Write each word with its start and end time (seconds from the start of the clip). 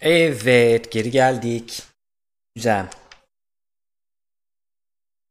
Evet, 0.00 0.92
geri 0.92 1.10
geldik. 1.10 1.82
Güzel. 2.54 2.86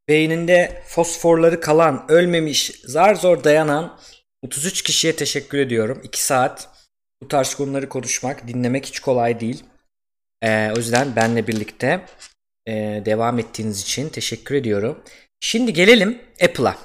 Beyninde 0.10 0.84
fosforları 0.88 1.62
kalan, 1.62 2.06
ölmemiş, 2.10 2.72
zar 2.84 3.16
zor 3.16 3.44
dayanan 3.44 4.00
33 4.42 4.82
kişiye 4.82 5.16
teşekkür 5.16 5.58
ediyorum. 5.58 6.02
2 6.04 6.24
saat 6.24 6.70
bu 7.22 7.28
tarz 7.28 7.56
konuları 7.56 7.90
konuşmak, 7.90 8.48
dinlemek 8.48 8.86
hiç 8.86 9.00
kolay 9.00 9.40
değil. 9.40 9.64
Ee, 10.42 10.72
o 10.76 10.78
yüzden 10.78 11.16
benle 11.16 11.48
birlikte 11.48 12.06
e, 12.68 12.74
devam 13.06 13.40
ettiğiniz 13.40 13.82
için 13.82 14.10
teşekkür 14.10 14.56
ediyorum. 14.56 15.04
Şimdi 15.40 15.74
gelelim 15.74 16.22
Apple'a. 16.44 16.78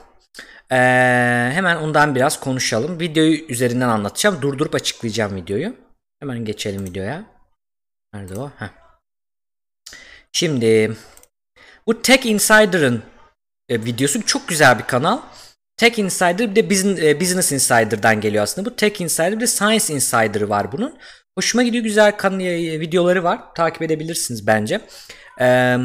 Ee, 0.70 0.76
hemen 1.54 1.76
ondan 1.76 2.14
biraz 2.14 2.40
konuşalım. 2.40 3.00
Videoyu 3.00 3.44
üzerinden 3.48 3.88
anlatacağım. 3.88 4.42
Durdurup 4.42 4.74
açıklayacağım 4.74 5.36
videoyu. 5.36 5.76
Hemen 6.20 6.44
geçelim 6.44 6.84
videoya. 6.84 7.39
Nerede 8.14 8.40
o? 8.40 8.50
Heh. 8.58 8.68
Şimdi 10.32 10.96
bu 11.86 12.02
Tech 12.02 12.26
Insider'ın 12.26 13.02
e, 13.68 13.84
videosu 13.84 14.26
çok 14.26 14.48
güzel 14.48 14.78
bir 14.78 14.84
kanal. 14.84 15.20
Tech 15.76 15.98
Insider 15.98 16.38
bir 16.38 16.56
de 16.56 17.20
Business 17.20 17.52
Insider'dan 17.52 18.20
geliyor 18.20 18.42
aslında. 18.42 18.70
Bu 18.70 18.76
Tech 18.76 19.00
Insider 19.00 19.32
bir 19.32 19.40
de 19.40 19.46
Science 19.46 19.94
Insider 19.94 20.40
var 20.42 20.72
bunun. 20.72 20.98
Hoşuma 21.38 21.62
gidiyor 21.62 21.84
güzel 21.84 22.16
kan 22.16 22.40
e, 22.40 22.80
videoları 22.80 23.24
var. 23.24 23.54
Takip 23.54 23.82
edebilirsiniz 23.82 24.46
bence. 24.46 24.80
Ee, 25.40 25.76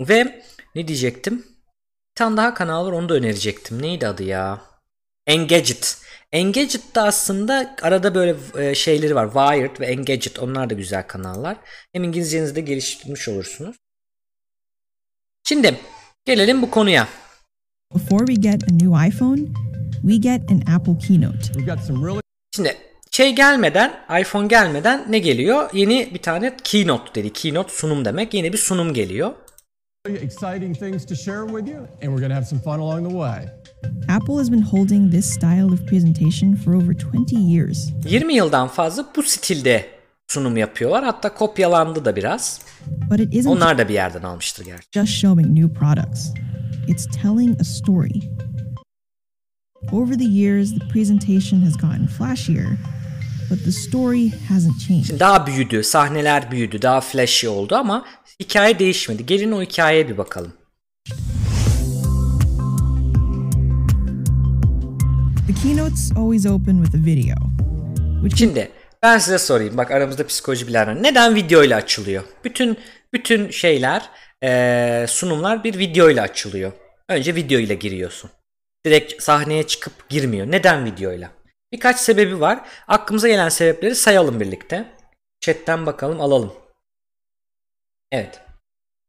ve 0.00 0.42
ne 0.74 0.88
diyecektim? 0.88 1.38
Bir 1.38 2.14
tane 2.14 2.36
daha 2.36 2.54
kanal 2.54 2.86
var 2.86 2.92
onu 2.92 3.08
da 3.08 3.14
önerecektim. 3.14 3.82
Neydi 3.82 4.06
adı 4.06 4.22
ya? 4.22 4.60
Engadget. 5.26 5.98
Engadget'te 6.32 7.00
aslında 7.00 7.76
arada 7.82 8.14
böyle 8.14 8.36
e, 8.58 8.74
şeyleri 8.74 9.14
var. 9.14 9.26
Wired 9.26 9.80
ve 9.80 9.86
Engadget 9.86 10.38
onlar 10.38 10.70
da 10.70 10.74
güzel 10.74 11.06
kanallar. 11.06 11.56
Hem 11.92 12.04
İngilizcenizi 12.04 12.54
de 12.54 12.60
geliştirmiş 12.60 13.28
olursunuz. 13.28 13.76
Şimdi 15.44 15.78
gelelim 16.24 16.62
bu 16.62 16.70
konuya. 16.70 17.08
Before 17.94 18.26
we 18.26 18.50
get 18.50 18.62
a 18.64 18.72
new 18.72 19.08
iPhone, 19.08 19.40
we 20.02 20.16
get 20.16 20.40
an 20.50 20.74
Apple 20.74 20.98
keynote. 21.06 21.38
Şimdi 22.56 22.76
şey 23.10 23.34
gelmeden, 23.34 24.04
iPhone 24.20 24.46
gelmeden 24.46 25.06
ne 25.08 25.18
geliyor? 25.18 25.70
Yeni 25.72 26.14
bir 26.14 26.22
tane 26.22 26.56
keynote 26.64 27.14
dedi. 27.14 27.32
Keynote 27.32 27.72
sunum 27.72 28.04
demek. 28.04 28.34
Yeni 28.34 28.52
bir 28.52 28.58
sunum 28.58 28.94
geliyor. 28.94 29.34
exciting 30.08 30.74
things 30.74 31.04
to 31.04 31.14
share 31.14 31.46
with 31.46 31.68
you, 31.68 31.86
and 32.02 32.10
we're 32.12 32.18
going 32.18 32.30
to 32.30 32.34
have 32.34 32.46
some 32.46 32.60
fun 32.60 32.80
along 32.80 33.04
the 33.04 33.14
way. 33.14 33.48
Apple 34.08 34.38
has 34.38 34.50
been 34.52 34.62
holding 34.62 35.10
this 35.12 35.26
style 35.34 35.72
of 35.72 35.86
presentation 35.86 36.54
for 36.56 36.74
over 36.74 36.94
20 36.94 37.52
years. 37.52 37.88
20 38.08 38.34
yıldan 38.34 38.68
fazla 38.68 39.06
bu 39.16 39.22
stilde 39.22 39.86
sunum 40.28 40.56
yapıyorlar. 40.56 41.04
Hatta 41.04 41.34
kopyalandı 41.34 42.04
da 42.04 42.16
biraz. 42.16 42.60
But 43.10 43.20
it 43.20 43.34
isn't 43.34 43.52
Onlar 43.52 43.78
da 43.78 43.88
bir 43.88 43.94
yerden 43.94 44.22
almıştır 44.22 44.64
gerçi. 44.64 44.86
just 44.92 45.12
showing 45.12 45.58
new 45.58 45.74
products. 45.78 46.30
It's 46.88 47.06
telling 47.22 47.60
a 47.60 47.64
story. 47.64 48.20
Over 49.92 50.14
the 50.18 50.24
years, 50.24 50.70
the 50.78 50.88
presentation 50.88 51.60
has 51.62 51.72
gotten 51.76 52.06
flashier, 52.06 52.66
but 53.50 53.64
the 53.64 53.72
story 53.72 54.30
hasn't 54.48 54.80
changed. 54.88 55.20
Daha 55.20 55.46
büyüdü, 55.46 55.82
sahneler 55.84 56.50
büyüdü, 56.50 56.82
daha 56.82 57.00
flashy 57.00 57.48
oldu 57.48 57.74
ama 57.76 58.04
hikaye 58.40 58.78
değişmedi. 58.78 59.26
Gelin 59.26 59.52
o 59.52 59.62
hikayeye 59.62 60.08
bir 60.08 60.18
bakalım. 60.18 60.52
Keynotes 65.62 66.12
always 66.16 66.46
open 66.46 66.84
with 66.84 66.94
a 66.94 67.06
video, 67.06 67.36
which 68.22 68.38
Şimdi 68.38 68.70
ben 69.02 69.18
size 69.18 69.38
sorayım. 69.38 69.76
Bak 69.76 69.90
aramızda 69.90 70.26
psikoloji 70.26 70.68
bilenler. 70.68 71.02
Neden 71.02 71.34
video 71.34 71.64
ile 71.64 71.74
açılıyor? 71.74 72.24
Bütün 72.44 72.78
bütün 73.12 73.50
şeyler, 73.50 74.10
eee, 74.42 75.06
sunumlar 75.08 75.64
bir 75.64 75.78
video 75.78 76.10
ile 76.10 76.20
açılıyor. 76.20 76.72
Önce 77.08 77.34
video 77.34 77.58
ile 77.58 77.74
giriyorsun. 77.74 78.30
Direkt 78.86 79.22
sahneye 79.22 79.66
çıkıp 79.66 80.08
girmiyor. 80.08 80.50
Neden 80.50 80.84
video 80.84 81.12
ile? 81.12 81.30
Birkaç 81.72 82.00
sebebi 82.00 82.40
var. 82.40 82.68
Aklımıza 82.88 83.28
gelen 83.28 83.48
sebepleri 83.48 83.94
sayalım 83.94 84.40
birlikte. 84.40 84.84
Chat'ten 85.40 85.86
bakalım 85.86 86.20
alalım. 86.20 86.52
Evet. 88.12 88.40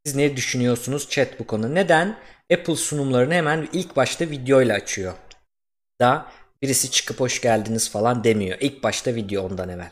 Siz 0.05 0.15
ne 0.15 0.37
düşünüyorsunuz 0.37 1.09
chat 1.09 1.39
bu 1.39 1.47
konuda? 1.47 1.69
Neden 1.69 2.17
Apple 2.53 2.75
sunumlarını 2.75 3.33
hemen 3.33 3.67
ilk 3.73 3.95
başta 3.95 4.29
video 4.29 4.61
ile 4.61 4.73
açıyor? 4.73 5.13
Da 6.01 6.31
birisi 6.63 6.91
çıkıp 6.91 7.19
hoş 7.19 7.41
geldiniz 7.41 7.91
falan 7.91 8.23
demiyor. 8.23 8.57
İlk 8.61 8.83
başta 8.83 9.15
video 9.15 9.43
ondan 9.43 9.69
evvel. 9.69 9.91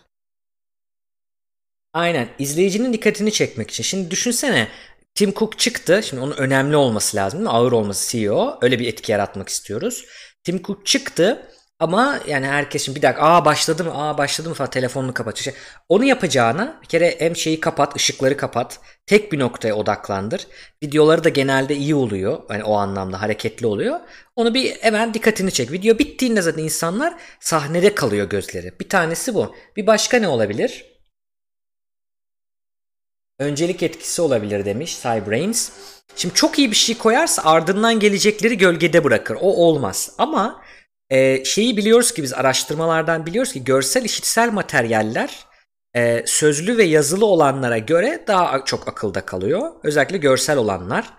Aynen 1.93 2.29
izleyicinin 2.39 2.93
dikkatini 2.93 3.31
çekmek 3.31 3.69
için. 3.71 3.83
Şimdi 3.83 4.11
düşünsene 4.11 4.67
Tim 5.15 5.33
Cook 5.33 5.59
çıktı. 5.59 6.01
Şimdi 6.03 6.23
onun 6.23 6.37
önemli 6.37 6.75
olması 6.75 7.17
lazım 7.17 7.39
değil? 7.39 7.49
Ağır 7.51 7.71
olması 7.71 8.11
CEO. 8.11 8.57
Öyle 8.61 8.79
bir 8.79 8.87
etki 8.87 9.11
yaratmak 9.11 9.49
istiyoruz. 9.49 10.05
Tim 10.43 10.63
Cook 10.63 10.85
çıktı 10.85 11.47
ama 11.81 12.19
yani 12.27 12.47
herkes 12.47 12.85
şimdi 12.85 12.97
bir 12.97 13.01
dakika 13.01 13.23
aa 13.23 13.45
başladı 13.45 13.83
mı 13.83 13.91
aa 13.93 14.17
başladı 14.17 14.49
mı 14.49 14.55
falan 14.55 14.69
telefonunu 14.69 15.13
kapat. 15.13 15.37
İşte 15.37 15.53
onu 15.89 16.05
yapacağına 16.05 16.79
bir 16.81 16.87
kere 16.87 17.15
hem 17.19 17.35
şeyi 17.35 17.59
kapat 17.59 17.95
ışıkları 17.95 18.37
kapat. 18.37 18.79
Tek 19.05 19.31
bir 19.31 19.39
noktaya 19.39 19.75
odaklandır. 19.75 20.47
Videoları 20.83 21.23
da 21.23 21.29
genelde 21.29 21.75
iyi 21.75 21.95
oluyor. 21.95 22.41
Yani 22.49 22.63
o 22.63 22.75
anlamda 22.75 23.21
hareketli 23.21 23.67
oluyor. 23.67 23.99
Onu 24.35 24.53
bir 24.53 24.71
hemen 24.71 25.13
dikkatini 25.13 25.51
çek. 25.51 25.71
Video 25.71 25.99
bittiğinde 25.99 26.41
zaten 26.41 26.63
insanlar 26.63 27.13
sahnede 27.39 27.95
kalıyor 27.95 28.29
gözleri. 28.29 28.79
Bir 28.79 28.89
tanesi 28.89 29.35
bu. 29.35 29.55
Bir 29.75 29.87
başka 29.87 30.19
ne 30.19 30.27
olabilir? 30.27 30.85
Öncelik 33.39 33.83
etkisi 33.83 34.21
olabilir 34.21 34.65
demiş 34.65 35.01
Cybrains. 35.01 35.69
Şimdi 36.15 36.33
çok 36.33 36.59
iyi 36.59 36.71
bir 36.71 36.75
şey 36.75 36.97
koyarsa 36.97 37.41
ardından 37.43 37.99
gelecekleri 37.99 38.57
gölgede 38.57 39.03
bırakır. 39.03 39.37
O 39.41 39.65
olmaz. 39.65 40.11
Ama 40.17 40.61
e, 41.11 41.45
şeyi 41.45 41.77
biliyoruz 41.77 42.11
ki 42.11 42.23
biz 42.23 42.33
araştırmalardan 42.33 43.25
biliyoruz 43.25 43.53
ki 43.53 43.63
görsel 43.63 44.05
işitsel 44.05 44.51
materyaller 44.51 45.45
e, 45.95 46.23
sözlü 46.25 46.77
ve 46.77 46.83
yazılı 46.83 47.25
olanlara 47.25 47.77
göre 47.77 48.23
daha 48.27 48.65
çok 48.65 48.87
akılda 48.87 49.25
kalıyor. 49.25 49.71
Özellikle 49.83 50.17
görsel 50.17 50.57
olanlar 50.57 51.13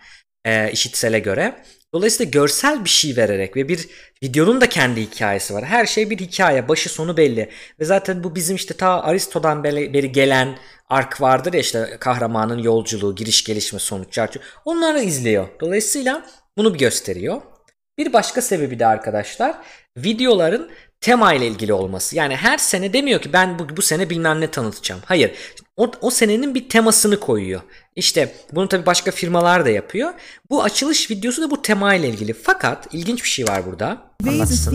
e, 0.45 0.73
işitsele 0.73 1.19
göre. 1.19 1.65
Dolayısıyla 1.95 2.31
görsel 2.31 2.85
bir 2.85 2.89
şey 2.91 3.17
vererek 3.17 3.57
ve 3.57 3.69
bir 3.69 3.89
videonun 4.23 4.61
da 4.61 4.69
kendi 4.69 5.01
hikayesi 5.01 5.55
var. 5.55 5.65
Her 5.65 5.87
şey 5.87 6.11
bir 6.11 6.19
hikaye, 6.19 6.69
başı 6.69 6.89
sonu 6.89 7.17
belli. 7.17 7.51
Ve 7.81 7.85
zaten 7.85 8.25
bu 8.25 8.35
bizim 8.35 8.57
işte 8.57 8.75
ta 8.75 9.03
Aristo'dan 9.03 9.65
beri, 9.65 10.13
gelen 10.13 10.59
ark 10.89 11.21
vardır 11.21 11.53
ya 11.53 11.61
işte 11.61 11.97
kahramanın 12.01 12.59
yolculuğu, 12.59 13.15
giriş 13.15 13.45
gelişme 13.45 13.79
sonuç. 13.79 14.13
çarçı. 14.13 14.41
Onları 14.65 15.01
izliyor. 15.01 15.49
Dolayısıyla 15.61 16.27
bunu 16.57 16.75
bir 16.75 16.79
gösteriyor. 16.79 17.43
Bir 17.99 18.13
başka 18.13 18.43
sebebi 18.43 18.79
de 18.79 18.87
arkadaşlar 18.87 19.57
videoların 19.97 20.69
tema 21.01 21.35
ile 21.35 21.47
ilgili 21.47 21.73
olması. 21.73 22.17
Yani 22.17 22.37
her 22.37 22.59
sene 22.59 22.93
demiyor 22.93 23.21
ki 23.21 23.33
ben 23.33 23.59
bu, 23.59 23.77
bu 23.77 23.83
sene 23.83 24.11
bilmem 24.11 24.41
ne 24.41 24.51
tanıtacağım. 24.51 25.01
Hayır. 25.05 25.31
O, 25.77 25.91
o 26.01 26.11
senenin 26.11 26.55
bir 26.55 26.69
temasını 26.69 27.21
koyuyor. 27.21 27.61
İşte 27.97 28.33
bunu 28.53 28.69
tabii 28.69 28.87
başka 28.87 29.11
firmalar 29.11 29.65
da 29.65 29.71
yapıyor. 29.71 30.13
Bu 30.51 30.63
açılış 30.63 31.11
videosu 31.11 31.43
da 31.43 31.51
bu 31.51 31.63
tema 31.63 31.95
ile 31.95 32.09
ilgili. 32.09 32.33
Fakat 32.33 32.95
ilginç 32.95 33.25
bir 33.25 33.29
şey 33.29 33.47
var 33.47 33.67
burada. 33.67 33.87
Anlatsın. 34.33 34.71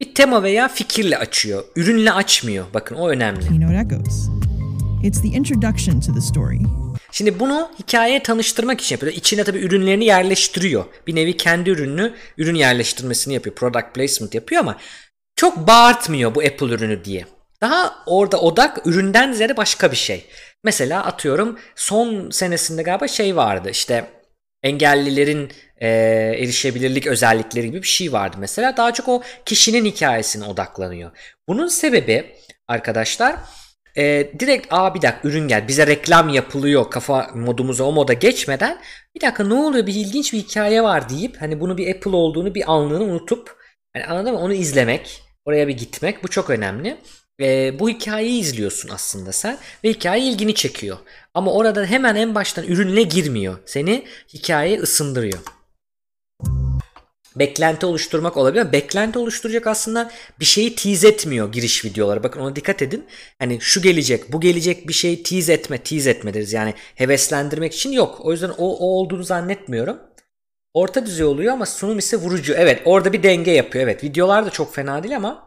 Bir 0.00 0.14
tema 0.14 0.42
veya 0.42 0.68
fikirle 0.68 1.18
açıyor. 1.18 1.64
Ürünle 1.76 2.12
açmıyor. 2.12 2.64
Bakın 2.74 2.94
o 2.94 3.08
önemli. 3.08 3.44
It's 5.02 5.22
the 5.22 5.28
introduction 5.28 6.00
to 6.00 6.14
the 6.14 6.20
story. 6.20 6.58
Şimdi 7.12 7.40
bunu 7.40 7.70
hikayeye 7.78 8.22
tanıştırmak 8.22 8.80
için 8.80 8.94
yapıyor. 8.94 9.12
İçine 9.12 9.44
tabii 9.44 9.58
ürünlerini 9.58 10.04
yerleştiriyor. 10.04 10.84
Bir 11.06 11.14
nevi 11.14 11.36
kendi 11.36 11.70
ürününü, 11.70 12.14
ürün 12.38 12.54
yerleştirmesini 12.54 13.34
yapıyor. 13.34 13.56
Product 13.56 13.94
placement 13.94 14.34
yapıyor 14.34 14.60
ama 14.60 14.78
çok 15.36 15.66
bağırtmıyor 15.68 16.34
bu 16.34 16.40
Apple 16.40 16.66
ürünü 16.66 17.04
diye. 17.04 17.26
Daha 17.60 17.94
orada 18.06 18.40
odak 18.40 18.86
üründen 18.86 19.32
ziyade 19.32 19.56
başka 19.56 19.90
bir 19.90 19.96
şey. 19.96 20.26
Mesela 20.64 21.04
atıyorum 21.04 21.58
son 21.76 22.30
senesinde 22.30 22.82
galiba 22.82 23.08
şey 23.08 23.36
vardı 23.36 23.70
işte 23.70 24.04
engellilerin 24.62 25.52
e, 25.80 25.88
erişebilirlik 26.38 27.06
özellikleri 27.06 27.66
gibi 27.66 27.82
bir 27.82 27.88
şey 27.88 28.12
vardı 28.12 28.36
mesela. 28.40 28.76
Daha 28.76 28.94
çok 28.94 29.08
o 29.08 29.22
kişinin 29.46 29.84
hikayesine 29.84 30.44
odaklanıyor. 30.44 31.10
Bunun 31.48 31.68
sebebi 31.68 32.36
arkadaşlar 32.68 33.36
e, 33.96 34.32
direkt 34.38 34.66
aa 34.70 34.94
bir 34.94 35.02
dakika 35.02 35.28
ürün 35.28 35.48
gel 35.48 35.68
bize 35.68 35.86
reklam 35.86 36.28
yapılıyor 36.28 36.90
kafa 36.90 37.30
modumuza 37.34 37.84
o 37.84 37.92
moda 37.92 38.12
geçmeden 38.12 38.78
bir 39.14 39.20
dakika 39.20 39.44
ne 39.44 39.54
oluyor 39.54 39.86
bir 39.86 39.94
ilginç 39.94 40.32
bir 40.32 40.38
hikaye 40.38 40.82
var 40.82 41.08
deyip 41.08 41.42
hani 41.42 41.60
bunu 41.60 41.78
bir 41.78 41.94
Apple 41.94 42.16
olduğunu 42.16 42.54
bir 42.54 42.72
anlığını 42.72 43.04
unutup 43.04 43.56
yani 43.96 44.06
anladın 44.06 44.32
mı 44.32 44.38
onu 44.38 44.52
izlemek 44.54 45.22
oraya 45.44 45.68
bir 45.68 45.76
gitmek 45.76 46.24
bu 46.24 46.28
çok 46.28 46.50
önemli. 46.50 46.96
E, 47.40 47.78
bu 47.78 47.88
hikayeyi 47.88 48.40
izliyorsun 48.40 48.88
aslında 48.88 49.32
sen 49.32 49.58
ve 49.84 49.88
hikaye 49.88 50.22
ilgini 50.22 50.54
çekiyor. 50.54 50.98
Ama 51.34 51.52
orada 51.52 51.84
hemen 51.84 52.14
en 52.16 52.34
baştan 52.34 52.64
ürünle 52.64 53.02
girmiyor. 53.02 53.58
Seni 53.66 54.04
hikayeye 54.34 54.80
ısındırıyor. 54.80 55.38
Beklenti 57.36 57.86
oluşturmak 57.86 58.36
olabilir. 58.36 58.72
Beklenti 58.72 59.18
oluşturacak 59.18 59.66
aslında 59.66 60.10
bir 60.40 60.44
şeyi 60.44 60.74
tease 60.74 61.08
etmiyor 61.08 61.52
giriş 61.52 61.84
videoları. 61.84 62.22
Bakın 62.22 62.40
ona 62.40 62.56
dikkat 62.56 62.82
edin. 62.82 63.06
Hani 63.38 63.60
şu 63.60 63.82
gelecek, 63.82 64.32
bu 64.32 64.40
gelecek 64.40 64.88
bir 64.88 64.92
şeyi 64.92 65.22
tease 65.22 65.52
etme, 65.52 65.78
tease 65.78 66.10
etme 66.10 66.34
deriz. 66.34 66.52
Yani 66.52 66.74
heveslendirmek 66.94 67.74
için 67.74 67.92
yok. 67.92 68.20
O 68.20 68.32
yüzden 68.32 68.50
o, 68.50 68.76
o 68.76 68.86
olduğunu 68.86 69.24
zannetmiyorum. 69.24 69.98
Orta 70.74 71.06
düzey 71.06 71.26
oluyor 71.26 71.52
ama 71.52 71.66
sunum 71.66 71.98
ise 71.98 72.16
vurucu. 72.16 72.54
Evet 72.54 72.82
orada 72.84 73.12
bir 73.12 73.22
denge 73.22 73.50
yapıyor. 73.50 73.84
Evet 73.84 74.04
videolar 74.04 74.46
da 74.46 74.50
çok 74.50 74.74
fena 74.74 75.02
değil 75.02 75.16
ama 75.16 75.46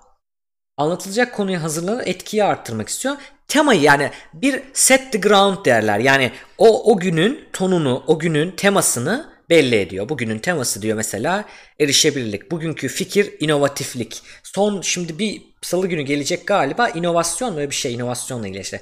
anlatılacak 0.78 1.34
konuyu 1.34 1.64
hazırlanıp 1.64 2.08
etkiyi 2.08 2.44
arttırmak 2.44 2.90
istiyor. 2.90 3.16
Temayı 3.48 3.82
yani 3.82 4.12
bir 4.34 4.62
set 4.74 5.12
the 5.12 5.18
ground 5.18 5.66
derler. 5.66 6.00
Yani 6.00 6.32
o 6.58 6.92
o 6.94 6.98
günün 6.98 7.50
tonunu, 7.54 8.04
o 8.08 8.20
günün 8.20 8.52
temasını 8.52 9.35
belli 9.50 9.76
ediyor. 9.76 10.10
Bugünün 10.10 10.40
teması 10.40 10.82
diyor 10.82 10.98
mesela 10.98 11.46
erişebilirlik. 11.80 12.52
Bugünkü 12.52 12.88
fikir 12.88 13.34
inovatiflik. 13.40 14.24
Son 14.44 14.82
şimdi 14.82 15.20
bir 15.20 15.42
salı 15.62 15.88
günü 15.88 16.02
gelecek 16.02 16.48
galiba 16.48 16.90
inovasyon 16.90 17.56
böyle 17.56 17.70
bir 17.70 17.76
şey 17.76 17.94
inovasyonla 17.94 18.48
ilgili 18.48 18.62
işte 18.62 18.82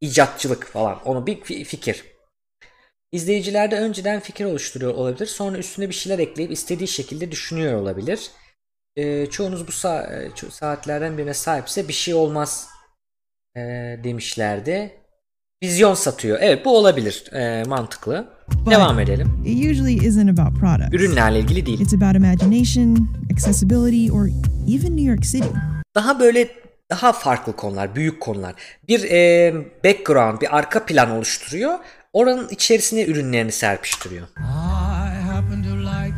icatçılık 0.00 0.66
falan. 0.66 1.02
Onu 1.04 1.26
bir 1.26 1.64
fikir. 1.64 2.04
İzleyiciler 3.12 3.70
de 3.70 3.76
önceden 3.76 4.20
fikir 4.20 4.44
oluşturuyor 4.44 4.94
olabilir. 4.94 5.26
Sonra 5.26 5.58
üstüne 5.58 5.88
bir 5.88 5.94
şeyler 5.94 6.18
ekleyip 6.18 6.52
istediği 6.52 6.88
şekilde 6.88 7.30
düşünüyor 7.30 7.80
olabilir. 7.80 8.30
E, 8.96 9.26
çoğunuz 9.26 9.66
bu 9.66 9.70
sa- 9.70 10.50
saatlerden 10.50 11.18
birine 11.18 11.34
sahipse 11.34 11.88
bir 11.88 11.92
şey 11.92 12.14
olmaz 12.14 12.68
e, 13.56 13.60
demişlerdi. 14.04 15.05
Vizyon 15.62 15.94
satıyor. 15.94 16.38
Evet 16.40 16.64
bu 16.64 16.76
olabilir. 16.78 17.32
E, 17.32 17.64
mantıklı. 17.64 18.28
But 18.64 18.70
Devam 18.70 19.00
edelim. 19.00 19.42
It 19.46 19.70
usually 19.70 19.94
isn't 20.06 20.38
about 20.38 20.60
products. 20.60 20.92
Ürünlerle 20.92 21.38
ilgili 21.40 21.66
değil. 21.66 21.80
It's 21.80 21.94
about 21.94 22.16
imagination, 22.16 23.08
accessibility, 23.32 24.12
or 24.12 24.26
even 24.68 24.96
New 24.96 25.10
York 25.10 25.22
City. 25.22 25.48
Daha 25.94 26.20
böyle 26.20 26.48
daha 26.90 27.12
farklı 27.12 27.56
konular, 27.56 27.94
büyük 27.94 28.20
konular. 28.20 28.54
Bir 28.88 29.10
e, 29.10 29.54
background, 29.84 30.40
bir 30.40 30.56
arka 30.56 30.86
plan 30.86 31.10
oluşturuyor. 31.10 31.78
Oranın 32.12 32.48
içerisine 32.48 33.04
ürünlerini 33.04 33.52
serpiştiriyor. 33.52 34.26
I 34.38 35.22
happen 35.22 35.62
to 35.62 35.78
like 35.78 36.14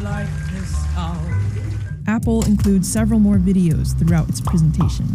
like. 0.00 0.28
Apple 2.06 2.50
includes 2.50 2.92
several 2.92 3.18
more 3.18 3.46
videos 3.46 3.94
throughout 3.94 4.30
its 4.30 4.42
presentation. 4.42 5.06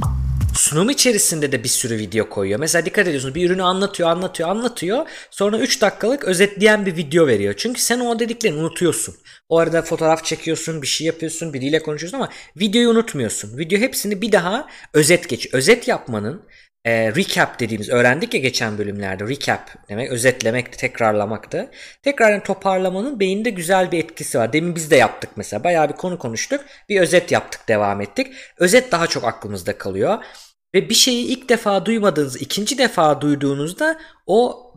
Sunum 0.64 0.90
içerisinde 0.90 1.52
de 1.52 1.64
bir 1.64 1.70
sürü 1.70 1.98
video 1.98 2.30
koyuyor. 2.30 2.60
Mesela 2.60 2.86
dikkat 2.86 3.08
ediyorsunuz 3.08 3.36
bir 3.36 3.50
ürünü 3.50 3.64
anlatıyor, 3.64 4.10
anlatıyor, 4.10 4.50
anlatıyor. 4.50 5.10
Sonra 5.32 5.58
3 5.58 5.82
dakikalık 5.82 6.24
özetleyen 6.24 6.86
bir 6.86 6.98
video 6.98 7.28
veriyor. 7.28 7.54
Çünkü 7.58 7.82
sen 7.82 8.00
o 8.00 8.20
dediklerini 8.20 8.60
unutuyorsun. 8.60 9.16
O 9.50 9.58
arada 9.58 9.82
fotoğraf 9.82 10.26
çekiyorsun, 10.26 10.82
bir 10.82 10.88
şey 10.88 11.08
yapıyorsun, 11.08 11.54
biriyle 11.54 11.84
konuşuyorsun 11.84 12.18
ama 12.18 12.30
videoyu 12.56 12.90
unutmuyorsun. 12.90 13.58
Video 13.58 13.80
hepsini 13.80 14.22
bir 14.22 14.32
daha 14.32 14.68
özet 14.94 15.30
geç. 15.30 15.54
Özet 15.54 15.88
yapmanın 15.88 16.44
e, 16.86 17.16
recap 17.16 17.60
dediğimiz 17.60 17.90
öğrendik 17.90 18.34
ya 18.34 18.40
geçen 18.40 18.78
bölümlerde 18.78 19.28
recap 19.28 19.90
demek 19.90 20.12
özetlemek 20.12 20.78
tekrarlamaktı. 20.78 21.72
Tekrardan 22.04 22.44
toparlamanın 22.44 23.20
beyinde 23.20 23.50
güzel 23.50 23.92
bir 23.92 24.00
etkisi 24.00 24.38
var. 24.38 24.54
Demin 24.54 24.76
biz 24.76 24.92
de 24.92 24.96
yaptık 24.96 25.30
mesela 25.36 25.64
bayağı 25.64 25.90
bir 25.90 25.94
konu 25.94 26.20
konuştuk 26.20 26.66
bir 26.90 27.02
özet 27.02 27.32
yaptık 27.32 27.68
devam 27.68 28.02
ettik. 28.02 28.28
Özet 28.58 28.92
daha 28.92 29.08
çok 29.08 29.24
aklımızda 29.24 29.78
kalıyor. 29.78 30.24
Ve 30.74 30.90
bir 30.90 30.94
şeyi 30.94 31.26
ilk 31.26 31.50
defa 31.50 31.86
duymadığınız, 31.86 32.42
ikinci 32.42 32.78
defa 32.78 33.22
duyduğunuzda 33.22 34.00
o 34.28 34.70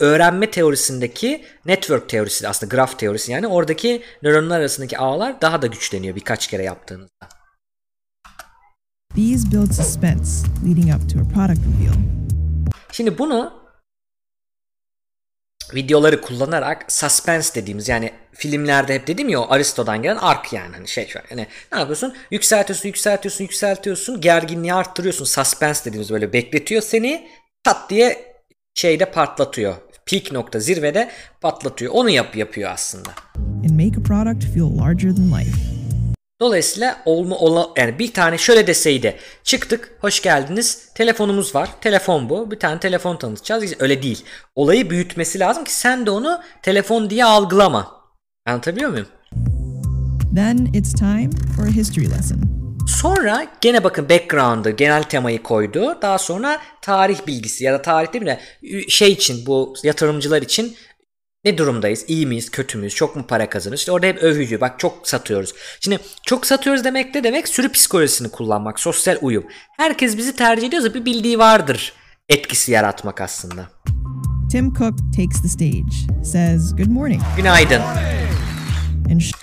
öğrenme 0.00 0.50
teorisindeki 0.50 1.44
network 1.66 2.08
teorisi 2.08 2.48
aslında 2.48 2.74
graf 2.74 2.98
teorisi 2.98 3.32
yani 3.32 3.46
oradaki 3.46 4.02
nöronlar 4.22 4.60
arasındaki 4.60 4.98
ağlar 4.98 5.40
daha 5.40 5.62
da 5.62 5.66
güçleniyor 5.66 6.16
birkaç 6.16 6.46
kere 6.46 6.62
yaptığınızda. 6.62 7.28
These 9.14 9.52
build 9.52 9.72
suspense 9.72 10.46
leading 10.66 10.94
up 10.94 11.10
to 11.10 11.18
a 11.18 11.22
product 11.34 11.60
reveal. 11.66 11.94
Şimdi 12.92 13.18
bunu 13.18 13.61
videoları 15.74 16.20
kullanarak 16.20 16.92
suspense 16.92 17.54
dediğimiz 17.54 17.88
yani 17.88 18.10
filmlerde 18.32 18.94
hep 18.94 19.06
dedim 19.06 19.28
ya 19.28 19.40
o 19.40 19.46
Aristo'dan 19.50 20.02
gelen 20.02 20.16
ark 20.16 20.52
yani 20.52 20.74
hani 20.74 20.88
şey 20.88 21.06
şöyle 21.08 21.26
hani 21.28 21.46
ne 21.72 21.78
yapıyorsun 21.78 22.14
yükseltiyorsun 22.30 22.88
yükseltiyorsun 22.88 23.44
yükseltiyorsun 23.44 24.20
gerginliği 24.20 24.74
arttırıyorsun 24.74 25.24
suspense 25.24 25.84
dediğimiz 25.84 26.10
böyle 26.10 26.32
bekletiyor 26.32 26.82
seni 26.82 27.28
tat 27.64 27.90
diye 27.90 28.34
şeyde 28.74 29.04
patlatıyor 29.04 29.74
peak 30.06 30.32
nokta 30.32 30.60
zirvede 30.60 31.10
patlatıyor 31.40 31.92
onu 31.94 32.10
yap 32.10 32.36
yapıyor 32.36 32.70
aslında. 32.70 33.10
and 33.36 33.70
make 33.70 33.96
a 33.96 34.02
product 34.02 34.44
feel 34.44 34.78
larger 34.78 35.10
than 35.10 35.30
life. 35.30 35.81
Dolayısıyla 36.42 37.02
olma 37.04 37.36
ola, 37.36 37.70
yani 37.76 37.98
bir 37.98 38.12
tane 38.12 38.38
şöyle 38.38 38.66
deseydi 38.66 39.16
çıktık 39.44 39.96
hoş 40.00 40.22
geldiniz 40.22 40.88
telefonumuz 40.94 41.54
var 41.54 41.68
telefon 41.80 42.28
bu 42.28 42.50
bir 42.50 42.58
tane 42.58 42.80
telefon 42.80 43.16
tanıtacağız 43.16 43.74
öyle 43.78 44.02
değil 44.02 44.24
olayı 44.54 44.90
büyütmesi 44.90 45.40
lazım 45.40 45.64
ki 45.64 45.74
sen 45.74 46.06
de 46.06 46.10
onu 46.10 46.40
telefon 46.62 47.10
diye 47.10 47.24
algılama 47.24 48.00
anlatabiliyor 48.46 48.90
muyum? 48.90 49.06
Then 50.34 50.70
it's 50.74 50.92
time 50.92 51.30
for 51.56 51.66
a 51.66 51.70
history 51.70 52.10
lesson. 52.10 52.38
Sonra 53.00 53.46
gene 53.60 53.84
bakın 53.84 54.08
background'ı 54.08 54.70
genel 54.70 55.02
temayı 55.02 55.42
koydu 55.42 55.98
daha 56.02 56.18
sonra 56.18 56.58
tarih 56.80 57.26
bilgisi 57.26 57.64
ya 57.64 57.72
da 57.72 57.82
tarih 57.82 58.12
değil 58.12 58.24
mi 58.24 58.30
de 58.30 58.40
şey 58.88 59.12
için 59.12 59.46
bu 59.46 59.74
yatırımcılar 59.82 60.42
için 60.42 60.76
ne 61.44 61.58
durumdayız? 61.58 62.04
İyi 62.08 62.26
miyiz? 62.26 62.50
Kötü 62.50 62.78
müyüz? 62.78 62.94
Çok 62.94 63.16
mu 63.16 63.24
para 63.28 63.50
kazanıyoruz? 63.50 63.80
İşte 63.80 63.92
orada 63.92 64.06
hep 64.06 64.22
övücü. 64.22 64.60
Bak 64.60 64.78
çok 64.78 65.08
satıyoruz. 65.08 65.54
Şimdi 65.80 65.98
çok 66.26 66.46
satıyoruz 66.46 66.84
demek 66.84 67.14
de 67.14 67.24
demek 67.24 67.48
sürü 67.48 67.72
psikolojisini 67.72 68.30
kullanmak. 68.30 68.80
Sosyal 68.80 69.18
uyum. 69.20 69.44
Herkes 69.76 70.16
bizi 70.16 70.36
tercih 70.36 70.68
ediyorsa 70.68 70.94
bir 70.94 71.04
bildiği 71.04 71.38
vardır 71.38 71.92
etkisi 72.28 72.72
yaratmak 72.72 73.20
aslında. 73.20 73.68
Tim 74.50 74.74
Cook 74.74 74.98
takes 75.16 75.42
the 75.42 75.48
stage, 75.48 76.24
says 76.24 76.76
good 76.76 76.86
morning, 76.86 77.22
Günaydın. 77.36 77.82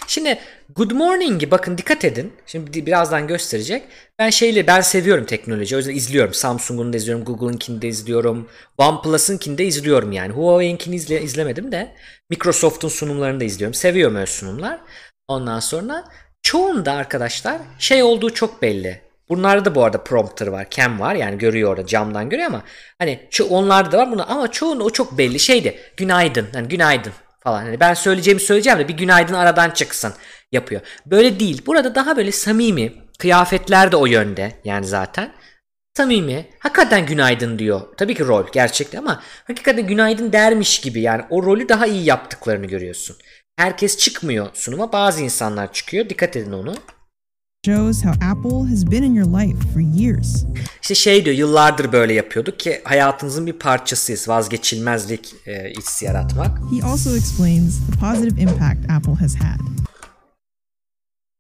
Şimdi 0.07 0.40
Good 0.75 0.92
Morning'i 0.92 1.51
bakın 1.51 1.77
dikkat 1.77 2.06
edin. 2.06 2.33
Şimdi 2.45 2.86
birazdan 2.86 3.27
gösterecek. 3.27 3.83
Ben 4.19 4.30
şeyle 4.30 4.68
ben 4.68 4.81
seviyorum 4.81 5.25
teknoloji. 5.25 5.75
O 5.75 5.77
yüzden 5.77 5.95
izliyorum. 5.95 6.33
Samsung'un 6.33 6.94
da 6.94 6.98
izliyorum. 6.98 7.25
Google'ınkini 7.25 7.81
de 7.81 7.88
izliyorum. 7.88 8.50
OnePlus'ınkini 8.77 9.57
de 9.57 9.66
izliyorum 9.66 10.12
yani. 10.12 10.33
Huawei'inkini 10.33 10.95
izle, 10.95 11.21
izlemedim 11.21 11.71
de. 11.71 11.95
Microsoft'un 12.30 12.88
sunumlarını 12.89 13.39
da 13.39 13.44
izliyorum. 13.44 13.74
Seviyorum 13.74 14.16
öyle 14.16 14.25
sunumlar. 14.25 14.80
Ondan 15.27 15.60
sonra 15.60 16.04
çoğunda 16.42 16.92
arkadaşlar 16.92 17.57
şey 17.80 18.04
olduğu 18.04 18.33
çok 18.33 18.62
belli. 18.62 19.01
Bunlarda 19.30 19.65
da 19.65 19.75
bu 19.75 19.83
arada 19.83 20.04
prompter 20.04 20.48
var, 20.48 20.68
cam 20.69 21.00
var 21.00 21.15
yani 21.15 21.38
görüyor 21.38 21.69
orada 21.72 21.86
camdan 21.86 22.30
görüyor 22.30 22.48
ama 22.48 22.63
hani 23.00 23.20
ço- 23.32 23.48
onlarda 23.48 23.91
da 23.91 23.98
var 23.98 24.12
bunu 24.12 24.32
ama 24.32 24.51
çoğunda 24.51 24.84
o 24.84 24.89
çok 24.89 25.17
belli 25.17 25.39
şeydi. 25.39 25.79
Günaydın, 25.98 26.48
hani 26.53 26.67
günaydın 26.67 27.13
falan. 27.39 27.63
Hani 27.63 27.79
ben 27.79 27.93
söyleyeceğimi 27.93 28.41
söyleyeceğim 28.41 28.79
de 28.79 28.88
bir 28.88 28.98
günaydın 28.98 29.34
aradan 29.34 29.70
çıksın 29.70 30.13
yapıyor. 30.51 30.82
Böyle 31.06 31.39
değil. 31.39 31.62
Burada 31.65 31.96
daha 31.96 32.18
böyle 32.18 32.32
samimi. 32.32 32.94
Kıyafetler 33.20 33.91
de 33.91 33.96
o 33.96 34.06
yönde 34.06 34.51
yani 34.63 34.86
zaten. 34.86 35.32
Samimi. 35.98 36.46
Hakikaten 36.60 37.06
günaydın 37.06 37.60
diyor. 37.60 37.82
Tabii 37.98 38.15
ki 38.15 38.27
rol 38.27 38.44
gerçekte 38.53 39.00
ama 39.00 39.22
hakikaten 39.48 39.88
günaydın 39.88 40.32
dermiş 40.34 40.79
gibi 40.82 41.01
yani 41.01 41.24
o 41.29 41.44
rolü 41.44 41.70
daha 41.70 41.88
iyi 41.88 42.06
yaptıklarını 42.06 42.65
görüyorsun. 42.65 43.15
Herkes 43.58 43.98
çıkmıyor 43.98 44.48
sunuma. 44.53 44.91
Bazı 44.91 45.22
insanlar 45.24 45.74
çıkıyor. 45.74 46.10
Dikkat 46.10 46.36
edin 46.36 46.51
onu. 46.51 46.74
shows 47.65 48.03
how 48.06 48.25
Apple 48.25 48.70
has 48.70 48.91
been 48.91 49.03
in 49.03 49.15
your 49.15 49.27
life 49.41 49.58
for 49.74 49.79
years. 49.79 50.46
İşte 50.82 50.96
şey 50.96 51.25
diyor 51.25 51.36
yıllardır 51.38 51.91
böyle 51.91 52.13
yapıyorduk 52.13 52.60
ki 52.60 52.82
hayatınızın 52.84 53.46
bir 53.48 53.53
parçasıyız. 53.53 54.29
Vazgeçilmezlik 54.29 55.36
e, 55.48 55.74
hissi 55.77 56.06
yaratmak. 56.06 56.58
He 56.58 56.86
also 56.86 57.15
explains 57.15 57.79
the 57.91 58.00
positive 58.00 58.41
impact 58.41 58.91
Apple 58.91 59.13
has 59.13 59.36
had. 59.36 59.88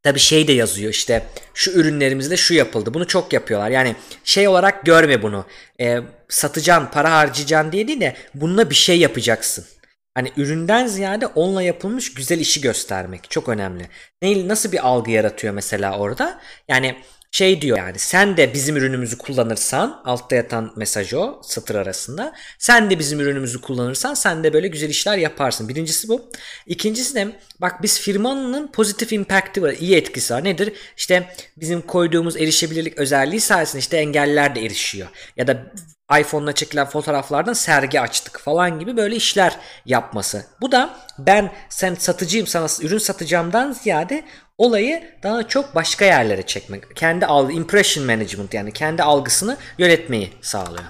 Tabi 0.03 0.19
şey 0.19 0.47
de 0.47 0.51
yazıyor 0.51 0.91
işte 0.91 1.23
şu 1.53 1.71
ürünlerimizde 1.71 2.37
şu 2.37 2.53
yapıldı. 2.53 2.93
Bunu 2.93 3.07
çok 3.07 3.33
yapıyorlar. 3.33 3.69
Yani 3.69 3.95
şey 4.23 4.47
olarak 4.47 4.85
görme 4.85 5.21
bunu. 5.21 5.45
E, 5.79 5.99
satacaksın, 6.29 6.89
para 6.91 7.11
harcayacaksın 7.11 7.71
diye 7.71 7.87
değil 7.87 8.01
de 8.01 8.15
bununla 8.33 8.69
bir 8.69 8.75
şey 8.75 8.99
yapacaksın. 8.99 9.65
Hani 10.13 10.31
üründen 10.37 10.87
ziyade 10.87 11.27
onunla 11.27 11.61
yapılmış 11.61 12.13
güzel 12.13 12.39
işi 12.39 12.61
göstermek 12.61 13.31
çok 13.31 13.49
önemli. 13.49 13.87
Ne, 14.21 14.47
nasıl 14.47 14.71
bir 14.71 14.87
algı 14.87 15.11
yaratıyor 15.11 15.53
mesela 15.53 15.97
orada? 15.97 16.41
Yani 16.67 16.95
şey 17.31 17.61
diyor 17.61 17.77
yani 17.77 17.99
sen 17.99 18.37
de 18.37 18.53
bizim 18.53 18.77
ürünümüzü 18.77 19.17
kullanırsan 19.17 20.01
altta 20.05 20.35
yatan 20.35 20.73
mesaj 20.75 21.13
o 21.13 21.39
satır 21.43 21.75
arasında 21.75 22.33
sen 22.57 22.89
de 22.89 22.99
bizim 22.99 23.19
ürünümüzü 23.19 23.61
kullanırsan 23.61 24.13
sen 24.13 24.43
de 24.43 24.53
böyle 24.53 24.67
güzel 24.67 24.89
işler 24.89 25.17
yaparsın. 25.17 25.69
Birincisi 25.69 26.07
bu. 26.07 26.29
İkincisi 26.65 27.15
de 27.15 27.39
bak 27.61 27.83
biz 27.83 27.99
firmanın 27.99 28.67
pozitif 28.67 29.13
impact'i 29.13 29.61
var 29.61 29.73
iyi 29.79 29.95
etkisi 29.95 30.33
var. 30.33 30.43
Nedir? 30.43 30.73
İşte 30.97 31.35
bizim 31.57 31.81
koyduğumuz 31.81 32.37
erişebilirlik 32.37 32.97
özelliği 32.97 33.41
sayesinde 33.41 33.79
işte 33.79 33.97
engelliler 33.97 34.55
de 34.55 34.61
erişiyor. 34.65 35.07
Ya 35.37 35.47
da 35.47 35.71
iPhone'la 36.19 36.53
çekilen 36.53 36.85
fotoğraflardan 36.85 37.53
sergi 37.53 38.01
açtık 38.01 38.39
falan 38.39 38.79
gibi 38.79 38.97
böyle 38.97 39.15
işler 39.15 39.57
yapması. 39.85 40.45
Bu 40.61 40.71
da 40.71 40.99
ben 41.19 41.51
sen 41.69 41.95
satıcıyım 41.95 42.47
sana 42.47 42.67
ürün 42.81 42.97
satacağımdan 42.97 43.71
ziyade 43.71 44.23
olayı 44.59 45.03
daha 45.23 45.47
çok 45.47 45.75
başka 45.75 46.05
yerlere 46.05 46.41
çekmek. 46.41 46.95
Kendi 46.95 47.25
algı, 47.25 47.51
impression 47.51 48.05
management 48.05 48.53
yani 48.53 48.71
kendi 48.71 49.03
algısını 49.03 49.57
yönetmeyi 49.77 50.29
sağlıyor. 50.41 50.83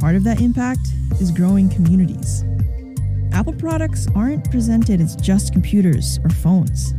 Part 0.00 0.18
of 0.18 0.24
that 0.24 0.40
impact 0.40 0.86
is 1.20 1.34
growing 1.34 1.76
communities. 1.76 2.42
Apple 3.40 3.56
products 3.56 4.08
aren't 4.16 4.52
presented 4.52 5.00
as 5.00 5.24
just 5.24 5.54
computers 5.54 6.18
or 6.18 6.30
phones. 6.30 6.94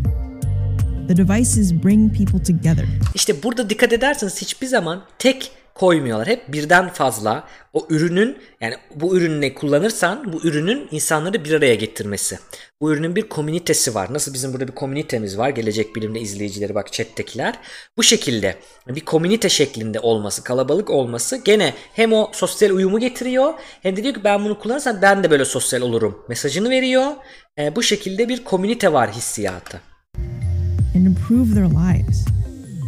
The 1.08 1.18
devices 1.18 1.74
bring 1.84 2.18
people 2.18 2.44
together. 2.44 2.86
İşte 3.16 3.44
burada 3.44 3.70
dikkat 3.70 3.94
ederseniz 3.94 4.42
hiçbir 4.42 4.68
zaman 4.68 5.04
tek 5.20 5.52
koymuyorlar. 5.74 6.28
Hep 6.28 6.54
birden 6.54 6.90
fazla 6.90 7.44
o 7.74 7.88
ürünün 7.90 8.38
yani 8.62 8.76
bu 8.96 9.18
ürünü 9.18 9.42
ne 9.42 9.54
kullanırsan 9.54 10.34
bu 10.34 10.48
ürünün 10.48 10.88
insanları 10.92 11.46
bir 11.46 11.52
araya 11.52 11.76
getirmesi. 11.76 12.40
Bu 12.82 12.94
ürünün 12.94 13.16
bir 13.16 13.30
komünitesi 13.30 13.96
var. 13.96 14.14
Nasıl 14.14 14.34
bizim 14.34 14.54
burada 14.54 14.68
bir 14.68 14.76
komünitemiz 14.76 15.38
var. 15.38 15.50
Gelecek 15.50 15.96
bilimde 15.96 16.20
izleyicileri 16.20 16.76
bak 16.76 16.94
chat'tekiler. 16.94 17.60
Bu 17.98 18.04
şekilde 18.04 18.56
bir 18.88 19.02
komünite 19.02 19.50
şeklinde 19.50 20.00
olması, 20.00 20.44
kalabalık 20.44 20.90
olması 20.90 21.38
gene 21.38 21.74
hem 21.94 22.14
o 22.14 22.30
sosyal 22.34 22.70
uyumu 22.70 23.00
getiriyor 23.00 23.54
hem 23.82 23.96
de 23.96 24.04
diyor 24.04 24.14
ki 24.16 24.24
ben 24.24 24.46
bunu 24.46 24.60
kullanırsam 24.60 25.02
ben 25.02 25.24
de 25.24 25.32
böyle 25.32 25.46
sosyal 25.46 25.82
olurum 25.82 26.26
mesajını 26.30 26.70
veriyor. 26.70 27.12
E, 27.60 27.76
bu 27.76 27.84
şekilde 27.84 28.30
bir 28.30 28.44
komünite 28.44 28.94
var 28.94 29.12
hissiyatı. 29.12 29.82
and 30.96 31.06
improve 31.06 31.54
their 31.54 31.68
lives. 31.68 32.35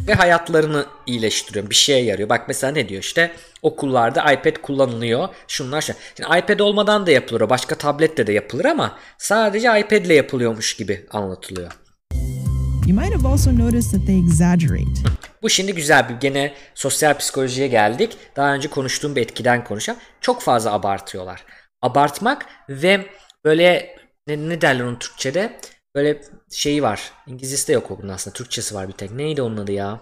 Ve 0.08 0.14
hayatlarını 0.14 0.86
iyileştiriyor. 1.06 1.70
Bir 1.70 1.76
şeye 1.76 2.04
yarıyor. 2.04 2.30
Bak 2.30 2.48
mesela 2.48 2.74
ne 2.74 2.90
diyor 2.90 3.04
işte 3.04 3.32
okullarda 3.62 4.34
iPad 4.34 4.62
kullanılıyor. 4.62 5.30
Şunlar 5.48 5.82
şey. 5.82 5.96
Şimdi 6.18 6.40
iPad 6.40 6.60
olmadan 6.60 7.06
da 7.06 7.12
yapılır. 7.12 7.42
o. 7.42 7.50
Başka 7.50 7.76
tablette 7.76 8.28
de 8.28 8.34
yapılır 8.34 8.66
ama 8.66 8.98
sadece 9.18 9.80
iPad 9.80 10.06
ile 10.06 10.14
yapılıyormuş 10.14 10.76
gibi 10.76 11.06
anlatılıyor. 11.12 11.72
You 12.88 13.00
might 13.00 13.16
have 13.16 13.28
also 13.28 13.58
noticed 13.58 13.92
that 13.92 14.08
they 14.08 14.20
exaggerate. 14.20 15.02
Bu 15.42 15.50
şimdi 15.50 15.74
güzel 15.76 16.10
bir 16.10 16.16
gene 16.16 16.54
sosyal 16.76 17.18
psikolojiye 17.18 17.68
geldik. 17.68 18.18
Daha 18.36 18.54
önce 18.54 18.68
konuştuğum 18.68 19.16
bir 19.16 19.22
etkiden 19.22 19.64
konuşacağım. 19.64 20.00
Çok 20.22 20.42
fazla 20.42 20.74
abartıyorlar. 20.74 21.46
Abartmak 21.82 22.46
ve 22.70 23.06
böyle 23.46 23.96
ne, 24.28 24.50
ne 24.50 24.62
derler 24.62 24.84
onun 24.84 25.00
Türkçe'de? 25.00 25.60
Böyle 25.96 26.22
şeyi 26.51 26.84
var. 26.84 27.12
İngilizcesi 27.27 27.68
de 27.68 27.74
yok 27.74 27.92
onun 27.92 28.10
aslında. 28.10 28.34
Türkçesi 28.34 28.75
var 28.75 28.88
bir 28.88 28.94
tek. 28.94 29.12
Neydi 29.12 29.42
onun 29.42 29.58
adı 29.58 29.72
ya? 29.72 30.00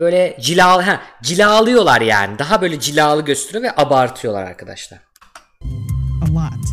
Böyle 0.00 0.36
cilalı, 0.40 0.82
ha, 0.82 1.02
cilalıyorlar 1.22 2.00
yani. 2.00 2.38
Daha 2.38 2.62
böyle 2.62 2.80
cilalı 2.80 3.24
gösteriyor 3.24 3.62
ve 3.62 3.76
abartıyorlar 3.76 4.44
arkadaşlar. 4.44 4.98
A 6.22 6.34
lot. 6.34 6.66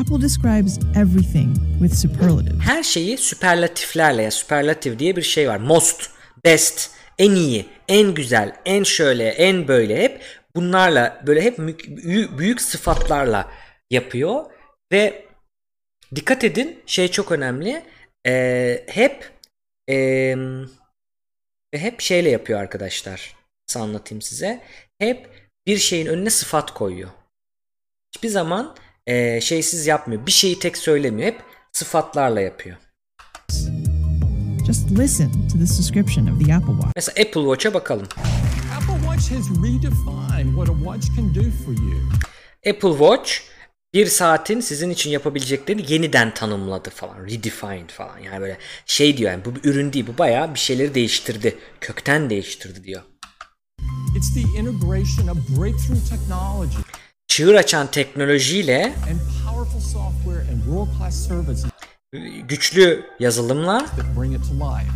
Apple 0.00 0.22
describes 0.22 0.78
everything 0.96 1.56
with 1.80 1.94
superlative. 1.94 2.58
Her 2.58 2.82
şeyi 2.82 3.18
süperlatiflerle 3.18 4.22
ya 4.22 4.30
süperlatif 4.30 4.98
diye 4.98 5.16
bir 5.16 5.22
şey 5.22 5.48
var. 5.48 5.56
Most, 5.56 6.10
best, 6.44 6.90
en 7.18 7.30
iyi, 7.30 7.66
en 7.88 8.14
güzel, 8.14 8.56
en 8.64 8.82
şöyle, 8.82 9.28
en 9.28 9.68
böyle 9.68 10.02
hep 10.02 10.24
bunlarla 10.56 11.22
böyle 11.26 11.42
hep 11.42 11.58
büyük 12.38 12.60
sıfatlarla 12.60 13.48
yapıyor 13.90 14.44
ve 14.92 15.31
dikkat 16.14 16.44
edin 16.44 16.82
şey 16.86 17.08
çok 17.08 17.32
önemli. 17.32 17.84
Ee, 18.26 18.84
hep 18.88 19.30
ee, 19.90 20.36
hep 21.72 22.00
şeyle 22.00 22.30
yapıyor 22.30 22.60
arkadaşlar. 22.60 23.36
Nasıl 23.68 23.80
anlatayım 23.80 24.22
size? 24.22 24.62
Hep 24.98 25.30
bir 25.66 25.78
şeyin 25.78 26.06
önüne 26.06 26.30
sıfat 26.30 26.74
koyuyor. 26.74 27.10
Hiçbir 28.14 28.28
zaman 28.28 28.76
ee, 29.06 29.40
şeysiz 29.40 29.86
yapmıyor. 29.86 30.26
Bir 30.26 30.32
şeyi 30.32 30.58
tek 30.58 30.76
söylemiyor. 30.76 31.32
Hep 31.32 31.40
sıfatlarla 31.72 32.40
yapıyor. 32.40 32.76
Just 34.66 34.90
listen 34.90 35.32
to 35.48 35.58
this 35.58 35.78
description 35.78 36.26
of 36.26 36.46
the 36.46 36.54
Apple 36.54 36.72
Watch. 36.72 36.92
Mesela 36.96 37.28
Apple 37.28 37.40
Watch'a 37.40 37.74
bakalım. 37.74 38.08
Apple 38.76 39.00
Watch 39.02 39.30
has 39.30 39.50
redefined 39.50 40.54
what 40.56 40.68
a 40.68 40.74
watch 40.74 41.16
can 41.16 41.34
do 41.34 41.50
for 41.64 41.72
you. 41.72 42.12
Apple 42.66 42.90
Watch 42.90 43.40
bir 43.94 44.06
saatin 44.06 44.60
sizin 44.60 44.90
için 44.90 45.10
yapabileceklerini 45.10 45.92
yeniden 45.92 46.34
tanımladı 46.34 46.90
falan. 46.90 47.24
Redefined 47.24 47.90
falan. 47.90 48.18
Yani 48.18 48.40
böyle 48.40 48.58
şey 48.86 49.16
diyor 49.16 49.30
yani 49.30 49.44
bu 49.44 49.54
bir 49.54 49.64
ürün 49.64 49.92
değil 49.92 50.06
bu 50.14 50.18
bayağı 50.18 50.54
bir 50.54 50.58
şeyleri 50.58 50.94
değiştirdi. 50.94 51.58
Kökten 51.80 52.30
değiştirdi 52.30 52.84
diyor. 52.84 53.02
It's 54.16 54.34
the 54.34 54.40
integration 54.40 55.28
of 55.28 55.36
breakthrough 55.48 56.08
technology 56.10 56.76
Çığır 57.28 57.54
açan 57.54 57.86
teknolojiyle 57.86 58.84
and 58.84 59.20
powerful 59.46 59.80
software 59.80 60.40
and 60.52 60.62
world-class 60.66 61.28
services 61.28 61.64
güçlü 62.48 63.04
yazılımla 63.20 63.86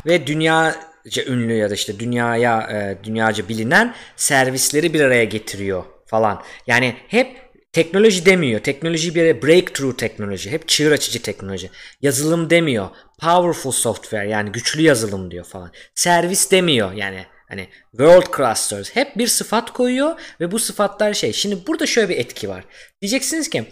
ve 0.07 0.27
dünyaca 0.27 1.25
ünlü 1.27 1.55
ya 1.55 1.71
da 1.71 1.75
işte 1.75 1.99
dünyaya 1.99 2.63
e, 2.63 3.05
dünyaca 3.05 3.49
bilinen 3.49 3.95
servisleri 4.17 4.95
bir 4.95 5.01
araya 5.01 5.25
getiriyor 5.25 5.85
falan. 6.07 6.43
Yani 6.67 6.97
hep 7.09 7.46
teknoloji 7.77 8.27
demiyor. 8.27 8.61
Teknoloji 8.61 9.15
bir 9.15 9.21
yere 9.21 9.43
breakthrough 9.43 9.97
teknoloji. 9.97 10.51
Hep 10.51 10.69
çığır 10.69 10.93
açıcı 10.93 11.23
teknoloji. 11.23 11.71
Yazılım 12.03 12.51
demiyor. 12.51 12.89
Powerful 13.21 13.71
software 13.71 14.29
yani 14.29 14.53
güçlü 14.53 14.83
yazılım 14.83 15.31
diyor 15.31 15.45
falan. 15.45 15.73
Servis 15.95 16.51
demiyor 16.51 16.93
yani 16.93 17.27
hani 17.49 17.69
world 17.91 18.37
class. 18.37 18.73
Hep 18.95 19.19
bir 19.19 19.27
sıfat 19.27 19.73
koyuyor 19.73 20.21
ve 20.41 20.53
bu 20.53 20.59
sıfatlar 20.59 21.15
şey. 21.15 21.33
Şimdi 21.33 21.67
burada 21.67 21.87
şöyle 21.87 22.09
bir 22.09 22.17
etki 22.17 22.49
var. 22.49 22.65
Diyeceksiniz 23.03 23.51
ki 23.51 23.65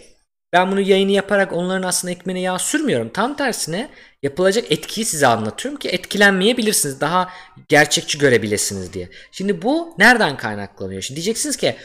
ben 0.53 0.71
bunu 0.71 0.81
yayını 0.81 1.11
yaparak 1.11 1.53
onların 1.53 1.87
aslında 1.87 2.11
ekmeğine 2.11 2.41
yağ 2.41 2.59
sürmüyorum. 2.59 3.09
Tam 3.09 3.35
tersine 3.35 3.89
yapılacak 4.23 4.71
etkiyi 4.71 5.05
size 5.05 5.27
anlatıyorum 5.27 5.79
ki 5.79 5.89
etkilenmeyebilirsiniz. 5.89 7.01
Daha 7.01 7.29
gerçekçi 7.67 8.17
görebilirsiniz 8.17 8.93
diye. 8.93 9.09
Şimdi 9.31 9.61
bu 9.61 9.95
nereden 9.97 10.37
kaynaklanıyor? 10.37 11.01
Şimdi 11.01 11.15
diyeceksiniz 11.15 11.57
ki 11.57 11.75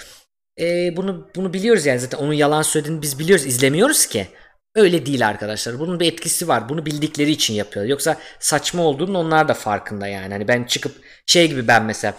e, 0.61 0.97
bunu 0.97 1.29
bunu 1.37 1.52
biliyoruz 1.52 1.87
yani 1.87 2.00
zaten 2.00 2.19
onun 2.19 2.33
yalan 2.33 2.62
söylediğini 2.62 3.02
biz 3.02 3.19
biliyoruz 3.19 3.47
izlemiyoruz 3.47 4.07
ki. 4.07 4.29
Öyle 4.75 5.07
değil 5.07 5.29
arkadaşlar. 5.29 5.79
Bunun 5.79 6.00
bir 6.00 6.12
etkisi 6.12 6.49
var. 6.49 6.69
Bunu 6.69 6.87
bildikleri 6.87 7.31
için 7.31 7.55
yapıyor. 7.55 7.87
Yoksa 7.87 8.17
saçma 8.40 8.83
olduğunun 8.83 9.14
onlar 9.14 9.49
da 9.49 9.55
farkında 9.55 10.07
yani. 10.07 10.33
Hani 10.33 10.49
ben 10.49 10.64
çıkıp 10.64 10.93
şey 11.26 11.49
gibi 11.49 11.69
ben 11.69 11.85
mesela 11.85 12.14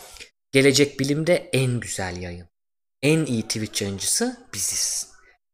gelecek 0.52 1.00
bilimde 1.00 1.50
en 1.54 1.80
güzel 1.80 2.18
yayın. 2.18 2.48
En 3.02 3.26
iyi 3.26 3.44
Twitch 3.44 3.82
yayıncısı 3.82 4.38
biziz 4.54 5.12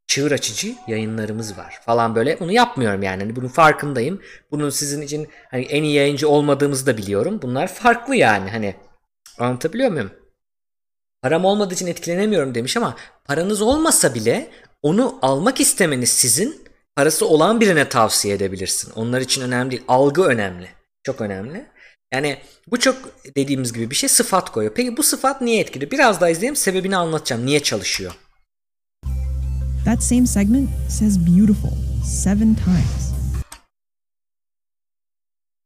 çığır 0.07 0.31
açıcı 0.31 0.75
yayınlarımız 0.87 1.57
var 1.57 1.79
falan 1.85 2.15
böyle. 2.15 2.39
Bunu 2.39 2.51
yapmıyorum 2.51 3.03
yani. 3.03 3.23
Hani 3.23 3.35
bunun 3.35 3.47
farkındayım. 3.47 4.21
Bunun 4.51 4.69
sizin 4.69 5.01
için 5.01 5.27
hani 5.51 5.63
en 5.65 5.83
iyi 5.83 5.95
yayıncı 5.95 6.29
olmadığımızı 6.29 6.85
da 6.85 6.97
biliyorum. 6.97 7.39
Bunlar 7.41 7.67
farklı 7.67 8.15
yani. 8.15 8.49
Hani 8.49 8.75
anlatabiliyor 9.39 9.91
muyum? 9.91 10.11
Param 11.27 11.45
olmadığı 11.45 11.73
için 11.73 11.87
etkilenemiyorum 11.87 12.55
demiş 12.55 12.77
ama 12.77 12.95
paranız 13.25 13.61
olmasa 13.61 14.15
bile 14.15 14.51
onu 14.81 15.19
almak 15.21 15.59
istemeniz 15.59 16.09
sizin 16.09 16.63
parası 16.95 17.27
olan 17.27 17.61
birine 17.61 17.89
tavsiye 17.89 18.35
edebilirsin. 18.35 18.91
Onlar 18.95 19.21
için 19.21 19.41
önemli 19.41 19.71
değil. 19.71 19.83
Algı 19.87 20.23
önemli. 20.23 20.67
Çok 21.03 21.21
önemli. 21.21 21.65
Yani 22.13 22.37
bu 22.67 22.79
çok 22.79 22.95
dediğimiz 23.35 23.73
gibi 23.73 23.89
bir 23.89 23.95
şey 23.95 24.09
sıfat 24.09 24.51
koyuyor. 24.51 24.73
Peki 24.75 24.97
bu 24.97 25.03
sıfat 25.03 25.41
niye 25.41 25.59
etkili? 25.59 25.91
Biraz 25.91 26.21
daha 26.21 26.29
izleyelim 26.29 26.55
sebebini 26.55 26.97
anlatacağım. 26.97 27.45
Niye 27.45 27.59
çalışıyor? 27.59 28.13
That 29.85 30.03
same 30.03 30.27
segment 30.27 30.69
says 30.89 31.19
beautiful 31.19 31.77
seven 32.23 32.55
times. 32.55 33.13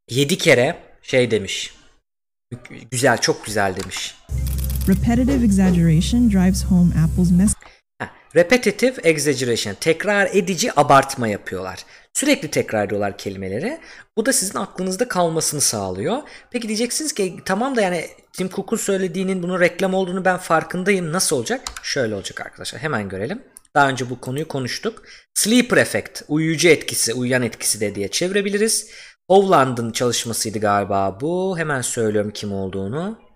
7 0.10 0.38
kere 0.38 0.84
şey 1.01 1.32
demiş. 1.32 1.75
Güzel, 2.91 3.18
çok 3.18 3.46
güzel 3.46 3.75
demiş. 3.75 4.15
Repetitive 4.88 5.45
exaggeration 5.45 6.29
drives 6.29 6.63
home 6.63 6.91
Apple's 7.03 7.31
message. 7.31 7.61
Repetitive 8.35 8.93
exaggeration, 9.03 9.75
tekrar 9.79 10.29
edici 10.33 10.79
abartma 10.79 11.27
yapıyorlar. 11.27 11.79
Sürekli 12.13 12.51
tekrar 12.51 12.85
ediyorlar 12.85 13.17
kelimeleri. 13.17 13.79
Bu 14.17 14.25
da 14.25 14.33
sizin 14.33 14.59
aklınızda 14.59 15.07
kalmasını 15.07 15.61
sağlıyor. 15.61 16.17
Peki 16.51 16.67
diyeceksiniz 16.67 17.13
ki 17.13 17.39
tamam 17.45 17.75
da 17.75 17.81
yani 17.81 18.05
Tim 18.33 18.50
Cook'un 18.50 18.77
söylediğinin 18.77 19.43
bunun 19.43 19.59
reklam 19.59 19.93
olduğunu 19.93 20.25
ben 20.25 20.38
farkındayım. 20.38 21.11
Nasıl 21.11 21.35
olacak? 21.35 21.61
Şöyle 21.83 22.15
olacak 22.15 22.41
arkadaşlar. 22.41 22.81
Hemen 22.81 23.09
görelim. 23.09 23.43
Daha 23.75 23.89
önce 23.89 24.09
bu 24.09 24.21
konuyu 24.21 24.47
konuştuk. 24.47 25.03
Sleeper 25.33 25.77
effect, 25.77 26.21
uyuyucu 26.27 26.67
etkisi, 26.67 27.13
uyuyan 27.13 27.41
etkisi 27.41 27.81
de 27.81 27.95
diye 27.95 28.07
çevirebiliriz. 28.07 28.89
Hovland'ın 29.29 29.91
çalışmasıydı 29.91 30.59
galiba 30.59 31.17
bu. 31.21 31.57
Hemen 31.57 31.81
söylüyorum 31.81 32.31
kim 32.31 32.53
olduğunu. 32.53 33.30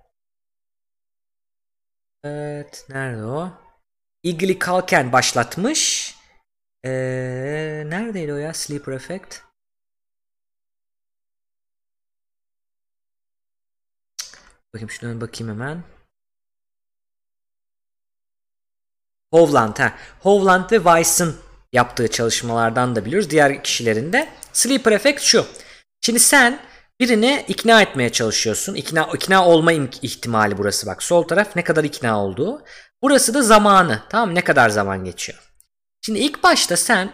Evet. 2.26 2.86
Nerede 2.90 3.24
o? 3.24 3.52
Eagley 4.24 4.60
Kalken 4.60 5.12
başlatmış. 5.12 6.16
Ee, 6.86 7.84
neredeydi 7.86 8.34
o 8.34 8.36
ya? 8.38 8.54
Sleeper 8.54 8.94
Effect. 8.94 9.40
Bakayım 14.74 14.90
şuna 14.90 15.22
bakayım 15.22 15.54
hemen. 15.54 15.84
Hovland 19.32 19.78
ha. 19.78 19.98
Hovland 20.20 20.72
ve 20.72 20.76
Weiss'ın 20.76 21.36
yaptığı 21.74 22.08
çalışmalardan 22.08 22.96
da 22.96 23.06
biliyoruz. 23.06 23.30
Diğer 23.30 23.64
kişilerin 23.64 24.14
de. 24.14 24.30
Sleeper 24.54 24.92
Effect 24.92 25.22
şu. 25.22 25.46
Şimdi 26.02 26.20
sen 26.20 26.60
birini 27.00 27.46
ikna 27.48 27.82
etmeye 27.82 28.10
çalışıyorsun. 28.12 28.76
İkna, 28.76 29.10
ikna 29.14 29.48
olma 29.48 29.72
ihtimali 30.02 30.58
burası 30.58 30.88
bak. 30.88 31.04
Sol 31.04 31.24
taraf 31.24 31.56
ne 31.56 31.64
kadar 31.64 31.84
ikna 31.84 32.24
olduğu. 32.24 32.64
Burası 33.02 33.34
da 33.34 33.42
zamanı. 33.42 34.04
Tamam 34.10 34.36
Ne 34.36 34.42
kadar 34.42 34.70
zaman 34.70 35.04
geçiyor. 35.04 35.40
Şimdi 36.02 36.20
ilk 36.20 36.44
başta 36.44 36.78
sen 36.78 37.12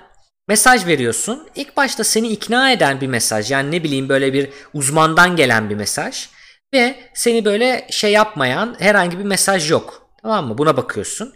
mesaj 0.47 0.85
veriyorsun. 0.85 1.47
İlk 1.55 1.77
başta 1.77 2.03
seni 2.03 2.27
ikna 2.27 2.71
eden 2.71 3.01
bir 3.01 3.07
mesaj. 3.07 3.51
Yani 3.51 3.71
ne 3.71 3.83
bileyim 3.83 4.09
böyle 4.09 4.33
bir 4.33 4.50
uzmandan 4.73 5.35
gelen 5.35 5.69
bir 5.69 5.75
mesaj. 5.75 6.29
Ve 6.73 6.95
seni 7.13 7.45
böyle 7.45 7.88
şey 7.91 8.11
yapmayan 8.11 8.75
herhangi 8.79 9.19
bir 9.19 9.23
mesaj 9.23 9.71
yok. 9.71 10.07
Tamam 10.21 10.47
mı? 10.47 10.57
Buna 10.57 10.77
bakıyorsun. 10.77 11.33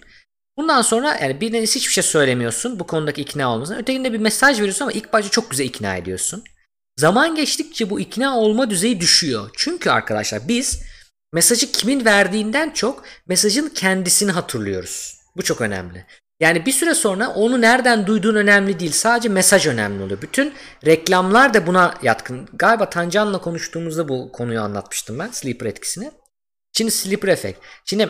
Bundan 0.58 0.82
sonra 0.82 1.18
yani 1.22 1.42
birincisi 1.42 1.80
hiçbir 1.80 1.94
şey 1.94 2.04
söylemiyorsun 2.04 2.80
bu 2.80 2.88
konudaki 2.88 3.22
ikna 3.22 3.54
olmasına. 3.54 3.78
Ötekinde 3.78 4.14
bir 4.14 4.18
mesaj 4.18 4.60
veriyorsun 4.60 4.86
ama 4.86 4.92
ilk 4.92 5.14
başta 5.14 5.32
çok 5.32 5.52
güzel 5.52 5.66
ikna 5.66 5.96
ediyorsun. 5.96 6.44
Zaman 6.98 7.36
geçtikçe 7.36 7.90
bu 7.90 8.00
ikna 8.00 8.38
olma 8.38 8.70
düzeyi 8.70 9.02
düşüyor. 9.02 9.50
Çünkü 9.58 9.90
arkadaşlar 9.90 10.48
biz 10.48 10.82
mesajı 11.34 11.72
kimin 11.72 12.06
verdiğinden 12.06 12.70
çok 12.70 13.04
mesajın 13.28 13.70
kendisini 13.70 14.32
hatırlıyoruz. 14.32 15.18
Bu 15.38 15.44
çok 15.44 15.62
önemli. 15.62 16.06
Yani 16.40 16.66
bir 16.66 16.72
süre 16.72 16.96
sonra 16.96 17.30
onu 17.30 17.62
nereden 17.62 18.08
duyduğun 18.08 18.36
önemli 18.36 18.80
değil. 18.80 18.92
Sadece 18.92 19.30
mesaj 19.30 19.68
önemli 19.68 20.04
oluyor. 20.04 20.22
Bütün 20.22 20.54
reklamlar 20.86 21.54
da 21.54 21.68
buna 21.68 21.94
yatkın. 22.04 22.50
Galiba 22.54 22.90
Tancan'la 22.90 23.42
konuştuğumuzda 23.42 24.08
bu 24.08 24.32
konuyu 24.32 24.62
anlatmıştım 24.62 25.20
ben. 25.20 25.30
Sleeper 25.32 25.66
etkisini. 25.66 26.12
Şimdi 26.74 26.92
Sleeper 26.92 27.28
Effect. 27.28 27.60
Şimdi 27.86 28.10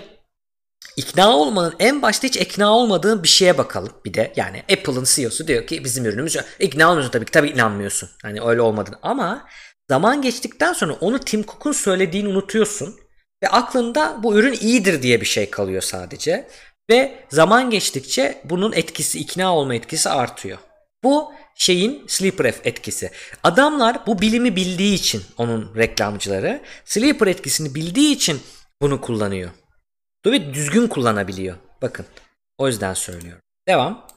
ikna 0.98 1.38
olmanın 1.38 1.74
en 1.80 2.02
başta 2.02 2.28
hiç 2.28 2.38
ikna 2.38 2.78
olmadığın 2.78 3.24
bir 3.24 3.28
şeye 3.28 3.58
bakalım 3.58 3.94
bir 4.06 4.14
de. 4.14 4.34
Yani 4.36 4.64
Apple'ın 4.72 5.04
CEO'su 5.04 5.48
diyor 5.48 5.68
ki 5.68 5.84
bizim 5.84 6.06
ürünümüz 6.06 6.38
ikna 6.60 6.90
olmuyorsun 6.90 7.12
tabii 7.12 7.26
ki 7.26 7.32
tabii 7.32 7.50
inanmıyorsun. 7.50 8.10
Hani 8.22 8.42
öyle 8.42 8.62
olmadığını 8.62 9.00
ama 9.02 9.48
zaman 9.90 10.22
geçtikten 10.22 10.74
sonra 10.74 10.94
onu 10.94 11.20
Tim 11.20 11.44
Cook'un 11.44 11.72
söylediğini 11.72 12.28
unutuyorsun. 12.28 12.96
Ve 13.44 13.48
aklında 13.48 14.20
bu 14.24 14.36
ürün 14.36 14.58
iyidir 14.62 15.02
diye 15.02 15.22
bir 15.22 15.26
şey 15.26 15.50
kalıyor 15.50 15.82
sadece. 15.82 16.48
Ve 16.90 17.26
zaman 17.30 17.70
geçtikçe 17.70 18.42
bunun 18.44 18.72
etkisi, 18.72 19.20
ikna 19.20 19.56
olma 19.56 19.76
etkisi 19.76 20.10
artıyor. 20.10 20.58
Bu 21.04 21.32
şeyin 21.56 22.08
sleeper 22.08 22.54
etkisi. 22.64 23.12
Adamlar 23.44 24.08
bu 24.08 24.22
bilimi 24.22 24.56
bildiği 24.56 24.94
için 24.94 25.24
onun 25.38 25.76
reklamcıları 25.76 26.62
sleeper 26.86 27.28
etkisini 27.28 27.76
bildiği 27.76 28.16
için 28.16 28.42
bunu 28.82 29.02
kullanıyor. 29.02 29.52
Ve 30.26 30.54
düzgün 30.54 30.88
kullanabiliyor. 30.88 31.56
Bakın. 31.82 32.06
O 32.58 32.68
yüzden 32.68 32.94
söylüyorum. 32.94 33.42
Devam. 33.68 34.08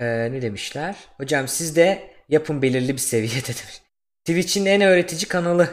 Ee, 0.00 0.32
ne 0.32 0.42
demişler? 0.42 0.96
Hocam 1.16 1.48
siz 1.48 1.76
de 1.76 2.10
yapın 2.28 2.62
belirli 2.62 2.92
bir 2.92 2.98
seviyede 2.98 3.46
demiş. 3.46 3.82
Twitch'in 4.24 4.66
en 4.66 4.80
öğretici 4.80 5.28
kanalı. 5.28 5.68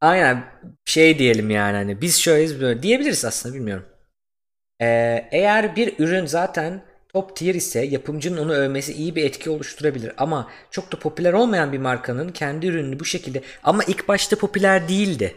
Aynen 0.00 0.44
şey 0.84 1.18
diyelim 1.18 1.50
yani 1.50 1.76
hani 1.76 2.00
biz 2.00 2.18
şöyleyiz 2.18 2.60
böyle 2.60 2.82
diyebiliriz 2.82 3.24
aslında 3.24 3.54
bilmiyorum. 3.54 3.86
Ee, 4.80 5.28
eğer 5.32 5.76
bir 5.76 5.98
ürün 5.98 6.26
zaten 6.26 6.82
top 7.08 7.36
tier 7.36 7.54
ise 7.54 7.84
yapımcının 7.84 8.36
onu 8.36 8.52
övmesi 8.52 8.92
iyi 8.92 9.16
bir 9.16 9.24
etki 9.24 9.50
oluşturabilir. 9.50 10.12
Ama 10.16 10.50
çok 10.70 10.92
da 10.92 10.98
popüler 10.98 11.32
olmayan 11.32 11.72
bir 11.72 11.78
markanın 11.78 12.28
kendi 12.28 12.66
ürününü 12.66 13.00
bu 13.00 13.04
şekilde 13.04 13.42
ama 13.62 13.84
ilk 13.84 14.08
başta 14.08 14.36
popüler 14.36 14.88
değildi. 14.88 15.36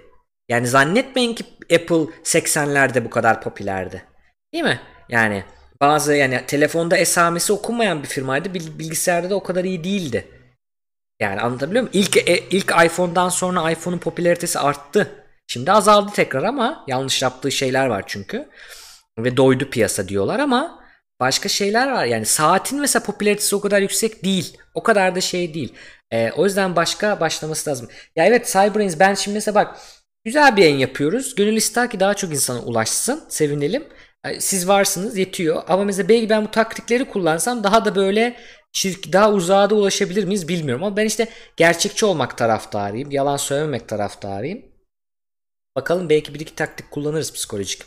Yani 0.49 0.67
zannetmeyin 0.67 1.35
ki 1.35 1.43
Apple 1.63 2.13
80'lerde 2.23 3.05
bu 3.05 3.09
kadar 3.09 3.41
popülerdi. 3.41 4.03
Değil 4.53 4.63
mi? 4.63 4.79
Yani 5.09 5.43
bazı 5.81 6.13
yani 6.15 6.41
telefonda 6.47 6.97
esamesi 6.97 7.53
okunmayan 7.53 8.03
bir 8.03 8.07
firmaydı. 8.07 8.53
Bilgisayarda 8.53 9.29
da 9.29 9.35
o 9.35 9.43
kadar 9.43 9.63
iyi 9.63 9.83
değildi. 9.83 10.27
Yani 11.19 11.41
anlatabiliyor 11.41 11.83
muyum? 11.83 11.91
İlk, 11.93 12.17
e, 12.17 12.37
ilk 12.51 12.71
iPhone'dan 12.85 13.29
sonra 13.29 13.71
iPhone'un 13.71 13.99
popülaritesi 13.99 14.59
arttı. 14.59 15.25
Şimdi 15.47 15.71
azaldı 15.71 16.11
tekrar 16.15 16.43
ama 16.43 16.83
yanlış 16.87 17.21
yaptığı 17.21 17.51
şeyler 17.51 17.85
var 17.85 18.03
çünkü. 18.07 18.49
Ve 19.19 19.37
doydu 19.37 19.69
piyasa 19.69 20.07
diyorlar 20.07 20.39
ama 20.39 20.83
başka 21.19 21.49
şeyler 21.49 21.91
var. 21.91 22.05
Yani 22.05 22.25
saatin 22.25 22.79
mesela 22.79 23.03
popülaritesi 23.05 23.55
o 23.55 23.61
kadar 23.61 23.81
yüksek 23.81 24.23
değil. 24.23 24.57
O 24.73 24.83
kadar 24.83 25.15
da 25.15 25.21
şey 25.21 25.53
değil. 25.53 25.73
Ee, 26.11 26.31
o 26.31 26.45
yüzden 26.45 26.75
başka 26.75 27.19
başlaması 27.19 27.69
lazım. 27.69 27.89
Ya 28.15 28.25
evet 28.25 28.47
Cybrains 28.53 28.99
ben 28.99 29.13
şimdi 29.13 29.35
mesela 29.35 29.55
bak 29.55 29.77
güzel 30.25 30.57
bir 30.57 30.61
yayın 30.61 30.77
yapıyoruz. 30.77 31.35
Gönül 31.35 31.55
ister 31.55 31.89
ki 31.89 31.99
daha 31.99 32.13
çok 32.13 32.31
insana 32.31 32.61
ulaşsın. 32.61 33.23
Sevinelim. 33.29 33.87
Siz 34.39 34.67
varsınız 34.67 35.17
yetiyor. 35.17 35.63
Ama 35.67 35.83
mesela 35.83 36.09
belki 36.09 36.29
ben 36.29 36.45
bu 36.45 36.51
taktikleri 36.51 37.05
kullansam 37.05 37.63
daha 37.63 37.85
da 37.85 37.95
böyle 37.95 38.37
çirk, 38.71 39.13
daha 39.13 39.31
uzağa 39.31 39.69
da 39.69 39.75
ulaşabilir 39.75 40.23
miyiz 40.23 40.47
bilmiyorum. 40.47 40.83
Ama 40.83 40.97
ben 40.97 41.05
işte 41.05 41.27
gerçekçi 41.57 42.05
olmak 42.05 42.37
taraftarıyım. 42.37 43.11
Yalan 43.11 43.37
söylememek 43.37 43.87
taraftarıyım. 43.89 44.65
Bakalım 45.75 46.09
belki 46.09 46.33
bir 46.33 46.39
iki 46.39 46.55
taktik 46.55 46.91
kullanırız 46.91 47.33
psikolojik. 47.33 47.81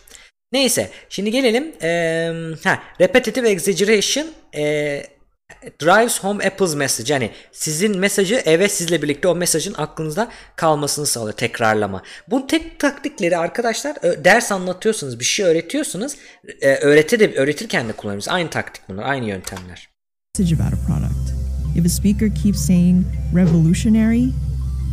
Neyse 0.53 0.91
şimdi 1.09 1.31
gelelim. 1.31 1.75
Ee, 1.83 2.33
ha, 2.65 2.83
repetitive 3.01 3.51
exaggeration 3.51 4.27
e, 4.55 5.03
drives 5.81 6.25
home 6.25 6.47
Apple's 6.47 6.75
message. 6.75 7.13
Yani 7.13 7.31
sizin 7.53 7.99
mesajı 7.99 8.35
eve 8.35 8.69
sizle 8.69 9.03
birlikte 9.03 9.29
o 9.29 9.35
mesajın 9.35 9.75
aklınızda 9.75 10.29
kalmasını 10.57 11.07
sağlıyor. 11.07 11.37
Tekrarlama. 11.37 12.03
Bu 12.29 12.47
tek 12.47 12.81
taktikleri 12.81 13.37
arkadaşlar 13.37 13.97
ders 14.03 14.53
anlatıyorsunuz. 14.53 15.21
Bir 15.21 15.25
şey 15.25 15.47
öğretiyorsunuz. 15.47 16.17
E, 16.61 16.75
öğrete 16.75 17.21
de, 17.21 17.35
öğretirken 17.35 17.89
de 17.89 17.93
kullanıyoruz. 17.93 18.29
Aynı 18.29 18.51
taktik 18.51 18.83
bunlar. 18.89 19.03
Aynı 19.03 19.29
yöntemler. 19.29 19.89
If 21.77 21.87
a 21.87 21.89
speaker 21.89 22.35
keeps 22.35 22.67
saying 22.67 23.05
revolutionary 23.35 24.25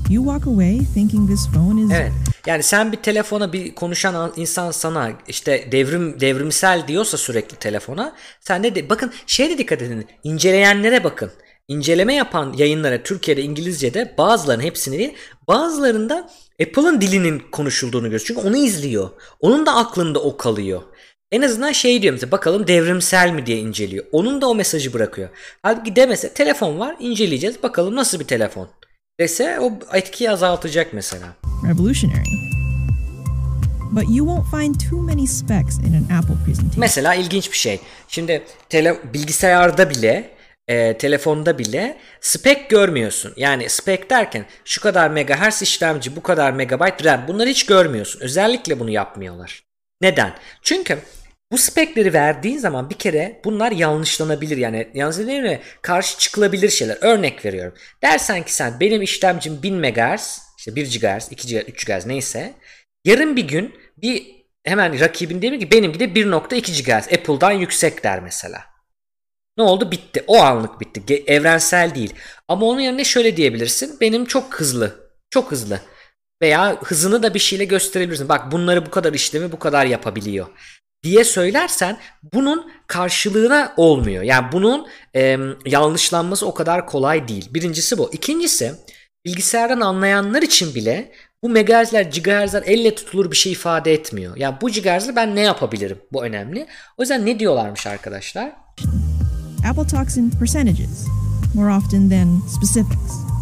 You 0.09 0.25
walk 0.25 0.47
away 0.47 0.79
thinking 0.93 1.29
this 1.29 1.47
phone 1.53 1.81
is 1.81 1.91
Evet. 1.91 2.11
Yani 2.47 2.63
sen 2.63 2.91
bir 2.91 2.97
telefona 2.97 3.53
bir 3.53 3.75
konuşan 3.75 4.33
insan 4.35 4.71
sana 4.71 5.11
işte 5.27 5.67
devrim 5.71 6.19
devrimsel 6.19 6.87
diyorsa 6.87 7.17
sürekli 7.17 7.55
telefona 7.55 8.15
sen 8.39 8.63
de, 8.63 8.75
de 8.75 8.89
bakın 8.89 9.13
şeye 9.27 9.49
de 9.49 9.57
dikkat 9.57 9.81
edin. 9.81 10.05
inceleyenlere 10.23 11.03
bakın. 11.03 11.31
İnceleme 11.67 12.13
yapan 12.13 12.53
yayınlara 12.57 13.03
Türkiye'de 13.03 13.41
İngilizce'de 13.41 14.13
bazılarının 14.17 14.63
hepsini 14.63 14.97
değil 14.97 15.13
bazılarında 15.47 16.29
Apple'ın 16.61 17.01
dilinin 17.01 17.41
konuşulduğunu 17.51 18.03
görüyoruz. 18.03 18.27
Çünkü 18.27 18.41
onu 18.41 18.57
izliyor. 18.57 19.09
Onun 19.39 19.65
da 19.65 19.75
aklında 19.75 20.19
o 20.19 20.37
kalıyor. 20.37 20.81
En 21.31 21.41
azından 21.41 21.71
şey 21.71 22.01
diyor 22.01 22.13
mesela 22.13 22.31
bakalım 22.31 22.67
devrimsel 22.67 23.31
mi 23.31 23.45
diye 23.45 23.57
inceliyor. 23.57 24.05
Onun 24.11 24.41
da 24.41 24.49
o 24.49 24.55
mesajı 24.55 24.93
bırakıyor. 24.93 25.29
Halbuki 25.61 25.95
demese 25.95 26.33
telefon 26.33 26.79
var 26.79 26.95
inceleyeceğiz 26.99 27.63
bakalım 27.63 27.95
nasıl 27.95 28.19
bir 28.19 28.25
telefon 28.25 28.67
dese 29.23 29.59
o 29.59 29.71
etkiyi 29.93 30.31
azaltacak 30.31 30.93
mesela. 30.93 31.27
Revolutionary. 31.69 32.23
But 33.91 34.03
you 34.09 34.25
won't 34.27 34.45
find 34.51 34.89
too 34.89 35.01
many 35.01 35.27
specs 35.27 35.79
in 35.79 35.93
an 35.93 36.19
Apple 36.19 36.35
presentation. 36.45 36.79
Mesela 36.79 37.15
ilginç 37.15 37.51
bir 37.51 37.57
şey. 37.57 37.79
Şimdi 38.07 38.43
tele, 38.69 39.13
bilgisayarda 39.13 39.89
bile 39.89 40.29
e, 40.67 40.97
telefonda 40.97 41.57
bile 41.57 41.97
spec 42.21 42.67
görmüyorsun. 42.69 43.33
Yani 43.37 43.69
spec 43.69 44.09
derken 44.09 44.45
şu 44.65 44.81
kadar 44.81 45.09
megahertz 45.09 45.61
işlemci, 45.61 46.15
bu 46.15 46.23
kadar 46.23 46.51
megabyte 46.51 47.03
RAM 47.03 47.27
bunları 47.27 47.49
hiç 47.49 47.65
görmüyorsun. 47.65 48.19
Özellikle 48.21 48.79
bunu 48.79 48.89
yapmıyorlar. 48.89 49.63
Neden? 50.01 50.33
Çünkü 50.61 50.97
bu 51.53 51.57
spekleri 51.57 52.13
verdiğin 52.13 52.57
zaman 52.57 52.89
bir 52.89 52.95
kere 52.95 53.41
bunlar 53.45 53.71
yanlışlanabilir 53.71 54.57
yani 54.57 54.87
yanlış 54.93 55.17
değil 55.17 55.41
mi? 55.41 55.61
Karşı 55.81 56.17
çıkılabilir 56.17 56.69
şeyler. 56.69 56.97
Örnek 57.01 57.45
veriyorum. 57.45 57.73
Dersen 58.03 58.43
ki 58.43 58.53
sen 58.53 58.79
benim 58.79 59.01
işlemcim 59.01 59.63
1000 59.63 59.75
MHz, 59.75 60.41
işte 60.57 60.75
1 60.75 60.99
GHz, 60.99 61.31
2 61.31 61.47
GHz, 61.47 61.69
3 61.69 61.85
GHz 61.85 62.05
neyse. 62.05 62.53
Yarın 63.05 63.35
bir 63.35 63.47
gün 63.47 63.75
bir 63.97 64.25
hemen 64.63 64.99
rakibin 64.99 65.51
mi 65.51 65.59
ki 65.59 65.71
benimki 65.71 65.99
de 65.99 66.05
1.2 66.05 66.83
GHz 66.83 67.13
Apple'dan 67.13 67.51
yüksek 67.51 68.03
der 68.03 68.19
mesela. 68.19 68.63
Ne 69.57 69.63
oldu? 69.63 69.91
Bitti. 69.91 70.23
O 70.27 70.37
anlık 70.37 70.81
bitti. 70.81 71.23
Evrensel 71.27 71.95
değil. 71.95 72.13
Ama 72.47 72.65
onun 72.65 72.79
yerine 72.79 73.03
şöyle 73.03 73.37
diyebilirsin. 73.37 73.97
Benim 74.01 74.25
çok 74.25 74.55
hızlı. 74.59 75.09
Çok 75.29 75.51
hızlı. 75.51 75.79
Veya 76.41 76.81
hızını 76.83 77.23
da 77.23 77.33
bir 77.33 77.39
şeyle 77.39 77.65
gösterebilirsin. 77.65 78.29
Bak 78.29 78.51
bunları 78.51 78.85
bu 78.85 78.89
kadar 78.89 79.13
işlemi 79.13 79.51
bu 79.51 79.59
kadar 79.59 79.85
yapabiliyor 79.85 80.47
diye 81.03 81.23
söylersen 81.23 81.97
bunun 82.33 82.71
karşılığına 82.87 83.73
olmuyor. 83.77 84.23
Yani 84.23 84.45
bunun 84.51 84.87
e, 85.15 85.37
yanlışlanması 85.65 86.47
o 86.47 86.53
kadar 86.53 86.87
kolay 86.87 87.27
değil. 87.27 87.53
Birincisi 87.53 87.97
bu. 87.97 88.09
İkincisi 88.13 88.73
bilgisayardan 89.25 89.81
anlayanlar 89.81 90.41
için 90.41 90.75
bile 90.75 91.11
bu 91.43 91.49
megahertzler, 91.49 92.01
gigahertzler 92.01 92.63
elle 92.65 92.95
tutulur 92.95 93.31
bir 93.31 93.35
şey 93.35 93.51
ifade 93.51 93.93
etmiyor. 93.93 94.37
Yani 94.37 94.55
bu 94.61 94.69
gigahertzle 94.69 95.15
ben 95.15 95.35
ne 95.35 95.41
yapabilirim? 95.41 95.97
Bu 96.11 96.25
önemli. 96.25 96.67
O 96.97 97.01
yüzden 97.01 97.25
ne 97.25 97.39
diyorlarmış 97.39 97.87
arkadaşlar? 97.87 98.51
Apple 99.69 99.87
talks 99.87 100.17
in 100.17 100.29
percentages 100.29 101.07
more 101.53 101.69
often 101.69 102.09
than 102.09 102.41
specifics. 102.47 103.32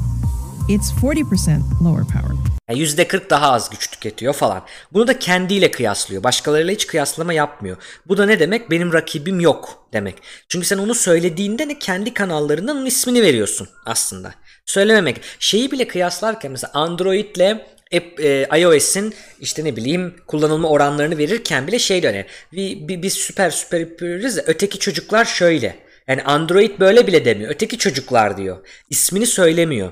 It's 0.70 0.92
40% 0.92 1.84
lower 1.84 2.04
power. 2.04 2.36
Yani 2.70 2.80
%40 2.80 3.30
daha 3.30 3.52
az 3.52 3.70
güç 3.70 3.92
tüketiyor 3.92 4.34
falan. 4.34 4.64
Bunu 4.94 5.08
da 5.08 5.20
kendiyle 5.20 5.72
kıyaslıyor. 5.72 6.24
Başkalarıyla 6.24 6.74
hiç 6.74 6.88
kıyaslama 6.88 7.34
yapmıyor. 7.34 7.78
Bu 8.08 8.18
da 8.18 8.26
ne 8.26 8.40
demek? 8.40 8.72
Benim 8.72 8.94
rakibim 8.94 9.40
yok 9.40 9.88
demek. 9.94 10.16
Çünkü 10.50 10.68
sen 10.68 10.78
onu 10.78 10.96
söylediğinde 10.96 11.68
ne 11.68 11.80
kendi 11.80 12.14
kanallarından 12.14 12.78
onun 12.78 12.86
ismini 12.86 13.22
veriyorsun 13.22 13.70
aslında. 13.86 14.34
Söylememek. 14.66 15.22
Şeyi 15.40 15.72
bile 15.72 15.88
kıyaslarken 15.88 16.52
mesela 16.52 16.72
Android'le 16.74 17.58
e, 17.92 18.60
iOS'in 18.62 19.14
işte 19.40 19.64
ne 19.64 19.76
bileyim 19.76 20.16
kullanılma 20.28 20.70
oranlarını 20.70 21.18
verirken 21.18 21.68
bile 21.68 21.80
şey 21.80 22.04
döner. 22.04 22.26
Bir, 22.52 23.02
biz 23.02 23.14
süper 23.14 23.50
süper 23.50 23.80
yapıyoruz 23.80 24.38
öteki 24.46 24.80
çocuklar 24.80 25.26
şöyle. 25.26 25.80
Yani 26.08 26.24
Android 26.24 26.80
böyle 26.80 27.08
bile 27.08 27.26
demiyor. 27.26 27.52
Öteki 27.52 27.78
çocuklar 27.78 28.38
diyor. 28.38 28.58
İsmini 28.90 29.26
söylemiyor. 29.26 29.92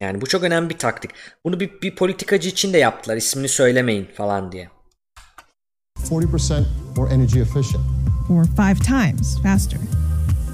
Yani 0.00 0.20
bu 0.20 0.26
çok 0.26 0.42
önemli 0.42 0.70
bir 0.70 0.78
taktik. 0.78 1.10
Bunu 1.44 1.60
bir, 1.60 1.70
bir 1.82 1.96
politikacı 1.96 2.48
için 2.48 2.72
de 2.72 2.78
yaptılar. 2.78 3.16
İsmini 3.16 3.48
söylemeyin 3.48 4.08
falan 4.16 4.52
diye. 4.52 4.68
40% 5.98 6.64
more 6.96 7.14
energy 7.14 7.40
efficient. 7.40 7.84
or 8.30 8.44
five 8.44 8.74
times 8.86 9.42
faster. 9.42 9.78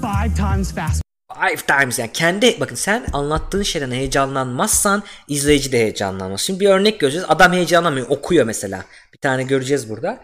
five 0.01 0.35
times 0.35 0.75
faster. 0.75 1.01
Five 1.33 1.79
times 1.79 1.99
yani 1.99 2.11
kendi 2.13 2.59
bakın 2.59 2.75
sen 2.75 3.05
anlattığın 3.13 3.63
şeyden 3.63 3.91
heyecanlanmazsan 3.91 5.03
izleyici 5.27 5.71
de 5.71 5.77
heyecanlanmaz. 5.77 6.41
Şimdi 6.41 6.59
bir 6.59 6.69
örnek 6.69 6.99
göreceğiz. 6.99 7.25
Adam 7.29 7.53
heyecanlanmıyor. 7.53 8.07
Okuyor 8.09 8.45
mesela. 8.45 8.85
Bir 9.13 9.17
tane 9.19 9.43
göreceğiz 9.43 9.89
burada. 9.89 10.19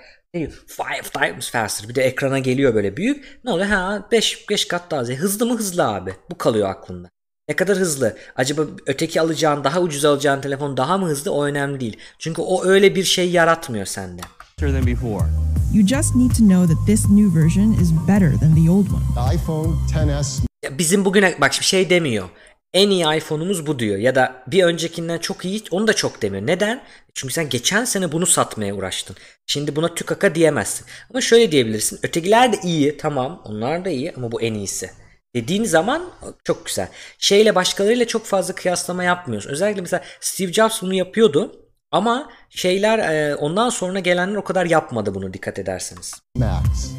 Five 0.68 1.02
times 1.14 1.52
faster. 1.52 1.90
Bir 1.90 1.96
de 1.96 2.04
ekrana 2.04 2.40
geliyor 2.40 2.76
böyle 2.76 2.98
büyük. 2.98 3.40
Ne 3.44 3.52
oluyor? 3.52 3.68
Ha 3.68 4.08
5 4.12 4.50
5 4.50 4.68
kat 4.68 4.92
daha 4.92 5.02
hızlı. 5.02 5.14
Hızlı 5.14 5.46
mı 5.46 5.58
hızlı 5.58 5.88
abi. 5.88 6.14
Bu 6.32 6.38
kalıyor 6.38 6.70
aklında. 6.70 7.10
Ne 7.49 7.56
kadar 7.56 7.77
hızlı? 7.77 8.17
Acaba 8.36 8.62
öteki 8.86 9.21
alacağın, 9.21 9.63
daha 9.63 9.79
ucuz 9.79 10.06
alacağın 10.06 10.41
telefon 10.41 10.77
daha 10.77 10.97
mı 10.97 11.08
hızlı? 11.08 11.32
O 11.32 11.45
önemli 11.45 11.79
değil. 11.79 11.97
Çünkü 12.19 12.41
o 12.41 12.65
öyle 12.65 12.95
bir 12.95 13.03
şey 13.03 13.29
yaratmıyor 13.29 13.86
sende. 13.86 14.21
than 14.60 14.88
before. 14.88 15.25
You 15.73 15.88
just 15.88 16.15
need 16.15 16.32
to 16.32 16.38
know 16.38 16.75
that 16.75 16.88
this 16.88 17.10
new 17.10 17.41
version 17.41 17.71
is 17.71 17.91
better 18.08 18.32
than 18.39 18.56
the 18.56 18.71
old 18.71 18.88
one. 18.88 19.29
The 19.29 19.36
iPhone 19.36 19.73
10s 19.93 20.41
Ya 20.63 20.77
bizim 20.77 21.06
bugüne 21.06 21.36
bak 21.41 21.51
bir 21.60 21.65
şey 21.65 21.89
demiyor. 21.89 22.29
En 22.73 22.89
iyi 22.89 23.17
iPhone'umuz 23.17 23.67
bu 23.67 23.79
diyor. 23.79 23.97
Ya 23.97 24.15
da 24.15 24.43
bir 24.47 24.63
öncekinden 24.63 25.17
çok 25.17 25.45
iyi 25.45 25.63
onu 25.71 25.88
da 25.88 25.93
çok 25.93 26.21
demiyor. 26.21 26.47
Neden? 26.47 26.84
Çünkü 27.13 27.34
sen 27.34 27.49
geçen 27.49 27.86
sene 27.86 28.12
bunu 28.12 28.25
satmaya 28.25 28.75
uğraştın. 28.75 29.15
Şimdi 29.47 29.75
buna 29.75 29.95
tükaka 29.95 30.36
diyemezsin. 30.36 30.86
Ama 31.10 31.21
şöyle 31.21 31.51
diyebilirsin. 31.51 31.99
Ötekiler 32.03 32.53
de 32.53 32.58
iyi 32.63 32.97
tamam 32.97 33.41
onlar 33.45 33.86
da 33.86 33.89
iyi 33.89 34.13
ama 34.17 34.32
bu 34.32 34.41
en 34.41 34.53
iyisi. 34.53 35.03
Dediğin 35.36 35.63
zaman 35.63 36.04
çok 36.43 36.65
güzel. 36.65 36.88
Şeyle 37.19 37.56
başkalarıyla 37.56 38.08
çok 38.08 38.26
fazla 38.26 38.56
kıyaslama 38.56 39.04
yapmıyorsun. 39.04 39.50
Özellikle 39.50 39.82
mesela 39.82 40.04
Steve 40.19 40.54
Jobs 40.54 40.82
bunu 40.82 40.93
yapıyordu. 40.93 41.56
Ama 41.91 42.30
şeyler 42.50 43.00
e, 43.00 43.36
ondan 43.36 43.69
sonra 43.69 44.00
gelenler 44.00 44.36
o 44.36 44.43
kadar 44.43 44.65
yapmadı 44.65 45.15
bunu 45.15 45.34
dikkat 45.34 45.60
ederseniz. 45.60 46.13
Max. 46.36 46.91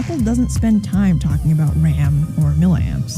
Apple 0.00 0.26
doesn't 0.26 0.50
spend 0.50 0.84
time 0.84 1.18
talking 1.18 1.60
about 1.60 1.74
RAM 1.76 2.26
or 2.44 2.56
milliamps. 2.58 3.16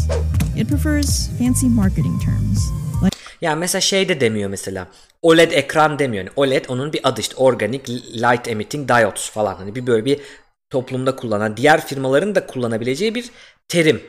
It 0.56 0.68
prefers 0.68 1.28
fancy 1.38 1.66
marketing 1.66 2.22
terms 2.24 2.58
like 3.02 3.16
Yani 3.40 3.58
mesela 3.58 3.80
şey 3.80 4.08
de 4.08 4.20
demiyor 4.20 4.50
mesela. 4.50 4.86
OLED 5.22 5.52
ekran 5.52 5.98
demiyor. 5.98 6.24
Yani 6.24 6.32
OLED 6.36 6.64
onun 6.68 6.92
bir 6.92 7.00
adı 7.08 7.20
işte 7.20 7.36
Organic 7.36 7.92
Light 8.14 8.48
Emitting 8.48 8.88
Diodes 8.88 9.30
falan. 9.30 9.54
Hani 9.54 9.74
bir 9.74 9.86
böyle 9.86 10.04
bir 10.04 10.20
toplumda 10.70 11.16
kullanan 11.16 11.56
diğer 11.56 11.86
firmaların 11.86 12.34
da 12.34 12.46
kullanabileceği 12.46 13.14
bir 13.14 13.30
terim. 13.68 14.02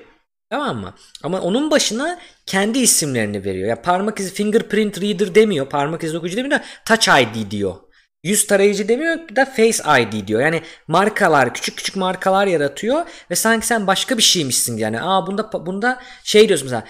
Tamam 0.50 0.78
mı? 0.78 0.94
Ama 1.24 1.42
onun 1.42 1.72
başına 1.72 2.20
kendi 2.46 2.80
isimlerini 2.80 3.46
veriyor. 3.46 3.70
Ya 3.70 3.82
parmak 3.82 4.20
izi 4.20 4.34
fingerprint 4.34 5.02
reader 5.02 5.36
demiyor. 5.36 5.70
Parmak 5.70 6.04
izi 6.04 6.18
okuyucu 6.18 6.38
demiyor 6.38 6.60
touch 6.86 7.08
ID 7.08 7.52
diyor. 7.52 7.76
Yüz 8.24 8.48
tarayıcı 8.48 8.88
demiyor 8.88 9.36
da 9.36 9.46
Face 9.46 10.02
ID 10.02 10.28
diyor. 10.28 10.42
Yani 10.42 10.62
markalar, 10.88 11.54
küçük 11.54 11.78
küçük 11.78 11.96
markalar 11.96 12.48
yaratıyor 12.48 13.06
ve 13.32 13.36
sanki 13.36 13.68
sen 13.68 13.88
başka 13.88 14.18
bir 14.18 14.24
şeymişsin 14.24 14.78
yani. 14.78 15.02
Aa 15.02 15.28
bunda 15.28 15.66
bunda 15.66 16.00
şey 16.24 16.48
diyorsun 16.48 16.66
mesela 16.66 16.84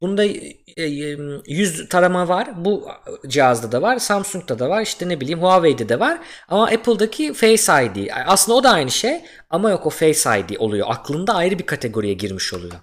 Bunda 0.00 0.24
e, 0.24 0.56
e, 0.76 1.16
yüz 1.46 1.88
tarama 1.88 2.28
var. 2.28 2.64
Bu 2.64 2.88
cihazda 3.28 3.72
da 3.72 3.82
var. 3.82 3.98
Samsung'da 3.98 4.58
da 4.58 4.68
var. 4.70 4.82
İşte 4.82 5.08
ne 5.08 5.20
bileyim 5.20 5.38
Huawei'de 5.42 5.88
de 5.88 6.00
var. 6.00 6.18
Ama 6.48 6.64
Apple'daki 6.66 7.32
Face 7.32 7.84
ID. 7.84 8.08
Aslında 8.26 8.58
o 8.58 8.64
da 8.64 8.70
aynı 8.70 8.90
şey. 8.90 9.20
Ama 9.50 9.70
yok 9.70 9.86
o 9.86 9.90
Face 9.90 10.40
ID 10.40 10.56
oluyor. 10.58 10.86
Aklında 10.90 11.34
ayrı 11.34 11.58
bir 11.58 11.66
kategoriye 11.66 12.14
girmiş 12.14 12.54
oluyor. 12.54 12.74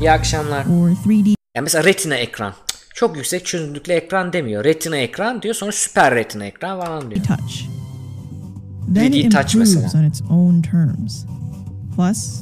İyi 0.00 0.10
akşamlar. 0.12 0.64
or 0.64 0.88
3D 0.90 1.34
Yani 1.56 1.64
mesela 1.64 1.84
Retina 1.84 2.14
ekran. 2.14 2.54
Çok 2.94 3.16
yüksek 3.16 3.46
çözünürlüklü 3.46 3.92
ekran 3.92 4.32
demiyor. 4.32 4.64
Retina 4.64 4.96
ekran 4.96 5.42
diyor. 5.42 5.54
Sonra 5.54 5.72
süper 5.72 6.14
Retina 6.14 6.44
ekran 6.44 6.80
falan 6.80 7.10
diyor. 7.10 7.24
touch. 7.24 7.54
Then 8.94 9.12
3D 9.12 9.16
it 9.16 9.32
touch 9.32 9.54
improves 9.54 9.74
mesela. 9.74 10.00
on 10.02 10.04
its 10.08 10.22
own 10.30 10.62
terms. 10.62 11.24
Plus, 11.96 12.40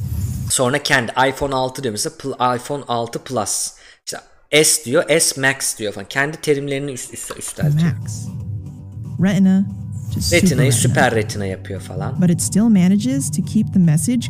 Sonra 0.50 0.82
kendi 0.82 1.12
iPhone 1.28 1.54
6 1.54 1.82
diyor 1.82 1.92
mesela 1.92 2.56
iPhone 2.56 2.84
6 2.88 3.18
Plus. 3.18 3.72
İşte 4.06 4.18
S 4.64 4.84
diyor, 4.84 5.20
S 5.20 5.40
Max 5.40 5.78
diyor 5.78 5.92
falan. 5.92 6.08
Kendi 6.08 6.36
terimlerini 6.36 6.92
üst, 6.92 7.14
üst, 7.14 7.38
üsteltiyor. 7.38 7.92
Max. 8.00 8.26
Retina 10.16 10.40
Retina'yı 10.40 10.70
retina. 10.70 10.80
süper 10.80 11.14
retina 11.14 11.46
yapıyor 11.46 11.80
falan. 11.80 12.22
But 12.22 12.30
it 12.30 12.42
still 12.42 12.62
manages 12.62 13.30
to 13.30 13.42
keep 13.52 13.74
the 13.74 13.78
message 13.78 14.26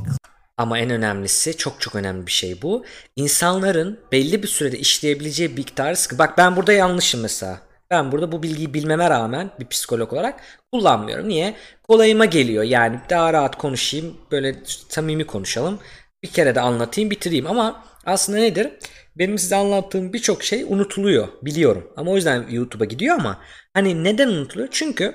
Ama 0.56 0.78
en 0.78 0.90
önemlisi 0.90 1.56
çok 1.56 1.80
çok 1.80 1.94
önemli 1.94 2.26
bir 2.26 2.32
şey 2.32 2.62
bu. 2.62 2.84
İnsanların 3.16 3.98
belli 4.12 4.42
bir 4.42 4.48
sürede 4.48 4.78
işleyebileceği 4.78 5.50
bir 5.50 5.56
miktarı 5.56 5.96
sıkı. 5.96 6.18
Bak 6.18 6.38
ben 6.38 6.56
burada 6.56 6.72
yanlışım 6.72 7.20
mesela. 7.20 7.60
Ben 7.90 8.12
burada 8.12 8.32
bu 8.32 8.42
bilgiyi 8.42 8.74
bilmeme 8.74 9.10
rağmen 9.10 9.50
bir 9.60 9.66
psikolog 9.66 10.12
olarak 10.12 10.40
kullanmıyorum. 10.72 11.28
Niye? 11.28 11.54
Kolayıma 11.82 12.24
geliyor. 12.24 12.64
Yani 12.64 13.00
daha 13.10 13.32
rahat 13.32 13.58
konuşayım. 13.58 14.16
Böyle 14.30 14.56
samimi 14.88 15.26
konuşalım. 15.26 15.78
Bir 16.26 16.32
kere 16.32 16.54
de 16.54 16.60
anlatayım 16.60 17.10
bitireyim. 17.10 17.46
Ama 17.46 17.84
aslında 18.06 18.38
nedir? 18.38 18.68
Benim 19.16 19.38
size 19.38 19.56
anlattığım 19.56 20.12
birçok 20.12 20.42
şey 20.42 20.62
unutuluyor. 20.62 21.28
Biliyorum. 21.42 21.92
Ama 21.96 22.10
o 22.10 22.16
yüzden 22.16 22.46
YouTube'a 22.50 22.84
gidiyor 22.84 23.16
ama 23.18 23.40
hani 23.74 24.04
neden 24.04 24.28
unutuluyor? 24.28 24.68
Çünkü 24.70 25.14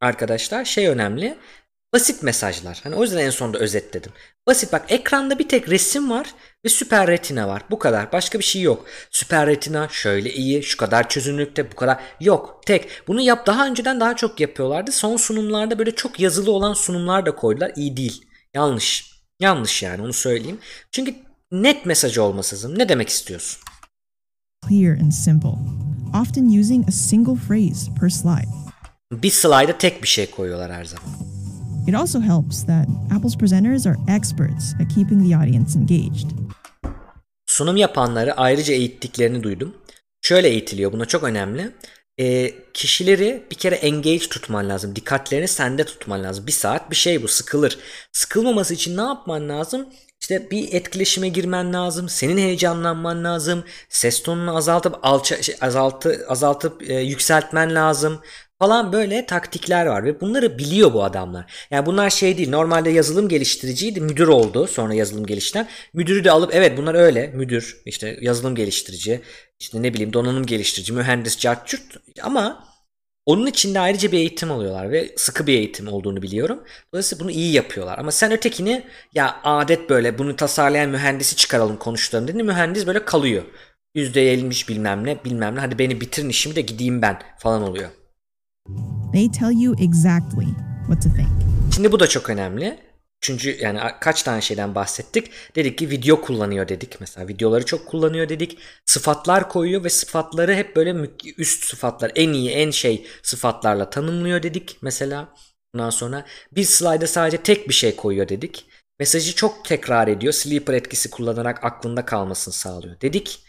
arkadaşlar 0.00 0.64
şey 0.64 0.88
önemli. 0.88 1.36
Basit 1.92 2.22
mesajlar. 2.22 2.80
Hani 2.82 2.94
o 2.94 3.02
yüzden 3.02 3.18
en 3.18 3.30
sonunda 3.30 3.58
özetledim. 3.58 4.12
Basit 4.46 4.72
bak 4.72 4.84
ekranda 4.88 5.38
bir 5.38 5.48
tek 5.48 5.68
resim 5.68 6.10
var 6.10 6.34
ve 6.64 6.68
süper 6.68 7.06
retina 7.06 7.48
var. 7.48 7.62
Bu 7.70 7.78
kadar. 7.78 8.12
Başka 8.12 8.38
bir 8.38 8.44
şey 8.44 8.62
yok. 8.62 8.86
Süper 9.10 9.46
retina 9.46 9.88
şöyle 9.88 10.32
iyi, 10.32 10.62
şu 10.62 10.76
kadar 10.76 11.08
çözünürlükte, 11.08 11.72
bu 11.72 11.76
kadar. 11.76 11.98
Yok. 12.20 12.60
Tek. 12.66 12.88
Bunu 13.08 13.20
yap 13.20 13.46
daha 13.46 13.66
önceden 13.66 14.00
daha 14.00 14.16
çok 14.16 14.40
yapıyorlardı. 14.40 14.92
Son 14.92 15.16
sunumlarda 15.16 15.78
böyle 15.78 15.94
çok 15.94 16.20
yazılı 16.20 16.50
olan 16.52 16.72
sunumlar 16.72 17.26
da 17.26 17.34
koydular. 17.34 17.72
İyi 17.76 17.96
değil. 17.96 18.26
Yanlış. 18.54 19.15
Yanlış 19.40 19.82
yani 19.82 20.02
onu 20.02 20.12
söyleyeyim. 20.12 20.58
Çünkü 20.92 21.14
net 21.52 21.86
mesaj 21.86 22.18
olması 22.18 22.56
lazım. 22.56 22.78
Ne 22.78 22.88
demek 22.88 23.08
istiyorsun? 23.08 23.62
clear 24.68 24.96
and 25.00 25.12
simple, 25.12 25.58
often 26.14 26.48
using 26.60 26.84
a 26.88 26.92
single 26.92 27.36
phrase 27.36 27.88
per 28.00 28.08
slide. 28.08 28.48
Bir 29.12 29.30
slayda 29.30 29.78
tek 29.78 30.02
bir 30.02 30.08
şey 30.08 30.30
koyuyorlar 30.30 30.72
her 30.72 30.84
zaman. 30.84 31.08
It 31.88 31.94
also 31.94 32.20
helps 32.20 32.66
that 32.66 32.86
Apple's 33.16 33.36
presenters 33.36 33.86
are 33.86 33.96
experts 34.08 34.74
at 34.80 34.94
keeping 34.94 35.28
the 35.28 35.36
audience 35.36 35.78
engaged. 35.78 36.30
Sunum 37.46 37.76
yapanları 37.76 38.36
ayrıca 38.36 38.74
eğittiklerini 38.74 39.42
duydum. 39.42 39.74
Şöyle 40.22 40.48
eğitiliyor 40.48 40.92
buna 40.92 41.04
çok 41.04 41.22
önemli. 41.22 41.72
Ee, 42.20 42.54
kişileri 42.74 43.46
bir 43.50 43.56
kere 43.56 43.74
engage 43.74 44.18
tutman 44.28 44.68
lazım. 44.68 44.96
Dikkatlerini 44.96 45.48
sende 45.48 45.84
tutman 45.84 46.22
lazım. 46.22 46.46
Bir 46.46 46.52
saat 46.52 46.90
bir 46.90 46.96
şey 46.96 47.22
bu 47.22 47.28
sıkılır. 47.28 47.78
Sıkılmaması 48.12 48.74
için 48.74 48.96
ne 48.96 49.00
yapman 49.02 49.48
lazım? 49.48 49.88
İşte 50.20 50.50
bir 50.50 50.72
etkileşime 50.72 51.28
girmen 51.28 51.72
lazım. 51.72 52.08
Senin 52.08 52.38
heyecanlanman 52.38 53.24
lazım. 53.24 53.64
Ses 53.88 54.22
tonunu 54.22 54.56
azaltıp 54.56 54.98
alça, 55.02 55.42
şey, 55.42 55.56
azaltı, 55.60 56.26
azaltıp 56.28 56.90
e, 56.90 56.94
yükseltmen 56.94 57.74
lazım 57.74 58.20
falan 58.58 58.92
böyle 58.92 59.26
taktikler 59.26 59.86
var 59.86 60.04
ve 60.04 60.20
bunları 60.20 60.58
biliyor 60.58 60.94
bu 60.94 61.04
adamlar. 61.04 61.52
Yani 61.70 61.86
bunlar 61.86 62.10
şey 62.10 62.38
değil. 62.38 62.50
Normalde 62.50 62.90
yazılım 62.90 63.28
geliştiriciydi, 63.28 64.00
müdür 64.00 64.28
oldu 64.28 64.66
sonra 64.66 64.94
yazılım 64.94 65.26
geliştiren. 65.26 65.68
Müdürü 65.92 66.24
de 66.24 66.30
alıp 66.30 66.54
evet 66.54 66.78
bunlar 66.78 66.94
öyle. 66.94 67.26
Müdür, 67.26 67.82
işte 67.86 68.18
yazılım 68.20 68.54
geliştirici, 68.54 69.20
işte 69.60 69.82
ne 69.82 69.94
bileyim 69.94 70.12
donanım 70.12 70.46
geliştirici, 70.46 70.92
mühendis, 70.92 71.38
cartçurt 71.38 71.82
ama 72.22 72.66
onun 73.26 73.46
içinde 73.46 73.80
ayrıca 73.80 74.12
bir 74.12 74.18
eğitim 74.18 74.50
alıyorlar 74.52 74.90
ve 74.90 75.14
sıkı 75.16 75.46
bir 75.46 75.54
eğitim 75.54 75.88
olduğunu 75.88 76.22
biliyorum. 76.22 76.64
Dolayısıyla 76.92 77.24
bunu 77.24 77.30
iyi 77.30 77.52
yapıyorlar. 77.52 77.98
Ama 77.98 78.10
sen 78.10 78.32
ötekini 78.32 78.84
ya 79.14 79.40
adet 79.44 79.90
böyle 79.90 80.18
bunu 80.18 80.36
tasarlayan 80.36 80.90
mühendisi 80.90 81.36
çıkaralım 81.36 81.76
konuştuğum 81.76 82.28
dedi 82.28 82.42
mühendis 82.42 82.86
böyle 82.86 83.04
kalıyor. 83.04 83.44
%70 83.96 84.68
bilmem 84.68 85.04
ne 85.06 85.24
bilmem 85.24 85.56
ne 85.56 85.60
hadi 85.60 85.78
beni 85.78 86.00
bitirin 86.00 86.28
işimi 86.28 86.56
de 86.56 86.60
gideyim 86.60 87.02
ben 87.02 87.22
falan 87.38 87.62
oluyor. 87.62 87.90
They 89.12 89.30
tell 89.30 89.52
you 89.52 89.74
exactly 89.80 90.46
what 90.86 91.02
to 91.02 91.08
think. 91.08 91.28
Şimdi 91.74 91.92
bu 91.92 92.00
da 92.00 92.06
çok 92.06 92.30
önemli. 92.30 92.86
Çünkü 93.20 93.56
yani 93.60 93.80
kaç 94.00 94.22
tane 94.22 94.40
şeyden 94.40 94.74
bahsettik. 94.74 95.30
Dedik 95.56 95.78
ki 95.78 95.90
video 95.90 96.20
kullanıyor 96.20 96.68
dedik. 96.68 97.00
Mesela 97.00 97.28
videoları 97.28 97.64
çok 97.64 97.86
kullanıyor 97.86 98.28
dedik. 98.28 98.58
Sıfatlar 98.84 99.48
koyuyor 99.48 99.84
ve 99.84 99.90
sıfatları 99.90 100.54
hep 100.54 100.76
böyle 100.76 100.96
üst 101.36 101.64
sıfatlar, 101.64 102.12
en 102.14 102.32
iyi, 102.32 102.50
en 102.50 102.70
şey 102.70 103.06
sıfatlarla 103.22 103.90
tanımlıyor 103.90 104.42
dedik 104.42 104.76
mesela. 104.82 105.28
Ondan 105.74 105.90
sonra 105.90 106.26
bir 106.52 106.64
slayda 106.64 107.06
sadece 107.06 107.36
tek 107.36 107.68
bir 107.68 107.74
şey 107.74 107.96
koyuyor 107.96 108.28
dedik. 108.28 108.66
Mesajı 108.98 109.34
çok 109.34 109.64
tekrar 109.64 110.08
ediyor. 110.08 110.32
Sleeper 110.32 110.74
etkisi 110.74 111.10
kullanarak 111.10 111.64
aklında 111.64 112.04
kalmasını 112.04 112.54
sağlıyor 112.54 113.00
dedik. 113.00 113.40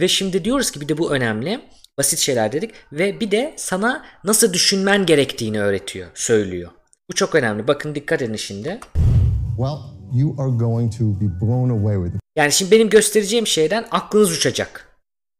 Ve 0.00 0.08
şimdi 0.08 0.44
diyoruz 0.44 0.70
ki 0.70 0.80
bir 0.80 0.88
de 0.88 0.98
bu 0.98 1.12
önemli. 1.12 1.60
Basit 1.98 2.18
şeyler 2.18 2.52
dedik. 2.52 2.70
Ve 2.92 3.20
bir 3.20 3.30
de 3.30 3.54
sana 3.56 4.04
nasıl 4.24 4.52
düşünmen 4.52 5.06
gerektiğini 5.06 5.60
öğretiyor, 5.60 6.08
söylüyor. 6.14 6.70
Bu 7.10 7.14
çok 7.14 7.34
önemli. 7.34 7.68
Bakın 7.68 7.94
dikkat 7.94 8.22
edin 8.22 8.36
şimdi. 8.36 8.80
Well, 9.56 9.76
you 10.12 10.42
are 10.42 10.50
going 10.50 10.98
to 10.98 11.04
be 11.04 11.40
blown 11.40 11.70
away 11.70 11.96
with 11.96 12.14
it. 12.14 12.20
Yani 12.36 12.52
şimdi 12.52 12.70
benim 12.70 12.88
göstereceğim 12.88 13.46
şeyden 13.46 13.86
aklınız 13.90 14.32
uçacak. 14.32 14.88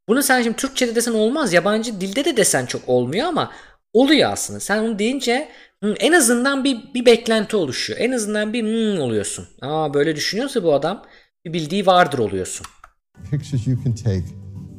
Bunu 0.08 0.22
sen 0.22 0.42
şimdi 0.42 0.56
Türkçe'de 0.56 0.94
desen 0.94 1.12
olmaz. 1.12 1.52
Yabancı 1.52 2.00
dilde 2.00 2.24
de 2.24 2.36
desen 2.36 2.66
çok 2.66 2.88
olmuyor 2.88 3.26
ama 3.26 3.52
oluyor 3.92 4.32
aslında. 4.32 4.60
Sen 4.60 4.78
onu 4.78 4.98
deyince 4.98 5.48
en 5.82 6.12
azından 6.12 6.64
bir, 6.64 6.94
bir 6.94 7.06
beklenti 7.06 7.56
oluşuyor. 7.56 8.00
En 8.00 8.12
azından 8.12 8.52
bir 8.52 8.62
hmm 8.62 9.00
oluyorsun. 9.00 9.46
Aa 9.62 9.94
böyle 9.94 10.16
düşünüyorsa 10.16 10.62
bu 10.62 10.74
adam 10.74 11.04
bir 11.44 11.52
bildiği 11.52 11.86
vardır 11.86 12.18
oluyorsun. 12.18 12.66
Pictures 13.30 13.66
you 13.66 13.84
can 13.84 13.94
take 13.94 14.24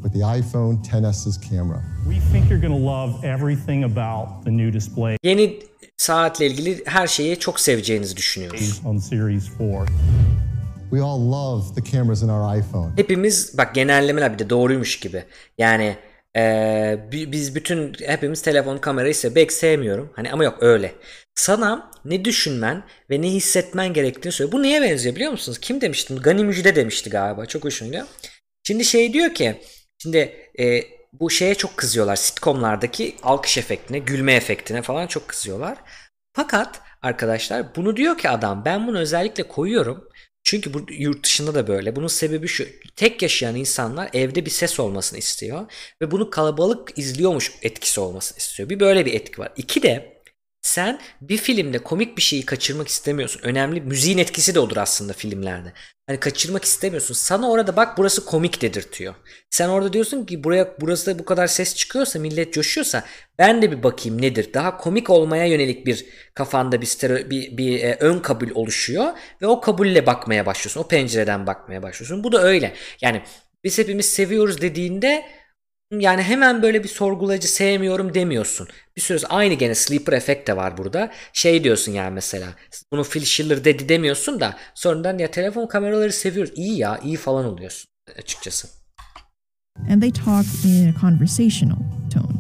with 0.04 0.14
the 0.14 0.20
iPhone 0.40 0.84
10s's 0.84 1.40
camera. 1.50 1.82
We 2.10 2.20
think 2.32 2.50
you're 2.52 2.68
going 2.68 2.80
to 2.82 2.86
love 2.92 3.26
everything 3.28 3.84
about 3.84 4.46
the 4.46 4.52
new 4.52 4.74
display 4.74 5.18
Yeni 5.24 5.60
saatle 5.98 6.46
ilgili 6.46 6.82
her 6.86 7.08
şeyi 7.08 7.40
çok 7.40 7.60
seveceğinizi 7.60 8.18
düşünüyoruz. 8.18 8.82
on 8.86 8.98
Series 8.98 9.44
4. 9.60 9.90
We 10.90 11.02
all 11.02 11.32
love 11.32 11.76
the 11.76 11.92
cameras 11.92 12.22
in 12.24 12.28
our 12.30 12.58
iPhone. 12.60 12.92
Hepimiz 12.98 13.58
bak 13.58 13.76
genellemeler 13.76 14.34
bir 14.34 14.40
de 14.40 14.50
doğruymuş 14.50 15.00
gibi. 15.00 15.24
Yani 15.58 15.96
eee, 16.36 17.08
bi- 17.12 17.32
biz 17.32 17.56
bütün 17.56 17.94
hepimiz 18.06 18.42
telefon 18.42 18.78
kamerayı 18.78 19.14
belki 19.36 19.54
sevmiyorum. 19.54 20.10
Hani 20.16 20.32
ama 20.32 20.44
yok 20.44 20.58
öyle. 20.62 20.92
Sana 21.36 21.92
ne 22.06 22.26
düşünmen 22.26 22.84
ve 23.10 23.22
ne 23.22 23.28
hissetmen 23.30 23.94
gerektiğini 23.94 24.32
söylüyor. 24.32 24.52
Bu 24.60 24.64
neye 24.64 24.82
benziyor 24.82 25.16
biliyor 25.16 25.32
musunuz? 25.32 25.58
Kim 25.62 25.82
demişti? 25.82 26.16
Gani 26.16 26.44
Müjde 26.44 26.76
demişti 26.76 27.10
galiba. 27.10 27.46
Çok 27.46 27.64
hoşuma 27.64 27.88
gidiyor. 27.88 28.06
Şimdi 28.64 28.86
şey 28.86 29.14
diyor 29.14 29.34
ki 29.34 29.62
şimdi 30.02 30.50
e, 30.60 30.84
bu 31.14 31.30
şeye 31.30 31.56
çok 31.56 31.78
kızıyorlar. 31.78 32.16
Sitcomlardaki 32.16 33.16
alkış 33.24 33.58
efektine, 33.58 34.00
gülme 34.00 34.34
efektine 34.34 34.82
falan 34.82 35.08
çok 35.08 35.28
kızıyorlar. 35.28 35.78
Fakat 36.34 36.82
arkadaşlar 37.02 37.76
bunu 37.76 37.98
diyor 37.98 38.18
ki 38.18 38.30
adam 38.30 38.66
ben 38.66 38.88
bunu 38.88 39.00
özellikle 39.00 39.48
koyuyorum. 39.48 40.10
Çünkü 40.44 40.74
bu 40.74 40.86
yurt 40.90 41.24
dışında 41.26 41.56
da 41.56 41.68
böyle. 41.68 41.96
Bunun 41.96 42.08
sebebi 42.08 42.48
şu. 42.48 42.66
Tek 42.96 43.22
yaşayan 43.22 43.56
insanlar 43.56 44.10
evde 44.14 44.46
bir 44.46 44.50
ses 44.50 44.80
olmasını 44.80 45.20
istiyor. 45.20 45.72
Ve 46.02 46.12
bunu 46.12 46.30
kalabalık 46.30 46.98
izliyormuş 46.98 47.52
etkisi 47.62 48.00
olmasını 48.00 48.38
istiyor. 48.38 48.70
Bir 48.70 48.80
böyle 48.80 49.06
bir 49.06 49.14
etki 49.14 49.42
var. 49.42 49.54
İki 49.58 49.84
de 49.84 50.21
sen 50.62 51.00
bir 51.22 51.38
filmde 51.38 51.80
komik 51.80 52.18
bir 52.18 52.22
şeyi 52.22 52.46
kaçırmak 52.46 52.88
istemiyorsun. 52.88 53.42
Önemli 53.44 53.82
müziğin 53.82 54.18
etkisi 54.18 54.56
de 54.56 54.60
odur 54.60 54.78
aslında 54.78 55.14
filmlerde. 55.14 55.74
Hani 56.08 56.20
kaçırmak 56.20 56.64
istemiyorsun. 56.64 57.14
Sana 57.14 57.52
orada 57.52 57.76
bak 57.76 57.98
burası 57.98 58.26
komik 58.26 58.62
dedirtiyor. 58.62 59.16
Sen 59.50 59.70
orada 59.70 59.94
diyorsun 59.94 60.26
ki 60.26 60.44
buraya 60.44 60.76
burası 60.82 61.14
da 61.16 61.20
bu 61.20 61.26
kadar 61.26 61.48
ses 61.48 61.76
çıkıyorsa 61.76 62.20
millet 62.20 62.54
coşuyorsa 62.54 63.04
ben 63.40 63.62
de 63.62 63.72
bir 63.72 63.84
bakayım 63.84 64.22
nedir. 64.22 64.54
Daha 64.54 64.78
komik 64.78 65.10
olmaya 65.10 65.46
yönelik 65.46 65.86
bir 65.86 66.06
kafanda 66.34 66.82
bir 66.82 66.86
stereo, 66.86 67.30
bir, 67.30 67.58
bir 67.58 67.84
e, 67.84 67.98
ön 68.00 68.20
kabul 68.20 68.50
oluşuyor 68.56 69.08
ve 69.42 69.48
o 69.48 69.62
kabulle 69.62 70.06
bakmaya 70.06 70.46
başlıyorsun. 70.46 70.82
O 70.82 70.88
pencereden 70.88 71.48
bakmaya 71.48 71.84
başlıyorsun. 71.84 72.24
Bu 72.24 72.32
da 72.32 72.44
öyle. 72.44 72.74
Yani 73.02 73.22
biz 73.64 73.78
hepimiz 73.78 74.06
seviyoruz 74.06 74.62
dediğinde 74.62 75.26
yani 76.00 76.22
hemen 76.22 76.62
böyle 76.62 76.84
bir 76.84 76.88
sorgulayıcı 76.90 77.48
sevmiyorum 77.52 78.14
demiyorsun. 78.14 78.68
Bir 78.98 79.02
sonra- 79.02 79.28
aynı 79.30 79.54
gene 79.54 79.76
sleeper 79.76 80.14
efekt 80.14 80.48
de 80.48 80.58
var 80.58 80.78
burada. 80.78 81.12
Şey 81.34 81.64
diyorsun 81.64 81.92
yani 81.92 82.14
mesela 82.14 82.48
bunu 82.92 83.04
Phil 83.04 83.26
Schiller 83.26 83.64
dedi 83.64 83.90
demiyorsun 83.90 84.40
da 84.40 84.58
sonradan 84.76 85.18
ya 85.18 85.32
telefon 85.32 85.68
kameraları 85.68 86.14
seviyoruz. 86.14 86.54
İyi 86.56 86.78
ya 86.78 87.00
iyi 87.04 87.18
falan 87.18 87.46
oluyorsun 87.46 87.88
açıkçası. 88.20 88.68
And 89.90 90.02
they 90.02 90.12
talk 90.12 90.46
in 90.66 90.94
a 90.94 91.02
conversational 91.02 91.80
tone. 92.14 92.31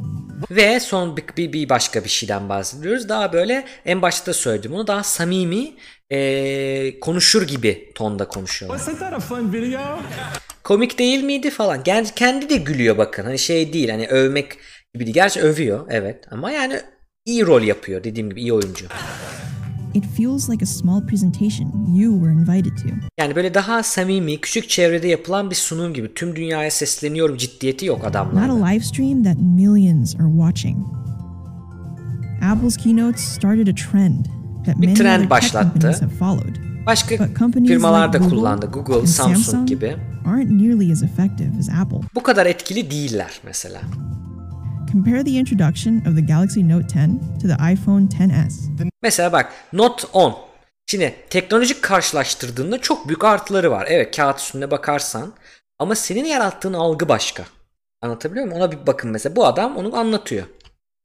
Ve 0.51 0.79
son 0.79 1.17
bir, 1.37 1.53
bir, 1.53 1.69
başka 1.69 2.03
bir 2.03 2.09
şeyden 2.09 2.49
bahsediyoruz. 2.49 3.09
Daha 3.09 3.33
böyle 3.33 3.65
en 3.85 4.01
başta 4.01 4.33
söyledim 4.33 4.73
onu 4.73 4.87
daha 4.87 5.03
samimi 5.03 5.71
eee, 6.09 6.99
konuşur 6.99 7.47
gibi 7.47 7.91
tonda 7.95 8.27
konuşuyorlar. 8.27 8.77
Komik 10.63 10.99
değil 10.99 11.23
miydi 11.23 11.49
falan. 11.49 11.83
Kendi, 11.83 12.15
kendi 12.15 12.49
de 12.49 12.55
gülüyor 12.55 12.97
bakın. 12.97 13.23
Hani 13.23 13.39
şey 13.39 13.73
değil 13.73 13.89
hani 13.89 14.07
övmek 14.07 14.51
gibi 14.93 15.05
değil. 15.05 15.13
Gerçi 15.13 15.41
övüyor 15.41 15.87
evet 15.89 16.25
ama 16.31 16.51
yani 16.51 16.81
iyi 17.25 17.45
rol 17.45 17.61
yapıyor 17.61 18.03
dediğim 18.03 18.29
gibi 18.29 18.41
iyi 18.41 18.53
oyuncu. 18.53 18.85
It 19.93 20.05
feels 20.17 20.49
like 20.49 20.63
a 20.63 20.65
small 20.65 21.01
presentation 21.07 21.95
you 21.95 22.13
were 22.13 22.31
invited 22.31 22.77
to. 22.77 22.87
Yani 23.17 23.35
böyle 23.35 23.53
daha 23.53 23.83
samimi, 23.83 24.41
küçük 24.41 24.69
çevrede 24.69 25.07
yapılan 25.07 25.49
bir 25.49 25.55
sunum 25.55 25.93
gibi. 25.93 26.13
Tüm 26.13 26.35
dünyaya 26.35 26.71
sesleniyorum 26.71 27.37
ciddiyeti 27.37 27.85
yok 27.85 28.05
adamlarda. 28.05 28.53
Not 28.53 28.63
a 28.63 28.67
live 28.67 28.79
stream 28.83 29.23
that 29.23 29.37
millions 29.37 30.15
are 30.15 30.29
watching. 30.37 30.77
Apple's 32.41 32.77
keynotes 32.77 33.21
started 33.21 33.67
a 33.67 33.75
trend 33.75 34.25
that 34.65 34.75
Bir 34.81 34.85
many 34.87 34.93
trend 34.95 35.09
other 35.09 35.19
tech 35.21 35.29
başlattı. 35.29 35.69
companies 35.73 36.01
have 36.01 36.09
followed. 36.11 36.55
Başka 36.85 37.27
firmalar 37.67 38.13
da 38.13 38.19
kullandı. 38.19 38.65
Google, 38.65 39.07
Samsung 39.07 39.37
Samsung 39.37 39.67
gibi. 39.67 39.95
aren't 40.25 40.51
nearly 40.51 40.91
as 40.91 41.03
effective 41.03 41.49
as 41.59 41.69
Apple. 41.69 41.97
Bu 42.15 42.23
kadar 42.23 42.45
etkili 42.45 42.91
değiller 42.91 43.39
mesela. 43.45 43.81
Compare 44.91 45.23
the 45.23 45.31
introduction 45.31 45.97
of 46.05 46.15
the 46.15 46.21
Galaxy 46.21 46.69
Note 46.69 46.87
10 46.87 47.19
to 47.41 47.47
the 47.47 47.73
iPhone 47.73 48.09
10s. 48.09 48.69
Mesela 49.01 49.31
bak 49.31 49.53
Note 49.73 50.07
10. 50.13 50.35
Şimdi 50.87 51.15
teknolojik 51.29 51.81
karşılaştırdığında 51.81 52.81
çok 52.81 53.07
büyük 53.07 53.23
artıları 53.23 53.71
var. 53.71 53.85
Evet 53.89 54.15
kağıt 54.15 54.39
üstünde 54.39 54.71
bakarsan. 54.71 55.33
Ama 55.79 55.95
senin 55.95 56.25
yarattığın 56.25 56.73
algı 56.73 57.09
başka. 57.09 57.43
Anlatabiliyor 58.01 58.45
muyum? 58.45 58.61
Ona 58.61 58.71
bir 58.71 58.87
bakın 58.87 59.11
mesela. 59.11 59.35
Bu 59.35 59.45
adam 59.45 59.77
onu 59.77 59.95
anlatıyor. 59.95 60.45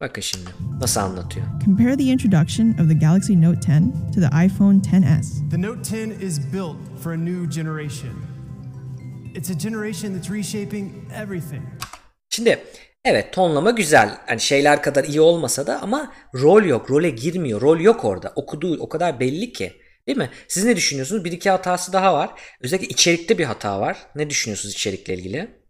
Bakın 0.01 0.22
şimdi 0.22 0.51
nasıl 0.81 1.01
anlatıyor. 1.01 1.46
Compare 1.64 1.96
the 1.96 2.05
introduction 2.05 2.70
of 2.70 2.88
the 2.88 2.94
Galaxy 2.94 3.42
Note 3.42 3.72
10 3.72 3.92
to 4.14 4.20
the 4.20 4.46
iPhone 4.46 4.79
10s. 4.79 5.51
The 5.51 5.62
Note 5.62 5.96
10 5.96 6.11
is 6.11 6.53
built 6.53 6.77
for 7.03 7.12
a 7.12 7.16
new 7.16 7.62
generation. 7.62 8.12
It's 9.35 9.51
a 9.51 9.59
generation 9.59 10.14
that's 10.14 10.31
reshaping 10.31 10.92
everything. 11.22 11.62
Şimdi 12.31 12.59
evet 13.07 13.33
tonlama 13.33 13.71
güzel. 13.71 14.19
Hani 14.27 14.40
şeyler 14.40 14.83
kadar 14.83 15.05
iyi 15.05 15.21
olmasa 15.21 15.66
da 15.66 15.83
ama 15.83 16.14
rol 16.35 16.64
yok. 16.64 16.90
Role 16.90 17.11
girmiyor. 17.11 17.61
Rol 17.61 17.81
yok 17.81 18.05
orada. 18.05 18.33
Okuduğu 18.37 18.81
o 18.81 18.88
kadar 18.88 19.21
belli 19.21 19.53
ki. 19.53 19.73
Değil 20.07 20.19
mi? 20.19 20.31
Siz 20.49 20.64
ne 20.64 20.77
düşünüyorsunuz? 20.77 21.25
Bir 21.25 21.33
iki 21.33 21.51
hatası 21.51 21.92
daha 21.92 22.14
var. 22.14 22.40
Özellikle 22.61 22.88
içerikte 22.88 23.38
bir 23.38 23.45
hata 23.45 23.81
var. 23.81 24.07
Ne 24.14 24.31
düşünüyorsunuz 24.31 24.75
içerikle 24.75 25.14
ilgili? 25.14 25.66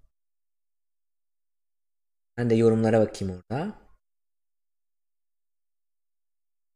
Ben 2.37 2.51
de 2.51 2.55
yorumlara 2.55 3.01
bakayım 3.01 3.35
orada. 3.35 3.79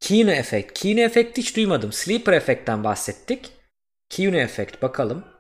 Kino 0.01 0.31
efekt. 0.31 0.79
Kino 0.79 1.01
efekti 1.01 1.42
hiç 1.42 1.57
duymadım. 1.57 1.92
Sleeper 1.92 2.33
efektten 2.33 2.85
bahsettik. 2.85 3.53
Kino 4.09 4.37
efekt 4.37 4.83
bakalım. 4.83 5.39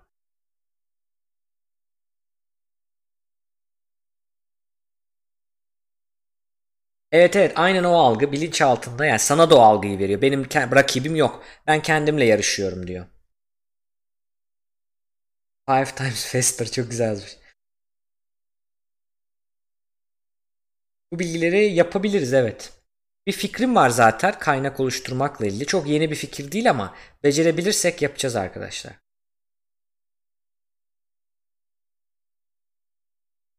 Evet 7.12 7.36
evet 7.36 7.52
aynen 7.56 7.84
o 7.84 7.92
algı 7.98 8.32
bilinç 8.32 8.62
altında 8.62 9.06
yani 9.06 9.18
sana 9.18 9.50
da 9.50 9.56
o 9.56 9.60
algıyı 9.60 9.98
veriyor. 9.98 10.22
Benim 10.22 10.44
rakibim 10.54 11.16
yok. 11.16 11.42
Ben 11.66 11.82
kendimle 11.82 12.24
yarışıyorum 12.24 12.86
diyor. 12.86 13.06
Five 15.66 15.94
times 15.94 16.24
faster 16.32 16.66
çok 16.70 16.90
güzel 16.90 17.08
yazmış. 17.08 17.36
Bu 21.12 21.18
bilgileri 21.18 21.64
yapabiliriz 21.64 22.32
evet. 22.34 22.72
Bir 23.26 23.32
fikrim 23.32 23.74
var 23.74 23.90
zaten 23.90 24.38
kaynak 24.38 24.80
oluşturmakla 24.80 25.46
ilgili. 25.46 25.66
Çok 25.66 25.88
yeni 25.88 26.10
bir 26.10 26.16
fikir 26.16 26.52
değil 26.52 26.70
ama 26.70 26.94
becerebilirsek 27.24 28.02
yapacağız 28.02 28.36
arkadaşlar. 28.36 28.92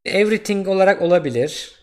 Everything 0.05 0.67
olarak 0.67 1.01
olabilir. 1.01 1.80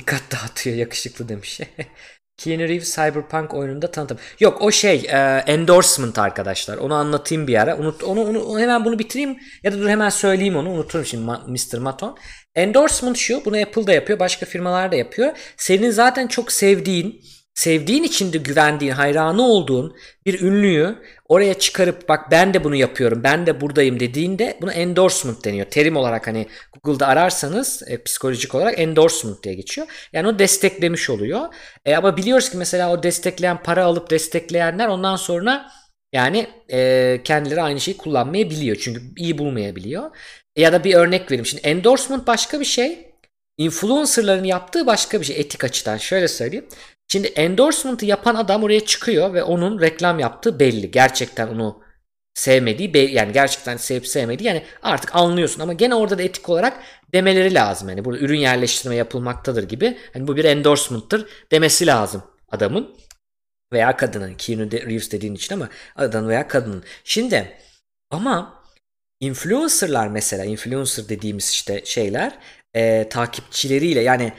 Dikkat 0.00 0.22
dağıtıyor 0.32 0.76
yakışıklı 0.76 1.28
demiş. 1.28 1.60
Keanu 2.36 2.62
Reeves 2.62 2.96
Cyberpunk 2.96 3.54
oyununda 3.54 3.90
tanıtım. 3.90 4.18
Yok 4.40 4.62
o 4.62 4.70
şey 4.70 4.96
e, 5.08 5.44
endorsement 5.46 6.18
arkadaşlar. 6.18 6.76
Onu 6.76 6.94
anlatayım 6.94 7.46
bir 7.46 7.60
ara. 7.60 7.76
Unut, 7.76 8.04
onu, 8.04 8.44
onu 8.44 8.60
hemen 8.60 8.84
bunu 8.84 8.98
bitireyim 8.98 9.38
ya 9.62 9.72
da 9.72 9.78
dur 9.78 9.88
hemen 9.88 10.08
söyleyeyim 10.08 10.56
onu. 10.56 10.70
Unuturum 10.70 11.04
şimdi 11.04 11.24
Mr. 11.24 11.78
Maton. 11.78 12.18
Endorsement 12.54 13.16
şu. 13.16 13.44
Bunu 13.44 13.56
Apple 13.56 13.86
da 13.86 13.92
yapıyor. 13.92 14.18
Başka 14.18 14.46
firmalar 14.46 14.92
da 14.92 14.96
yapıyor. 14.96 15.32
Senin 15.56 15.90
zaten 15.90 16.26
çok 16.26 16.52
sevdiğin 16.52 17.20
sevdiğin 17.54 18.02
için 18.02 18.32
de 18.32 18.38
güvendiğin, 18.38 18.92
hayranı 18.92 19.42
olduğun 19.42 19.96
bir 20.26 20.40
ünlüyü 20.40 20.96
oraya 21.28 21.54
çıkarıp 21.54 22.08
bak 22.08 22.30
ben 22.30 22.54
de 22.54 22.64
bunu 22.64 22.74
yapıyorum, 22.74 23.20
ben 23.24 23.46
de 23.46 23.60
buradayım 23.60 24.00
dediğinde 24.00 24.58
buna 24.60 24.72
endorsement 24.72 25.44
deniyor. 25.44 25.66
Terim 25.66 25.96
olarak 25.96 26.26
hani 26.26 26.46
Google'da 26.82 27.06
ararsanız 27.06 27.82
e, 27.86 28.02
psikolojik 28.02 28.54
olarak 28.54 28.78
endorsement 28.78 29.42
diye 29.42 29.54
geçiyor. 29.54 29.86
Yani 30.12 30.28
o 30.28 30.38
desteklemiş 30.38 31.10
oluyor. 31.10 31.54
E, 31.84 31.96
ama 31.96 32.16
biliyoruz 32.16 32.50
ki 32.50 32.56
mesela 32.56 32.92
o 32.92 33.02
destekleyen 33.02 33.62
para 33.62 33.84
alıp 33.84 34.10
destekleyenler 34.10 34.88
ondan 34.88 35.16
sonra 35.16 35.70
yani 36.12 36.46
e, 36.72 37.20
kendileri 37.24 37.62
aynı 37.62 37.80
şeyi 37.80 37.96
kullanmayabiliyor. 37.96 38.76
Çünkü 38.76 39.02
iyi 39.16 39.38
bulmayabiliyor. 39.38 40.16
E, 40.56 40.62
ya 40.62 40.72
da 40.72 40.84
bir 40.84 40.94
örnek 40.94 41.30
vereyim. 41.30 41.46
Şimdi 41.46 41.62
endorsement 41.62 42.26
başka 42.26 42.60
bir 42.60 42.64
şey. 42.64 43.10
Influencerların 43.58 44.44
yaptığı 44.44 44.86
başka 44.86 45.20
bir 45.20 45.26
şey 45.26 45.40
etik 45.40 45.64
açıdan. 45.64 45.96
Şöyle 45.96 46.28
söyleyeyim. 46.28 46.68
Şimdi 47.12 47.26
endorsement'ı 47.26 48.06
yapan 48.06 48.34
adam 48.34 48.62
oraya 48.62 48.84
çıkıyor 48.84 49.34
ve 49.34 49.42
onun 49.42 49.80
reklam 49.80 50.18
yaptığı 50.18 50.60
belli. 50.60 50.90
Gerçekten 50.90 51.48
onu 51.48 51.82
sevmediği 52.34 52.94
be- 52.94 52.98
yani 52.98 53.32
gerçekten 53.32 53.76
sevip 53.76 54.06
sevmediği 54.06 54.46
yani 54.46 54.64
artık 54.82 55.16
anlıyorsun 55.16 55.60
ama 55.60 55.72
gene 55.72 55.94
orada 55.94 56.18
da 56.18 56.22
etik 56.22 56.48
olarak 56.48 56.80
demeleri 57.14 57.54
lazım. 57.54 57.88
Yani 57.88 58.04
burada 58.04 58.20
ürün 58.20 58.38
yerleştirme 58.38 58.96
yapılmaktadır 58.96 59.62
gibi. 59.62 59.98
Hani 60.12 60.28
bu 60.28 60.36
bir 60.36 60.44
endorsement'tır 60.44 61.28
demesi 61.52 61.86
lazım 61.86 62.22
adamın 62.48 62.96
veya 63.72 63.96
kadının. 63.96 64.34
Keanu 64.34 64.72
Reeves 64.72 65.12
dediğin 65.12 65.34
için 65.34 65.54
ama 65.54 65.68
adamın 65.96 66.28
veya 66.28 66.48
kadının. 66.48 66.84
Şimdi 67.04 67.56
ama 68.10 68.62
influencerlar 69.20 70.08
mesela 70.08 70.44
influencer 70.44 71.08
dediğimiz 71.08 71.50
işte 71.50 71.82
şeyler 71.84 72.38
e, 72.74 73.08
takipçileriyle 73.08 74.00
yani 74.00 74.32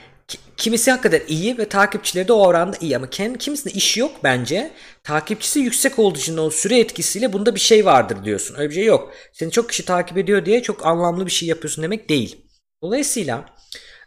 kimisi 0.56 0.90
hakikaten 0.90 1.22
iyi 1.28 1.58
ve 1.58 1.68
takipçileri 1.68 2.28
de 2.28 2.32
o 2.32 2.46
oranda 2.46 2.76
iyi 2.80 2.96
ama 2.96 3.10
kendi 3.10 3.38
kimisinde 3.38 3.74
iş 3.74 3.96
yok 3.96 4.12
bence. 4.24 4.70
Takipçisi 5.04 5.60
yüksek 5.60 5.98
olduğu 5.98 6.18
için 6.18 6.36
o 6.36 6.50
süre 6.50 6.78
etkisiyle 6.78 7.32
bunda 7.32 7.54
bir 7.54 7.60
şey 7.60 7.84
vardır 7.84 8.24
diyorsun. 8.24 8.54
Öyle 8.58 8.70
bir 8.70 8.74
şey 8.74 8.84
yok. 8.84 9.12
Seni 9.32 9.50
çok 9.50 9.68
kişi 9.68 9.84
takip 9.84 10.18
ediyor 10.18 10.46
diye 10.46 10.62
çok 10.62 10.86
anlamlı 10.86 11.26
bir 11.26 11.30
şey 11.30 11.48
yapıyorsun 11.48 11.84
demek 11.84 12.08
değil. 12.08 12.46
Dolayısıyla 12.82 13.44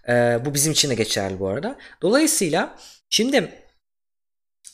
e, 0.09 0.39
bu 0.45 0.53
bizim 0.53 0.73
için 0.73 0.89
de 0.89 0.95
geçerli 0.95 1.39
bu 1.39 1.47
arada. 1.47 1.77
Dolayısıyla 2.01 2.75
şimdi 3.09 3.51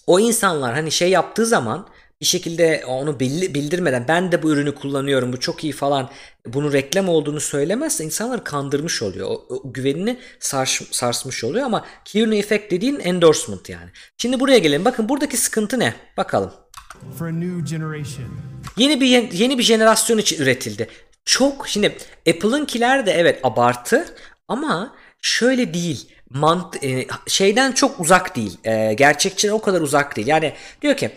o 0.07 0.19
insanlar 0.19 0.73
hani 0.73 0.91
şey 0.91 1.09
yaptığı 1.09 1.45
zaman 1.45 1.89
bir 2.21 2.25
şekilde 2.25 2.83
onu 2.87 3.19
bildirmeden 3.19 4.05
ben 4.07 4.31
de 4.31 4.43
bu 4.43 4.51
ürünü 4.51 4.75
kullanıyorum 4.75 5.33
bu 5.33 5.39
çok 5.39 5.63
iyi 5.63 5.73
falan 5.73 6.09
bunu 6.45 6.73
reklam 6.73 7.09
olduğunu 7.09 7.39
söylemezse 7.39 8.03
insanları 8.03 8.43
kandırmış 8.43 9.01
oluyor. 9.01 9.27
O, 9.29 9.45
o 9.49 9.73
güvenini 9.73 10.19
sars, 10.39 10.81
sarsmış 10.91 11.43
oluyor 11.43 11.65
ama 11.65 11.85
Keanu 12.05 12.35
Effect 12.35 12.71
dediğin 12.71 12.99
endorsement 12.99 13.69
yani. 13.69 13.89
Şimdi 14.17 14.39
buraya 14.39 14.57
gelelim. 14.57 14.85
Bakın 14.85 15.09
buradaki 15.09 15.37
sıkıntı 15.37 15.79
ne? 15.79 15.93
Bakalım. 16.17 16.51
for 17.19 17.27
a 17.27 17.31
new 17.31 17.75
generation. 17.75 18.27
Yeni 18.77 19.01
bir 19.01 19.07
yeni 19.33 19.57
bir 19.57 19.63
jenerasyon 19.63 20.17
için 20.17 20.43
üretildi. 20.43 20.87
Çok 21.25 21.67
şimdi 21.67 21.97
Apple'ınkiler 22.29 23.05
de 23.05 23.11
evet 23.11 23.39
abartı 23.43 24.15
ama 24.47 24.95
şöyle 25.21 25.73
değil. 25.73 26.07
Mant 26.29 26.83
e, 26.83 27.07
şeyden 27.27 27.71
çok 27.71 27.99
uzak 27.99 28.35
değil. 28.35 28.57
E, 28.63 28.93
gerçekçiden 28.93 29.53
o 29.53 29.61
kadar 29.61 29.81
uzak 29.81 30.15
değil. 30.15 30.27
Yani 30.27 30.53
diyor 30.81 30.97
ki 30.97 31.11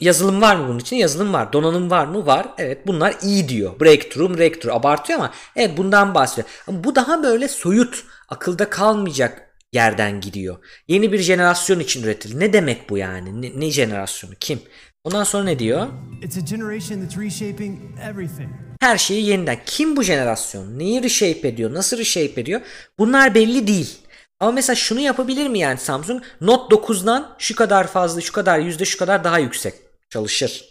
yazılım 0.00 0.40
var 0.40 0.56
mı 0.56 0.68
bunun 0.68 0.78
için? 0.78 0.96
Yazılım 0.96 1.32
var. 1.32 1.52
Donanım 1.52 1.90
var 1.90 2.06
mı? 2.06 2.26
Var. 2.26 2.46
Evet 2.58 2.86
bunlar 2.86 3.16
iyi 3.22 3.48
diyor. 3.48 3.80
Breakthrough, 3.80 4.38
breakthrough 4.38 4.76
abartıyor 4.76 5.18
ama 5.18 5.32
evet 5.56 5.76
bundan 5.76 6.14
bahsediyor. 6.14 6.48
Ama 6.66 6.84
bu 6.84 6.94
daha 6.94 7.22
böyle 7.22 7.48
soyut, 7.48 8.04
akılda 8.28 8.70
kalmayacak 8.70 9.48
yerden 9.72 10.20
gidiyor. 10.20 10.56
Yeni 10.88 11.12
bir 11.12 11.18
jenerasyon 11.18 11.80
için 11.80 12.02
üretildi. 12.02 12.40
Ne 12.40 12.52
demek 12.52 12.90
bu 12.90 12.98
yani? 12.98 13.42
Ne, 13.42 13.60
ne 13.60 13.70
jenerasyonu? 13.70 14.34
Kim? 14.40 14.60
Ondan 15.04 15.24
sonra 15.24 15.44
ne 15.44 15.58
diyor? 15.58 15.88
It's 16.22 16.36
a 16.36 16.40
generation 16.40 17.00
that's 17.00 17.18
reshaping 17.18 17.78
everything. 18.10 18.50
Her 18.80 18.98
şeyi 18.98 19.26
yeniden. 19.26 19.58
Kim 19.66 19.96
bu 19.96 20.02
jenerasyon? 20.02 20.78
Neyi 20.78 21.02
reshape 21.02 21.48
ediyor? 21.48 21.74
Nasıl 21.74 21.98
reshape 21.98 22.40
ediyor? 22.40 22.60
Bunlar 22.98 23.34
belli 23.34 23.66
değil. 23.66 23.98
Ama 24.42 24.52
mesela 24.52 24.76
şunu 24.76 25.00
yapabilir 25.00 25.48
mi 25.48 25.58
yani 25.58 25.78
Samsung? 25.78 26.22
Note 26.40 26.74
9'dan 26.74 27.34
şu 27.38 27.56
kadar 27.56 27.86
fazla, 27.86 28.20
şu 28.20 28.32
kadar 28.32 28.58
yüzde 28.58 28.84
şu 28.84 28.98
kadar 28.98 29.24
daha 29.24 29.38
yüksek 29.38 29.74
çalışır. 30.10 30.64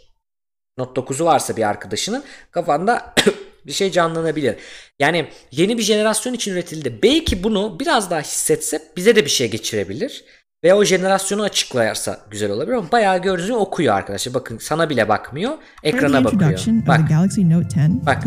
Note 0.78 1.02
9'u 1.02 1.26
varsa 1.26 1.58
bir 1.58 1.70
arkadaşının 1.70 2.24
kafanda 2.52 3.14
bir 3.66 3.72
şey 3.72 3.92
canlanabilir. 3.92 4.56
Yani 5.00 5.28
yeni 5.52 5.78
bir 5.78 5.84
jenerasyon 5.84 6.34
için 6.34 6.52
üretildi. 6.52 7.00
Belki 7.04 7.44
bunu 7.44 7.80
biraz 7.80 8.10
daha 8.10 8.22
hissetse 8.22 8.82
bize 8.98 9.16
de 9.16 9.26
bir 9.26 9.30
şey 9.30 9.52
geçirebilir. 9.52 10.24
Ve 10.64 10.74
o 10.74 10.84
jenerasyonu 10.84 11.44
açıklayarsa 11.44 12.20
güzel 12.32 12.52
olabilir 12.52 12.76
ama 12.76 12.92
bayağı 12.92 13.22
gördüğünüz 13.22 13.50
okuyor 13.50 13.96
arkadaşlar. 13.96 14.34
Bakın 14.34 14.58
sana 14.58 14.90
bile 14.90 15.10
bakmıyor. 15.10 15.58
Ekrana 15.84 16.24
bakıyor. 16.24 16.66
Bak. 16.88 17.08
the 17.08 17.14
Galaxy 17.14 17.42
Note 17.42 17.80
10 17.80 18.06
Bak. 18.06 18.24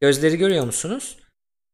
Gözleri 0.00 0.38
görüyor 0.38 0.64
musunuz? 0.64 1.16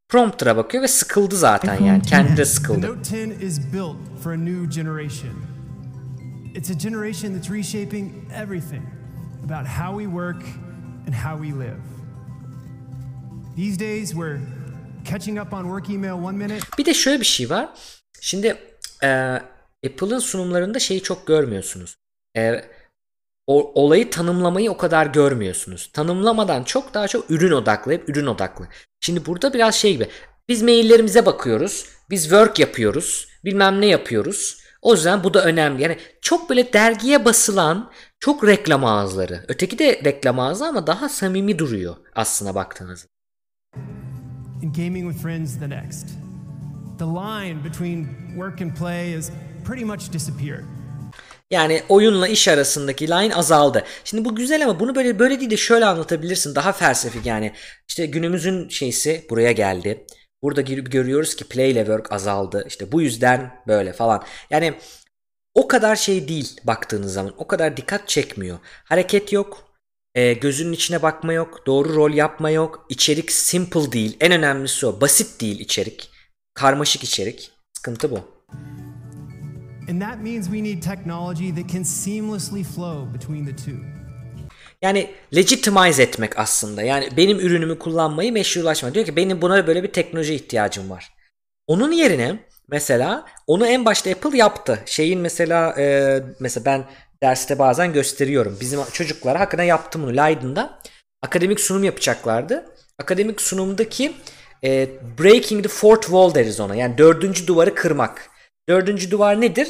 Prompter'a 0.09 0.57
bakıyor 0.57 0.83
ve 0.83 0.89
sıkıldı 0.89 1.37
zaten 1.37 1.85
yani. 1.85 2.03
Kendi 2.03 2.29
de 2.29 2.33
10s. 2.33 2.37
The 2.37 2.45
sıkıldı. 2.45 2.87
Note 2.87 3.25
10 3.25 3.31
is 3.31 3.61
built 3.73 3.97
for 4.23 4.33
a 4.33 4.37
new 4.37 4.83
generation. 4.83 5.33
It's 6.55 6.71
a 6.71 6.75
generation 6.75 7.35
that's 7.35 7.51
reshaping 7.51 8.13
everything 8.43 8.83
about 9.45 9.67
how 9.67 10.03
we 10.03 10.05
work 10.05 10.43
and 11.07 11.15
how 11.15 11.47
we 11.47 11.67
live. 11.67 11.81
These 13.57 13.81
days, 13.81 14.11
we're 14.11 14.41
catching 15.05 15.39
up 15.39 15.53
on 15.53 15.65
work 15.65 15.91
email 15.91 16.25
one 16.25 16.37
minute 16.37 16.61
Bir 16.79 16.85
de 16.85 16.95
şöyle 16.95 17.21
bir 17.21 17.25
şey 17.25 17.51
var. 17.51 17.69
Şimdi 18.21 18.57
e, 19.03 19.09
Apple'ın 19.87 20.19
sunumlarında 20.19 20.79
şeyi 20.79 21.03
çok 21.03 21.27
görmüyorsunuz. 21.27 21.97
E, 22.37 22.65
o, 23.49 23.83
olayı 23.83 24.11
tanımlamayı 24.11 24.71
o 24.71 24.77
kadar 24.77 25.07
görmüyorsunuz. 25.07 25.91
Tanımlamadan 25.93 26.65
çok 26.65 26.95
daha 26.95 27.09
çok 27.09 27.31
ürün 27.31 27.53
odaklı, 27.53 27.93
hep 27.93 28.09
ürün 28.09 28.27
odaklı. 28.27 28.69
Şimdi 29.01 29.27
burada 29.27 29.55
biraz 29.55 29.75
şey 29.75 29.93
gibi. 29.93 30.09
Biz 30.49 30.63
maillerimize 30.63 31.27
bakıyoruz. 31.27 31.87
Biz 32.11 32.23
work 32.23 32.59
yapıyoruz. 32.59 33.29
Bilmem 33.45 33.81
ne 33.81 33.87
yapıyoruz. 33.87 34.61
O 34.83 34.95
yüzden 34.95 35.25
bu 35.25 35.35
da 35.35 35.45
önemli. 35.45 35.83
Yani 35.83 35.99
çok 36.23 36.51
böyle 36.51 36.73
dergiye 36.73 37.25
basılan 37.25 37.91
çok 38.21 38.47
reklam 38.47 38.85
ağızları. 38.85 39.45
Öteki 39.49 39.79
de 39.79 40.01
reklam 40.05 40.41
ağzı 40.41 40.67
ama 40.67 40.87
daha 40.87 41.09
samimi 41.09 41.59
duruyor 41.59 41.97
aslına 42.15 42.55
baktığınızda. 42.55 43.09
and 44.63 44.75
gaming 44.75 45.07
with 45.07 45.23
friends 45.23 45.57
the 45.57 45.69
next. 45.69 46.07
The 46.99 47.07
line 47.07 47.63
between 47.63 48.35
work 48.37 48.61
and 48.61 48.77
play 48.77 49.15
has 49.15 49.31
pretty 49.65 49.85
much 49.85 50.13
disappeared. 50.13 50.65
Yani 51.51 51.83
oyunla 51.89 52.29
iş 52.29 52.49
arasındaki 52.49 53.09
line 53.09 53.35
azaldı. 53.35 53.85
Şimdi 54.05 54.25
bu 54.25 54.35
güzel 54.37 54.65
ama 54.65 54.81
bunu 54.81 54.95
böyle 54.95 55.19
böyle 55.19 55.41
değil 55.41 55.51
de 55.51 55.57
şöyle 55.57 55.85
anlatabilirsin. 55.85 56.55
Daha 56.55 56.73
felsefik 56.73 57.27
yani. 57.27 57.53
İşte 57.89 58.07
günümüzün 58.07 58.69
şeysi 58.69 59.27
buraya 59.31 59.53
geldi. 59.53 60.07
Burada 60.43 60.61
girip 60.61 60.93
görüyoruz 60.93 61.37
ki 61.37 61.45
play 61.45 61.71
ile 61.71 61.81
work 61.81 62.13
azaldı. 62.13 62.65
İşte 62.69 62.93
bu 62.93 63.03
yüzden 63.03 63.63
böyle 63.67 63.93
falan. 63.93 64.25
Yani 64.51 64.75
o 65.55 65.69
kadar 65.69 65.97
şey 65.97 66.29
değil 66.29 66.61
baktığınız 66.65 67.13
zaman. 67.13 67.35
O 67.39 67.47
kadar 67.47 67.77
dikkat 67.77 68.09
çekmiyor. 68.09 68.59
Hareket 68.85 69.33
yok. 69.33 69.69
e, 70.15 70.33
gözünün 70.33 70.73
içine 70.73 71.03
bakma 71.03 71.33
yok. 71.33 71.67
Doğru 71.67 71.95
rol 71.95 72.11
yapma 72.11 72.51
yok. 72.51 72.87
İçerik 72.89 73.33
simple 73.33 73.93
değil. 73.93 74.17
En 74.21 74.33
önemlisi 74.33 74.87
o. 74.87 75.01
Basit 75.01 75.41
değil 75.41 75.61
içerik. 75.61 76.11
Karmaşık 76.55 77.05
içerik. 77.05 77.51
Sıkıntı 77.77 78.11
bu. 78.11 78.21
And 79.89 80.03
that 80.03 80.19
means 80.23 80.45
we 80.47 80.63
need 80.63 80.83
technology 80.83 81.55
that 81.55 81.73
can 81.73 81.83
seamlessly 81.83 82.65
flow 82.65 83.15
between 83.15 83.47
the 83.47 83.57
two. 83.57 83.77
Yani 84.83 85.11
legitimize 85.35 86.03
etmek 86.03 86.39
aslında. 86.39 86.83
Yani 86.83 87.09
benim 87.17 87.41
ürünümü 87.41 87.79
kullanmayı 87.79 88.33
meşrulaşma. 88.33 88.95
Diyor 88.95 89.07
ki 89.07 89.17
benim 89.17 89.43
buna 89.43 89.67
böyle 89.67 89.83
bir 89.83 89.93
teknoloji 89.93 90.35
ihtiyacım 90.35 90.91
var. 90.91 91.13
Onun 91.67 91.93
yerine 91.93 92.39
mesela 92.69 93.25
onu 93.47 93.67
en 93.67 93.85
başta 93.85 94.11
Apple 94.11 94.39
yaptı. 94.39 94.79
Şeyin 94.87 95.21
mesela 95.21 95.75
e, 95.79 96.19
mesela 96.41 96.65
ben 96.65 96.85
derste 97.23 97.59
bazen 97.59 97.93
gösteriyorum. 97.93 98.57
Bizim 98.61 98.81
çocuklara 98.93 99.41
hakikaten 99.41 99.65
yaptım 99.65 100.03
bunu. 100.03 100.17
Leiden'da 100.17 100.79
akademik 101.23 101.61
sunum 101.61 101.85
yapacaklardı. 101.85 102.65
Akademik 102.99 103.41
sunumdaki 103.41 104.13
e, 104.65 104.89
breaking 105.19 105.63
the 105.63 105.69
fourth 105.69 106.03
wall 106.03 106.35
deriz 106.35 106.61
ona. 106.61 106.75
Yani 106.75 106.99
dördüncü 106.99 107.47
duvarı 107.47 107.75
kırmak. 107.75 108.31
Dördüncü 108.69 109.11
duvar 109.11 109.41
nedir? 109.41 109.69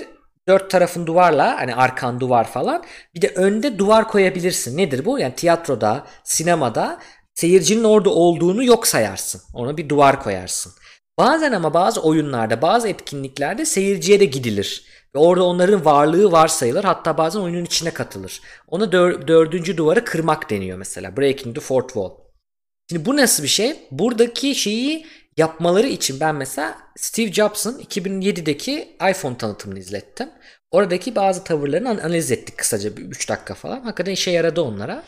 Dört 0.49 0.71
tarafın 0.71 1.07
duvarla 1.07 1.61
hani 1.61 1.75
arkan 1.75 2.21
duvar 2.21 2.51
falan. 2.51 2.85
Bir 3.15 3.23
de 3.23 3.29
önde 3.29 3.79
duvar 3.79 4.09
koyabilirsin. 4.09 4.77
Nedir 4.77 5.05
bu? 5.05 5.19
Yani 5.19 5.35
tiyatroda, 5.35 6.07
sinemada 6.25 7.01
seyircinin 7.35 7.85
orada 7.85 8.11
olduğunu 8.11 8.65
yok 8.65 8.87
sayarsın. 8.87 9.41
Ona 9.55 9.77
bir 9.77 9.89
duvar 9.89 10.23
koyarsın. 10.23 10.73
Bazen 11.19 11.53
ama 11.53 11.75
bazı 11.75 12.03
oyunlarda, 12.03 12.63
bazı 12.63 12.89
etkinliklerde 12.89 13.65
seyirciye 13.65 14.21
de 14.21 14.25
gidilir. 14.25 14.85
Ve 15.15 15.19
orada 15.19 15.45
onların 15.45 15.85
varlığı 15.85 16.33
varsayılır. 16.33 16.85
Hatta 16.85 17.19
bazen 17.19 17.41
oyunun 17.41 17.65
içine 17.65 17.91
katılır. 17.91 18.41
Ona 18.69 18.85
dör- 18.85 19.29
dördüncü 19.29 19.77
duvarı 19.77 20.05
kırmak 20.05 20.51
deniyor 20.51 20.79
mesela. 20.79 21.17
Breaking 21.17 21.55
the 21.55 21.61
fourth 21.61 21.87
wall. 21.87 22.11
Şimdi 22.91 23.07
bu 23.07 23.17
nasıl 23.17 23.43
bir 23.43 23.49
şey? 23.49 23.77
Buradaki 23.91 24.55
şeyi 24.55 25.07
yapmaları 25.39 25.87
için 25.87 26.21
ben 26.21 26.35
mesela 26.35 26.79
Steve 26.97 27.33
Jobs'ın 27.33 27.79
2007'deki 27.79 28.97
iPhone 29.11 29.39
tanıtımını 29.39 29.79
izlettim. 29.79 30.29
Oradaki 30.71 31.17
bazı 31.17 31.45
tavırlarını 31.45 31.89
an- 31.89 31.99
analiz 31.99 32.33
ettik 32.33 32.59
kısaca 32.59 32.91
3 32.91 33.29
dakika 33.29 33.55
falan. 33.55 33.81
Hakikaten 33.81 34.13
işe 34.13 34.31
yaradı 34.31 34.61
onlara. 34.63 35.03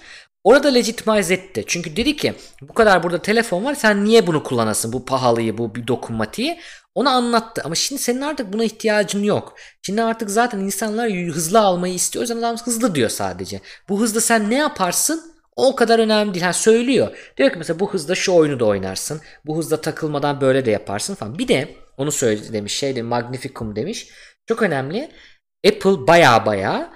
Orada 0.45 0.69
legitimize 0.69 1.35
etti. 1.35 1.65
Çünkü 1.67 1.97
dedi 1.97 2.17
ki 2.17 2.35
bu 2.63 2.75
kadar 2.75 3.03
burada 3.03 3.23
telefon 3.23 3.65
var 3.65 3.75
sen 3.75 4.05
niye 4.05 4.27
bunu 4.27 4.43
kullanasın 4.43 4.93
bu 4.93 5.05
pahalıyı 5.05 5.59
bu 5.59 5.75
bir 5.75 5.87
dokunmatiği. 5.87 6.61
Onu 6.95 7.09
anlattı 7.11 7.63
ama 7.65 7.75
şimdi 7.75 8.03
senin 8.03 8.21
artık 8.21 8.53
buna 8.53 8.65
ihtiyacın 8.65 9.23
yok. 9.23 9.55
Şimdi 9.83 10.03
artık 10.03 10.31
zaten 10.31 10.59
insanlar 10.59 11.11
hızlı 11.13 11.61
almayı 11.61 11.95
istiyor. 11.95 12.21
O 12.21 12.25
yüzden 12.25 12.37
adam 12.37 12.57
hızlı 12.65 12.95
diyor 12.95 13.09
sadece. 13.11 13.61
Bu 13.89 14.01
hızda 14.01 14.21
sen 14.21 14.51
ne 14.51 14.55
yaparsın 14.55 15.33
o 15.69 15.77
kadar 15.77 15.99
önemli 15.99 16.35
değil. 16.35 16.45
Ha 16.45 16.53
söylüyor. 16.53 17.33
Diyor 17.37 17.51
ki 17.51 17.59
mesela 17.59 17.81
bu 17.81 17.93
hızda 17.93 18.15
şu 18.15 18.33
oyunu 18.33 18.61
da 18.61 18.65
oynarsın. 18.65 19.21
Bu 19.47 19.59
hızda 19.59 19.81
takılmadan 19.81 20.41
böyle 20.41 20.67
de 20.67 20.71
yaparsın 20.71 21.15
falan. 21.15 21.39
Bir 21.39 21.49
de 21.49 21.69
onu 21.97 22.13
söyledi 22.13 22.53
demiş 22.53 22.77
şey 22.77 23.03
Magnificum 23.03 23.77
demiş. 23.77 24.09
Çok 24.47 24.63
önemli. 24.63 25.11
Apple 25.67 26.07
baya 26.07 26.47
baya 26.47 26.93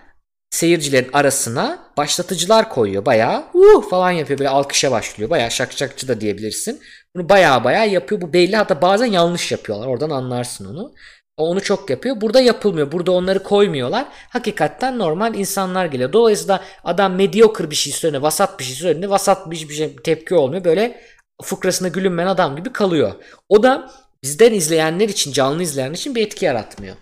seyircilerin 0.50 1.10
arasına 1.12 1.92
başlatıcılar 1.96 2.68
koyuyor. 2.68 3.06
Baya 3.06 3.50
uh 3.54 3.90
falan 3.90 4.10
yapıyor. 4.10 4.38
Böyle 4.38 4.48
alkışa 4.48 4.90
başlıyor. 4.90 5.30
Baya 5.30 5.50
şakşakçı 5.50 6.08
da 6.08 6.20
diyebilirsin. 6.20 6.80
Bunu 7.14 7.28
baya 7.28 7.64
baya 7.64 7.84
yapıyor. 7.84 8.20
Bu 8.20 8.32
belli. 8.32 8.56
Hatta 8.56 8.82
bazen 8.82 9.06
yanlış 9.06 9.52
yapıyorlar. 9.52 9.86
Oradan 9.86 10.10
anlarsın 10.10 10.64
onu. 10.64 10.94
Onu 11.36 11.62
çok 11.62 11.90
yapıyor. 11.90 12.20
Burada 12.20 12.40
yapılmıyor. 12.40 12.92
Burada 12.92 13.12
onları 13.12 13.42
koymuyorlar. 13.42 14.06
Hakikaten 14.28 14.98
normal 14.98 15.34
insanlar 15.34 15.86
geliyor. 15.86 16.12
Dolayısıyla 16.12 16.64
adam 16.84 17.14
mediocre 17.14 17.70
bir 17.70 17.74
şey 17.74 17.92
söylediğinde, 17.92 18.26
vasat 18.26 18.58
bir 18.58 18.64
şey 18.64 18.74
söylediğinde 18.74 19.10
vasat 19.10 19.50
bir, 19.50 19.68
bir 19.68 19.74
şey 19.74 19.96
tepki 19.96 20.34
olmuyor. 20.34 20.64
Böyle 20.64 21.00
fıkrasına 21.42 21.88
gülünmeyen 21.88 22.28
adam 22.28 22.56
gibi 22.56 22.72
kalıyor. 22.72 23.12
O 23.48 23.62
da 23.62 23.90
bizden 24.22 24.52
izleyenler 24.52 25.08
için, 25.08 25.32
canlı 25.32 25.62
izleyenler 25.62 25.94
için 25.94 26.14
bir 26.14 26.26
etki 26.26 26.44
yaratmıyor. 26.44 26.96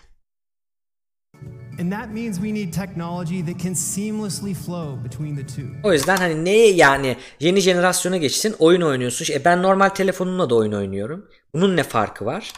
And 1.80 1.92
that 1.92 2.10
means 2.14 2.36
we 2.36 2.54
need 2.54 2.72
technology 2.72 3.40
that 3.40 3.60
can 3.62 3.74
seamlessly 3.74 4.54
flow 4.54 5.04
between 5.04 5.36
the 5.36 5.46
two. 5.46 5.62
O 5.84 5.92
yüzden 5.92 6.16
hani 6.16 6.44
ne 6.44 6.56
yani 6.56 7.16
yeni 7.40 7.60
jenerasyona 7.60 8.16
geçsin 8.16 8.56
oyun 8.58 8.80
oynuyorsun. 8.80 9.34
E 9.34 9.44
ben 9.44 9.62
normal 9.62 9.88
telefonumla 9.88 10.50
da 10.50 10.54
oyun 10.54 10.72
oynuyorum. 10.72 11.28
Bunun 11.54 11.76
ne 11.76 11.82
farkı 11.82 12.24
var? 12.24 12.52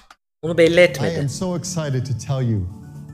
Bunu 0.44 0.58
belli 0.58 0.80
I 0.80 0.82
etmedi. 0.84 1.20
am 1.20 1.28
so 1.28 1.58
excited 1.58 2.06
to 2.06 2.12
tell 2.26 2.50
you 2.50 2.60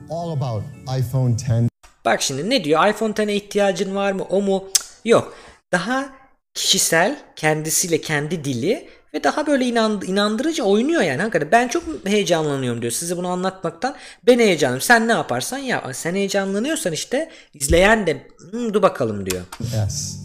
all 0.09 0.31
about 0.31 0.63
iPhone 0.99 1.35
10 1.61 1.69
Bak 2.05 2.21
şimdi 2.21 2.49
ne 2.49 2.63
diyor? 2.63 2.87
iPhone 2.87 3.11
10'e 3.13 3.35
ihtiyacın 3.35 3.95
var 3.95 4.11
mı? 4.11 4.23
O 4.29 4.41
mu? 4.41 4.63
Cık, 4.73 4.85
Yok. 5.05 5.33
Daha 5.71 6.09
kişisel, 6.53 7.19
kendisiyle 7.35 8.01
kendi 8.01 8.43
dili 8.43 8.87
ve 9.13 9.23
daha 9.23 9.47
böyle 9.47 9.65
inan, 9.65 10.01
inandırıcı 10.07 10.63
oynuyor 10.63 11.01
yani. 11.01 11.21
Hakikaten 11.21 11.51
ben 11.51 11.67
çok 11.67 11.83
heyecanlanıyorum 12.05 12.81
diyor. 12.81 12.91
Size 12.93 13.17
bunu 13.17 13.27
anlatmaktan 13.27 13.95
ben 14.27 14.39
heyecanlıyım. 14.39 14.81
Sen 14.81 15.07
ne 15.07 15.11
yaparsan 15.11 15.57
ya. 15.57 15.91
Sen 15.93 16.15
heyecanlanıyorsan 16.15 16.93
işte 16.93 17.29
izleyen 17.53 18.07
de 18.07 18.27
"Hmm, 18.51 18.73
dur 18.73 18.81
bakalım 18.81 19.25
diyor. 19.25 19.41
S. 19.89 20.17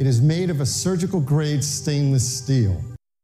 It 0.00 0.06
is 0.06 0.20
made 0.20 0.52
of 0.52 0.60
a 0.60 0.66
surgical 0.66 1.26
grade 1.26 1.62
stainless 1.62 2.24
steel. 2.42 2.70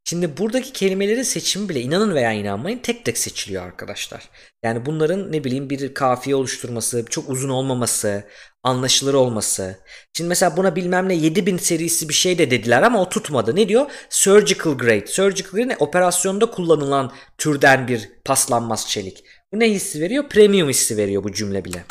Şimdi 0.06 0.38
buradaki 0.38 0.72
kelimelerin 0.72 1.22
seçimi 1.22 1.68
bile 1.68 1.80
inanın 1.80 2.14
veya 2.14 2.32
inanmayın 2.32 2.78
tek 2.78 3.04
tek 3.04 3.18
seçiliyor 3.18 3.62
arkadaşlar. 3.62 4.28
Yani 4.64 4.86
bunların 4.86 5.32
ne 5.32 5.44
bileyim 5.44 5.70
bir 5.70 5.94
kafiye 5.94 6.36
oluşturması, 6.36 7.04
çok 7.10 7.30
uzun 7.30 7.48
olmaması, 7.48 8.24
anlaşılır 8.62 9.14
olması. 9.14 9.78
Şimdi 10.16 10.28
mesela 10.28 10.56
buna 10.56 10.76
bilmem 10.76 11.08
ne 11.08 11.14
7000 11.14 11.58
serisi 11.58 12.08
bir 12.08 12.14
şey 12.14 12.38
de 12.38 12.50
dediler 12.50 12.82
ama 12.82 13.02
o 13.02 13.08
tutmadı. 13.08 13.56
Ne 13.56 13.68
diyor? 13.68 13.86
Surgical 14.10 14.78
grade. 14.78 15.06
Surgical 15.06 15.50
grade 15.50 15.68
ne? 15.68 15.76
Operasyonda 15.76 16.50
kullanılan 16.50 17.12
türden 17.38 17.88
bir 17.88 18.10
paslanmaz 18.24 18.88
çelik. 18.88 19.24
Bu 19.52 19.60
ne 19.60 19.70
hissi 19.70 20.00
veriyor? 20.00 20.28
Premium 20.28 20.68
hissi 20.68 20.96
veriyor 20.96 21.24
bu 21.24 21.32
cümle 21.32 21.64
bile. 21.64 21.84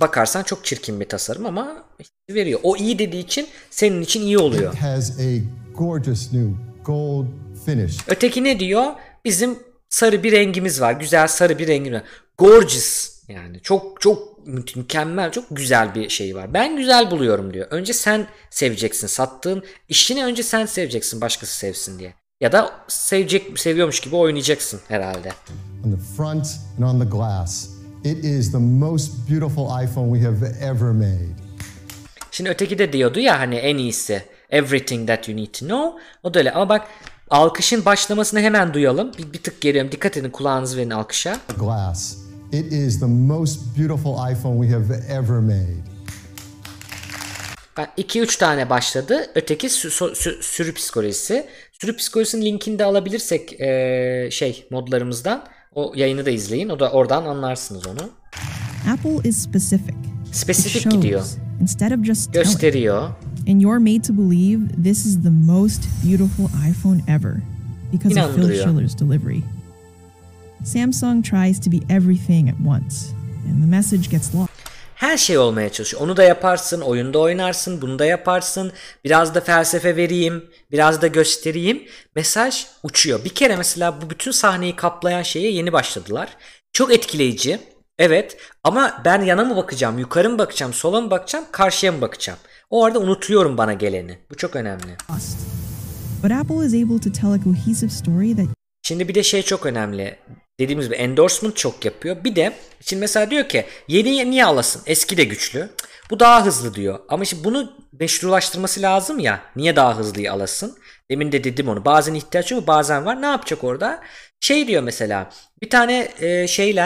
Bakarsan 0.00 0.42
çok 0.42 0.64
çirkin 0.64 1.00
bir 1.00 1.08
tasarım 1.08 1.46
ama 1.46 1.84
hissi 2.00 2.34
veriyor. 2.34 2.60
O 2.62 2.76
iyi 2.76 2.98
dediği 2.98 3.24
için 3.24 3.48
senin 3.70 4.02
için 4.02 4.22
iyi 4.22 4.38
oluyor. 4.38 4.74
Gorgeous 5.74 6.32
new 6.32 6.50
gold 6.84 7.26
finish. 7.66 7.96
Öteki 8.08 8.44
ne 8.44 8.60
diyor? 8.60 8.84
Bizim 9.24 9.58
sarı 9.88 10.22
bir 10.22 10.32
rengimiz 10.32 10.80
var. 10.80 10.92
Güzel 10.92 11.28
sarı 11.28 11.58
bir 11.58 11.66
rengimiz 11.68 11.92
var. 12.00 12.02
Gorgeous 12.38 13.14
yani 13.28 13.60
çok 13.62 14.00
çok 14.00 14.46
mü- 14.46 14.64
mükemmel 14.76 15.32
çok 15.32 15.44
güzel 15.50 15.94
bir 15.94 16.08
şey 16.08 16.36
var. 16.36 16.54
Ben 16.54 16.76
güzel 16.76 17.10
buluyorum 17.10 17.54
diyor. 17.54 17.66
Önce 17.70 17.92
sen 17.92 18.26
seveceksin 18.50 19.06
sattığın 19.06 19.62
işini 19.88 20.24
önce 20.24 20.42
sen 20.42 20.66
seveceksin 20.66 21.20
başkası 21.20 21.56
sevsin 21.56 21.98
diye. 21.98 22.14
Ya 22.40 22.52
da 22.52 22.70
sevecek 22.88 23.58
seviyormuş 23.58 24.00
gibi 24.00 24.16
oynayacaksın 24.16 24.80
herhalde. 24.88 25.32
On 25.86 25.90
the 25.92 25.98
front 26.16 26.46
and 26.78 26.84
on 26.84 27.00
the 27.00 27.06
glass, 27.16 27.68
it 28.04 28.24
is 28.24 28.52
the 28.52 28.58
most 28.58 29.12
beautiful 29.30 29.84
iPhone 29.84 30.18
we 30.18 30.26
have 30.30 30.46
ever 30.60 30.90
made. 30.90 31.28
Şimdi 32.30 32.50
öteki 32.50 32.78
de 32.78 32.92
diyordu 32.92 33.20
ya 33.20 33.40
hani 33.40 33.54
en 33.54 33.76
iyisi 33.78 34.22
everything 34.54 35.06
that 35.06 35.28
you 35.28 35.36
need 35.36 35.52
to 35.52 35.66
know. 35.66 36.00
O 36.22 36.34
da 36.34 36.38
öyle 36.38 36.52
ama 36.52 36.68
bak 36.68 36.86
alkışın 37.30 37.84
başlamasını 37.84 38.40
hemen 38.40 38.74
duyalım. 38.74 39.10
Bir, 39.18 39.32
bir 39.32 39.42
tık 39.42 39.60
geliyorum. 39.60 39.92
Dikkat 39.92 40.16
edin 40.16 40.30
kulağınızı 40.30 40.76
verin 40.76 40.90
alkışa. 40.90 41.36
Glass. 41.58 42.16
It 42.52 42.72
is 42.72 43.00
the 43.00 43.06
most 43.06 43.60
beautiful 43.78 44.32
iPhone 44.32 44.66
we 44.66 44.74
have 44.76 44.94
ever 45.08 45.38
made. 45.38 45.76
2-3 47.98 48.38
tane 48.38 48.70
başladı. 48.70 49.26
Öteki 49.34 49.66
sü- 49.66 49.88
so- 49.90 50.12
sü- 50.12 50.42
sürü 50.42 50.74
psikolojisi. 50.74 51.46
Sürü 51.80 51.96
psikolojisinin 51.96 52.44
linkini 52.44 52.78
de 52.78 52.84
alabilirsek 52.84 53.52
eee, 53.52 54.28
şey 54.32 54.66
modlarımızdan 54.70 55.44
o 55.74 55.92
yayını 55.96 56.26
da 56.26 56.30
izleyin. 56.30 56.68
O 56.68 56.80
da 56.80 56.90
oradan 56.90 57.24
anlarsınız 57.24 57.86
onu. 57.86 58.10
Apple 58.92 59.28
is 59.28 59.38
specific. 59.42 59.94
Spesifik 60.32 60.92
gidiyor. 60.92 61.20
shows 61.20 61.36
instead 61.60 61.90
of 61.90 62.04
just 62.04 62.32
telling. 62.32 62.46
And 63.46 63.60
you're 63.60 63.80
made 63.80 64.04
to 64.04 64.12
believe 64.12 64.82
this 64.84 65.06
is 65.06 65.22
the 65.22 65.30
most 65.30 65.82
beautiful 66.02 66.48
iPhone 66.48 67.02
ever 67.08 67.42
because 67.92 68.16
of 68.16 68.34
Phil. 68.34 68.48
Schiller's 68.48 68.94
delivery. 68.94 69.42
Samsung 70.64 71.22
tries 71.22 71.60
to 71.60 71.70
be 71.70 71.80
everything 71.90 72.48
at 72.48 72.56
once, 72.66 73.12
and 73.48 73.62
the 73.62 73.66
message 73.66 74.10
gets 74.10 74.34
lost. 74.34 74.50
Her 74.94 75.16
şey 75.16 75.38
olmaya 75.38 75.72
çalışıyor. 75.72 76.02
Onu 76.02 76.16
da 76.16 76.22
yaparsın, 76.22 76.80
oyunda 76.80 77.18
oynarsın, 77.18 77.82
bunu 77.82 77.98
da 77.98 78.04
yaparsın. 78.04 78.72
Biraz 79.04 79.34
da 79.34 79.40
felsefe 79.40 79.96
vereyim, 79.96 80.44
biraz 80.72 81.02
da 81.02 81.06
göstereyim. 81.06 81.82
Mesaj 82.16 82.66
uçuyor. 82.82 83.24
Bir 83.24 83.28
kere 83.28 83.56
mesela 83.56 84.02
bu 84.02 84.10
bütün 84.10 84.30
sahneyi 84.30 84.76
kaplayan 84.76 85.22
şeye 85.22 85.52
yeni 85.52 85.72
başladılar. 85.72 86.28
Çok 86.72 86.94
etkileyici. 86.94 87.58
Evet 87.98 88.36
ama 88.64 89.02
ben 89.04 89.22
yana 89.22 89.44
mı 89.44 89.56
bakacağım, 89.56 89.98
yukarı 89.98 90.30
mı 90.30 90.38
bakacağım, 90.38 90.72
sola 90.72 91.00
mı 91.00 91.10
bakacağım, 91.10 91.44
karşıya 91.52 91.92
mı 91.92 92.00
bakacağım? 92.00 92.38
O 92.70 92.84
arada 92.84 92.98
unutuyorum 92.98 93.58
bana 93.58 93.72
geleni. 93.72 94.18
Bu 94.30 94.34
çok 94.34 94.56
önemli. 94.56 94.96
But 96.22 96.32
Apple 96.32 96.66
is 96.66 96.74
able 96.74 97.00
to 97.00 97.12
tell 97.20 97.32
a 97.32 97.38
cohesive 97.44 97.90
story 97.90 98.36
that 98.36 98.46
Şimdi 98.82 99.08
bir 99.08 99.14
de 99.14 99.22
şey 99.22 99.42
çok 99.42 99.66
önemli. 99.66 100.16
Dediğimiz 100.60 100.86
gibi 100.86 100.96
endorsement 100.96 101.56
çok 101.56 101.84
yapıyor. 101.84 102.24
Bir 102.24 102.36
de 102.36 102.52
şimdi 102.80 103.00
mesela 103.00 103.30
diyor 103.30 103.48
ki 103.48 103.64
yeni 103.88 104.30
niye 104.30 104.44
alasın? 104.44 104.82
Eski 104.86 105.16
de 105.16 105.24
güçlü. 105.24 105.68
Bu 106.10 106.20
daha 106.20 106.44
hızlı 106.46 106.74
diyor. 106.74 106.98
Ama 107.08 107.24
şimdi 107.24 107.44
bunu 107.44 107.72
meşrulaştırması 108.00 108.82
lazım 108.82 109.18
ya. 109.18 109.40
Niye 109.56 109.76
daha 109.76 109.98
hızlıyı 109.98 110.32
alasın? 110.32 110.78
Demin 111.10 111.32
de 111.32 111.44
dedim 111.44 111.68
onu. 111.68 111.84
Bazen 111.84 112.14
ihtiyaç 112.14 112.50
yok 112.50 112.66
bazen 112.66 113.06
var. 113.06 113.22
Ne 113.22 113.26
yapacak 113.26 113.64
orada? 113.64 114.00
Şey 114.40 114.66
diyor 114.68 114.82
mesela 114.82 115.30
bir 115.62 115.70
tane 115.70 116.08
e, 116.20 116.46
şeyle 116.46 116.80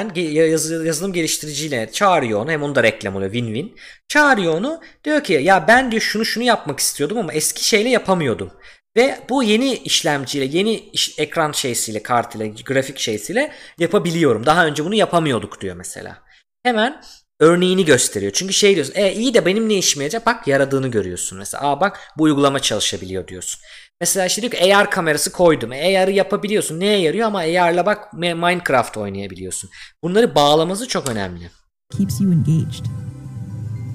yazılım 0.84 1.12
geliştiriciyle 1.12 1.92
çağırıyor 1.92 2.40
onu. 2.40 2.50
Hem 2.50 2.62
onu 2.62 2.74
da 2.74 2.82
reklam 2.82 3.16
oluyor 3.16 3.32
win-win. 3.32 3.76
Çağırıyor 4.08 4.54
onu. 4.54 4.80
Diyor 5.04 5.24
ki 5.24 5.32
ya 5.32 5.68
ben 5.68 5.90
diyor 5.90 6.02
şunu 6.02 6.24
şunu 6.24 6.44
yapmak 6.44 6.80
istiyordum 6.80 7.18
ama 7.18 7.32
eski 7.32 7.64
şeyle 7.68 7.88
yapamıyordum. 7.88 8.50
Ve 8.96 9.18
bu 9.28 9.42
yeni 9.42 9.74
işlemciyle, 9.74 10.44
yeni 10.44 10.74
iş- 10.74 11.18
ekran 11.18 11.52
şeysiyle, 11.52 12.02
kartıyla, 12.02 12.46
grafik 12.46 12.98
şeysiyle 12.98 13.52
yapabiliyorum. 13.78 14.46
Daha 14.46 14.66
önce 14.66 14.84
bunu 14.84 14.94
yapamıyorduk 14.94 15.60
diyor 15.60 15.76
mesela. 15.76 16.22
Hemen 16.62 17.00
örneğini 17.40 17.84
gösteriyor. 17.84 18.32
Çünkü 18.32 18.52
şey 18.52 18.74
diyorsun, 18.74 18.94
e 18.96 19.12
iyi 19.14 19.34
de 19.34 19.46
benim 19.46 19.68
ne 19.68 19.74
işime 19.74 20.04
yarayacak? 20.04 20.26
Bak 20.26 20.48
yaradığını 20.48 20.88
görüyorsun 20.88 21.38
mesela. 21.38 21.64
Aa 21.68 21.80
bak 21.80 22.00
bu 22.18 22.22
uygulama 22.22 22.58
çalışabiliyor 22.58 23.28
diyorsun. 23.28 23.60
Mesela 24.00 24.26
işte 24.26 24.42
diyor 24.42 24.52
ki 24.52 24.76
AR 24.76 24.90
kamerası 24.90 25.32
koydum. 25.32 25.70
AR'ı 25.70 26.10
yapabiliyorsun. 26.12 26.80
Neye 26.80 26.98
yarıyor 27.00 27.26
ama 27.26 27.38
AR'la 27.38 27.86
bak 27.86 28.12
Minecraft 28.12 28.96
oynayabiliyorsun. 28.96 29.70
Bunları 30.02 30.34
bağlaması 30.34 30.88
çok 30.88 31.08
önemli. 31.10 31.50
keeps 31.98 32.20
you 32.20 32.32
engaged. 32.32 32.84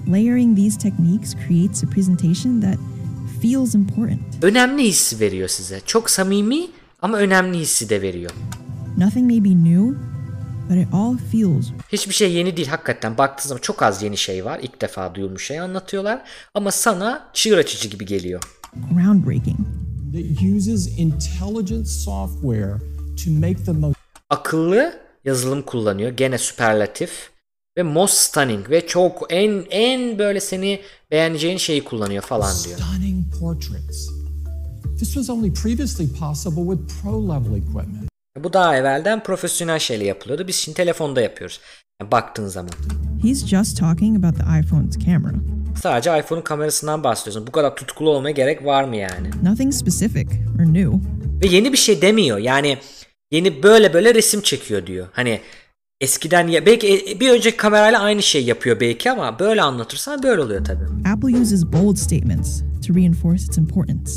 Layering 0.07 0.57
these 0.57 0.77
techniques 0.77 1.35
creates 1.47 1.83
a 1.83 1.87
presentation 1.87 2.61
that 2.61 2.77
feels 3.41 3.75
important. 3.75 4.19
Önemli 4.41 4.83
hissi 4.83 5.19
veriyor 5.19 5.47
size. 5.47 5.81
Çok 5.85 6.09
samimi 6.09 6.67
ama 7.01 7.17
önemli 7.17 7.57
hissi 7.57 7.89
de 7.89 8.01
veriyor. 8.01 8.31
Nothing 8.97 9.31
may 9.31 9.43
be 9.43 9.49
new, 9.49 9.97
but 10.69 10.77
it 10.77 10.87
all 10.93 11.17
feels 11.31 11.65
Hiçbir 11.91 12.13
şey 12.13 12.33
yeni 12.33 12.57
değil 12.57 12.67
hakikaten. 12.67 13.17
Baktığın 13.17 13.49
zaman 13.49 13.61
çok 13.61 13.83
az 13.83 14.03
yeni 14.03 14.17
şey 14.17 14.45
var. 14.45 14.59
İlk 14.63 14.81
defa 14.81 15.15
duyulmuş 15.15 15.47
şey 15.47 15.59
anlatıyorlar. 15.59 16.21
Ama 16.53 16.71
sana 16.71 17.29
çığır 17.33 17.57
açıcı 17.57 17.89
gibi 17.89 18.05
geliyor. 18.05 18.43
groundbreaking. 18.91 19.57
That 20.13 20.55
uses 20.55 20.99
intelligent 20.99 21.87
software 21.87 22.73
to 23.25 23.31
make 23.31 23.63
the 23.65 23.71
most 23.71 23.97
Akıllı 24.29 24.93
yazılım 25.25 25.61
kullanıyor. 25.61 26.11
Gene 26.11 26.37
süperlatif. 26.37 27.33
Ve 27.77 27.83
most 27.83 28.13
stunning 28.13 28.69
ve 28.69 28.87
çok 28.87 29.25
en 29.29 29.65
en 29.69 30.19
böyle 30.19 30.39
seni 30.39 30.81
beğeneceğin 31.11 31.57
şeyi 31.57 31.83
kullanıyor 31.83 32.23
falan 32.23 32.53
diyor. 32.63 32.79
stunning 32.79 33.39
portraits. 33.39 34.09
This 34.99 35.13
was 35.13 35.29
only 35.29 35.53
previously 35.53 36.07
possible 36.19 36.75
with 36.75 37.01
pro 37.01 37.23
level 37.23 37.57
equipment. 37.57 38.12
Bu 38.37 38.53
daha 38.53 38.77
evvelden 38.77 39.23
profesyonel 39.23 39.79
şeyle 39.79 40.05
yapılıyordu. 40.05 40.47
Biz 40.47 40.55
şimdi 40.55 40.75
telefonda 40.77 41.21
yapıyoruz. 41.21 41.59
Yani 42.01 42.11
baktığın 42.11 42.47
zaman. 42.47 42.71
He's 43.21 43.45
just 43.45 43.77
talking 43.79 44.17
about 44.25 44.37
the 44.37 44.59
iPhone's 44.59 44.97
camera. 45.05 45.33
Sadece 45.81 46.19
iPhone'un 46.19 46.43
kamerasından 46.43 47.03
bahsediyorsun. 47.03 47.47
Bu 47.47 47.51
kadar 47.51 47.75
tutkulu 47.75 48.09
olmaya 48.09 48.31
gerek 48.31 48.65
var 48.65 48.83
mı 48.83 48.95
yani? 48.95 49.29
Nothing 49.43 49.73
specific 49.73 50.25
or 50.59 50.73
new. 50.73 50.91
Ve 51.43 51.47
yeni 51.47 51.71
bir 51.71 51.77
şey 51.77 52.01
demiyor. 52.01 52.37
Yani 52.37 52.77
yeni 53.31 53.63
böyle 53.63 53.93
böyle 53.93 54.13
resim 54.15 54.41
çekiyor 54.41 54.87
diyor. 54.87 55.07
Hani 55.11 55.39
eskiden 56.01 56.47
ya 56.47 56.65
belki 56.65 56.87
e- 57.11 57.19
bir 57.19 57.29
önceki 57.31 57.57
kamerayla 57.57 57.99
aynı 57.99 58.23
şey 58.23 58.45
yapıyor 58.45 58.79
belki 58.79 59.11
ama 59.11 59.39
böyle 59.39 59.61
anlatırsan 59.61 60.23
böyle 60.23 60.41
oluyor 60.41 60.65
tabii. 60.65 61.09
Apple 61.13 61.37
uses 61.41 61.65
bold 61.65 61.95
statements 61.95 62.61
to 62.87 62.95
reinforce 62.95 63.43
its 63.43 63.57
importance. 63.57 64.11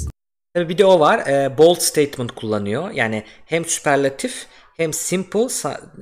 Tabii 0.56 0.68
bir 0.68 0.78
de 0.78 0.84
o 0.84 1.00
var. 1.00 1.18
e, 1.18 1.58
bold 1.58 1.80
statement 1.80 2.32
kullanıyor. 2.32 2.90
Yani 2.90 3.22
hem 3.46 3.64
süperlatif 3.64 4.46
hem 4.76 4.92
simple 4.92 5.46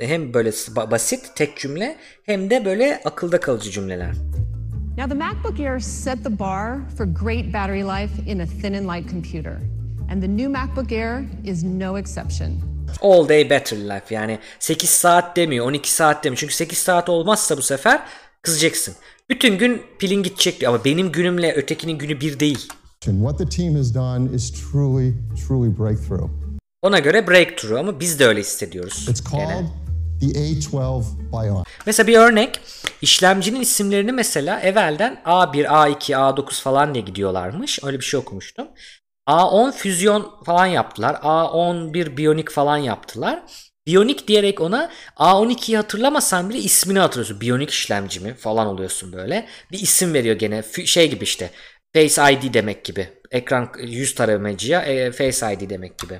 hem 0.00 0.34
böyle 0.34 0.48
ba- 0.48 0.90
basit 0.90 1.36
tek 1.36 1.56
cümle 1.56 1.96
hem 2.26 2.50
de 2.50 2.64
böyle 2.64 3.00
akılda 3.04 3.40
kalıcı 3.40 3.70
cümleler. 3.70 4.12
Now, 4.98 5.08
the 5.08 5.14
MacBook 5.14 5.60
Air 5.60 5.80
set 5.80 6.24
the 6.24 6.38
bar 6.38 6.78
for 6.98 7.04
great 7.04 7.52
battery 7.54 7.82
life 7.82 8.30
in 8.30 8.38
a 8.38 8.46
thin 8.46 8.74
and 8.74 8.96
light 8.96 9.10
computer. 9.10 9.52
And 10.12 10.22
the 10.22 10.36
new 10.36 10.48
MacBook 10.48 10.92
Air 10.92 11.22
is 11.46 11.64
no 11.64 11.98
exception. 11.98 12.60
All 13.00 13.28
day 13.28 13.50
battery 13.50 13.88
life 13.88 14.14
yani 14.14 14.38
8 14.58 14.90
saat 14.90 15.36
demiyor 15.36 15.66
12 15.66 15.92
saat 15.92 16.24
demiyor. 16.24 16.38
Çünkü 16.38 16.54
8 16.54 16.78
saat 16.78 17.08
olmazsa 17.08 17.56
bu 17.56 17.62
sefer 17.62 18.00
kızacaksın. 18.42 18.94
Bütün 19.30 19.58
gün 19.58 19.82
pilin 19.98 20.22
gidecek 20.22 20.60
diyor 20.60 20.74
ama 20.74 20.84
benim 20.84 21.12
günümle 21.12 21.52
ötekinin 21.52 21.98
günü 21.98 22.20
bir 22.20 22.40
değil. 22.40 22.68
What 23.04 23.38
the 23.38 23.56
team 23.56 23.76
has 23.76 23.94
done 23.94 24.34
is 24.34 24.50
truly, 24.72 25.14
truly 25.48 25.78
breakthrough. 25.78 26.28
Ona 26.82 26.98
göre 26.98 27.26
breakthrough 27.26 27.78
ama 27.78 28.00
biz 28.00 28.18
de 28.18 28.26
öyle 28.26 28.40
hissediyoruz. 28.40 29.08
It's 29.08 29.24
called 29.30 29.48
Gene. 29.48 29.66
the 30.20 30.26
A12 30.26 31.04
Bionic. 31.32 31.64
Mesela 31.86 32.06
bir 32.06 32.18
örnek 32.18 32.60
işlemcinin 33.02 33.60
isimlerini 33.60 34.12
mesela 34.12 34.60
evvelden 34.60 35.22
A1, 35.24 35.66
A2, 35.66 36.12
A9 36.14 36.62
falan 36.62 36.94
diye 36.94 37.04
gidiyorlarmış. 37.04 37.78
Öyle 37.84 37.98
bir 37.98 38.04
şey 38.04 38.20
okumuştum. 38.20 38.68
A10 39.28 39.72
füzyon 39.72 40.32
falan 40.46 40.66
yaptılar. 40.66 41.14
A11 41.14 42.16
Bionic 42.16 42.52
falan 42.52 42.76
yaptılar. 42.76 43.42
Bionic 43.86 44.26
diyerek 44.28 44.60
ona 44.60 44.90
A12'yi 45.16 45.76
hatırlamasan 45.76 46.50
bile 46.50 46.58
ismini 46.58 46.98
hatırlıyorsun. 46.98 47.40
Bionic 47.40 47.70
işlemci 47.70 48.20
mi 48.20 48.34
falan 48.34 48.66
oluyorsun 48.66 49.12
böyle. 49.12 49.46
Bir 49.72 49.78
isim 49.78 50.14
veriyor 50.14 50.36
gene. 50.36 50.62
Şey 50.84 51.10
gibi 51.10 51.24
işte. 51.24 51.50
Face 51.94 52.32
ID 52.32 52.54
demek 52.54 52.84
gibi. 52.84 53.08
Ekran 53.30 53.68
yüz 53.88 54.14
taramacıya 54.14 54.82
e, 54.82 55.12
Face 55.12 55.54
ID 55.54 55.70
demek 55.70 55.98
gibi. 55.98 56.18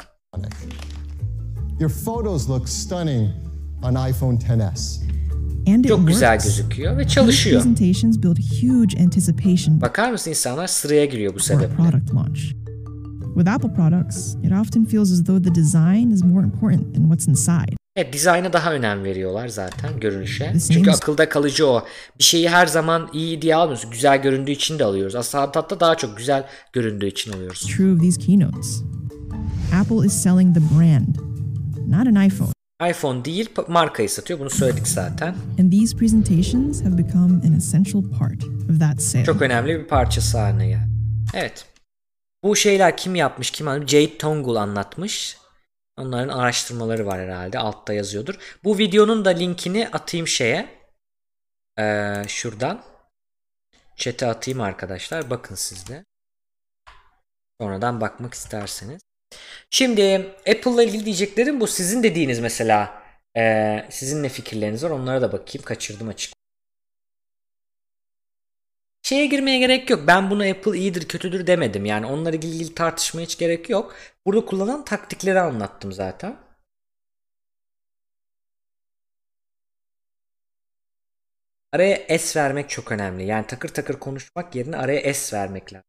Your 1.80 1.90
photos 1.92 2.48
look 2.48 2.68
stunning 2.68 3.30
on 3.82 4.08
iPhone 4.10 4.36
XS. 4.36 5.00
And 5.68 5.84
Çok 5.84 6.08
güzel 6.08 6.38
gözüküyor 6.42 6.98
ve 6.98 7.08
çalışıyor. 7.08 7.62
presentations 7.62 8.18
build 8.22 8.36
huge 8.38 9.04
anticipation 9.04 9.80
Bakar 9.80 10.10
mısın 10.12 10.30
insanlar 10.30 10.66
sıraya 10.66 11.04
giriyor 11.04 11.34
bu 11.34 11.40
sebeple. 11.40 11.76
product 11.76 12.14
launch. 12.14 12.40
With 13.34 13.48
Apple 13.48 13.72
products, 13.74 14.34
it 14.34 14.52
often 14.52 14.84
feels 14.84 15.12
as 15.12 15.24
though 15.24 15.44
the 15.44 15.54
design 15.54 16.10
is 16.10 16.24
more 16.24 16.44
important 16.44 16.94
than 16.94 17.02
what's 17.04 17.28
inside. 17.28 17.76
Evet 17.96 18.12
dizayna 18.12 18.52
daha 18.52 18.72
önem 18.72 19.04
veriyorlar 19.04 19.48
zaten 19.48 20.00
görünüşe. 20.00 20.52
Çünkü 20.72 20.90
akılda 20.90 21.28
kalıcı 21.28 21.66
o. 21.66 21.84
Bir 22.18 22.24
şeyi 22.24 22.48
her 22.48 22.66
zaman 22.66 23.10
iyi 23.12 23.42
diye 23.42 23.56
almıyorsun. 23.56 23.90
Güzel 23.90 24.22
göründüğü 24.22 24.50
için 24.50 24.78
de 24.78 24.84
alıyoruz. 24.84 25.14
Aslında 25.14 25.42
hatta 25.42 25.80
daha 25.80 25.94
çok 25.94 26.16
güzel 26.16 26.46
göründüğü 26.72 27.06
için 27.06 27.32
alıyoruz. 27.32 27.60
True 27.76 27.92
of 27.92 28.00
these 28.00 28.20
keynotes. 28.20 28.82
Apple 29.80 30.06
is 30.06 30.12
selling 30.12 30.54
the 30.54 30.60
brand, 30.60 31.14
not 31.88 32.06
an 32.16 32.26
iPhone. 32.26 32.50
iPhone 32.90 33.24
değil 33.24 33.48
markayı 33.68 34.10
satıyor. 34.10 34.40
Bunu 34.40 34.50
söyledik 34.50 34.88
zaten. 34.88 35.34
And 35.60 35.72
these 35.72 35.96
presentations 35.96 36.84
have 36.84 36.98
become 36.98 37.40
an 37.46 37.54
essential 37.56 38.02
part 38.18 38.44
of 38.44 38.80
that 38.80 39.02
sale. 39.02 39.24
Çok 39.24 39.42
önemli 39.42 39.80
bir 39.80 39.84
parçası 39.84 40.38
haline 40.38 40.68
geldi. 40.68 40.88
Evet. 41.34 41.66
Bu 42.44 42.56
şeyler 42.56 42.96
kim 42.96 43.14
yapmış 43.14 43.50
kim 43.50 43.68
anlatmış? 43.68 43.90
Jade 43.90 44.18
Tongul 44.18 44.56
anlatmış. 44.56 45.36
Onların 45.96 46.38
araştırmaları 46.38 47.06
var 47.06 47.20
herhalde. 47.20 47.58
Altta 47.58 47.92
yazıyordur. 47.92 48.58
Bu 48.64 48.78
videonun 48.78 49.24
da 49.24 49.30
linkini 49.30 49.88
atayım 49.92 50.28
şeye. 50.28 50.68
Ee, 51.78 52.22
şuradan. 52.28 52.84
Chat'e 53.96 54.26
atayım 54.26 54.60
arkadaşlar. 54.60 55.30
Bakın 55.30 55.54
siz 55.54 55.88
de. 55.88 56.04
Sonradan 57.60 58.00
bakmak 58.00 58.34
isterseniz. 58.34 59.02
Şimdi 59.70 60.34
Apple'la 60.38 60.82
ilgili 60.82 61.04
diyeceklerim 61.04 61.60
bu. 61.60 61.66
Sizin 61.66 62.02
dediğiniz 62.02 62.40
mesela. 62.40 63.04
ee, 63.36 63.86
sizin 63.90 64.22
ne 64.22 64.28
fikirleriniz 64.28 64.84
var? 64.84 64.90
Onlara 64.90 65.22
da 65.22 65.32
bakayım. 65.32 65.64
Kaçırdım 65.64 66.08
açık. 66.08 66.34
Şeye 69.04 69.26
girmeye 69.26 69.58
gerek 69.58 69.90
yok. 69.90 70.06
Ben 70.06 70.30
bunu 70.30 70.42
Apple 70.50 70.78
iyidir 70.78 71.08
kötüdür 71.08 71.46
demedim. 71.46 71.84
Yani 71.84 72.06
onlarla 72.06 72.36
ilgili 72.36 72.74
tartışmaya 72.74 73.22
hiç 73.24 73.38
gerek 73.38 73.70
yok. 73.70 73.94
Burada 74.26 74.44
kullanılan 74.46 74.84
taktikleri 74.84 75.40
anlattım 75.40 75.92
zaten. 75.92 76.36
Araya 81.72 82.18
S 82.18 82.40
vermek 82.40 82.70
çok 82.70 82.92
önemli. 82.92 83.24
Yani 83.26 83.46
takır 83.46 83.68
takır 83.68 83.98
konuşmak 84.00 84.54
yerine 84.54 84.76
araya 84.76 85.14
S 85.14 85.36
vermek 85.36 85.72
lazım. 85.72 85.88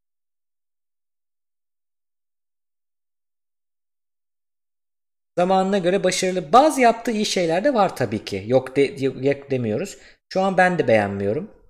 Zamanına 5.38 5.78
göre 5.78 6.04
başarılı. 6.04 6.54
Bazı 6.54 6.82
yaptığı 6.82 7.12
iyi 7.12 7.26
şeyler 7.26 7.64
de 7.64 7.74
var 7.74 7.96
tabii 7.96 8.26
ki. 8.26 8.44
Yok, 8.48 8.76
de, 8.76 8.82
yok 9.28 9.52
demiyoruz. 9.52 9.98
Şu 10.34 10.42
an 10.42 10.58
ben 10.58 10.80
de 10.80 10.88
beğenmiyorum. 10.88 11.65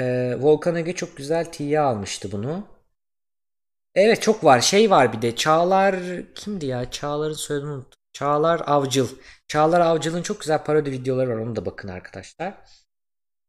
Ee, 0.00 0.36
Volkan 0.40 0.76
Ege 0.76 0.92
çok 0.92 1.16
güzel 1.16 1.52
T'ye 1.52 1.80
almıştı 1.80 2.32
bunu. 2.32 2.66
Evet 3.94 4.22
çok 4.22 4.44
var. 4.44 4.60
Şey 4.60 4.90
var 4.90 5.12
bir 5.12 5.22
de. 5.22 5.36
Çağlar 5.36 5.96
kimdi 6.34 6.66
ya? 6.66 6.90
Çağlar'ın 6.90 7.32
soyadını 7.34 7.72
unuttum. 7.72 8.00
Çağlar 8.12 8.62
Avcıl. 8.66 9.08
Çağlar 9.48 9.80
Avcıl'ın 9.80 10.22
çok 10.22 10.40
güzel 10.40 10.64
parodi 10.64 10.90
videoları 10.92 11.30
var. 11.30 11.36
Onu 11.36 11.56
da 11.56 11.66
bakın 11.66 11.88
arkadaşlar. 11.88 12.54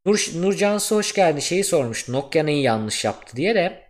Nur, 0.06 0.30
Nur 0.34 0.54
Cansu 0.54 0.96
hoş 0.96 1.14
geldin. 1.14 1.40
Şeyi 1.40 1.64
sormuş. 1.64 2.08
Nokia 2.08 2.42
neyi 2.42 2.62
yanlış 2.62 3.04
yaptı 3.04 3.36
diye 3.36 3.54
de. 3.54 3.82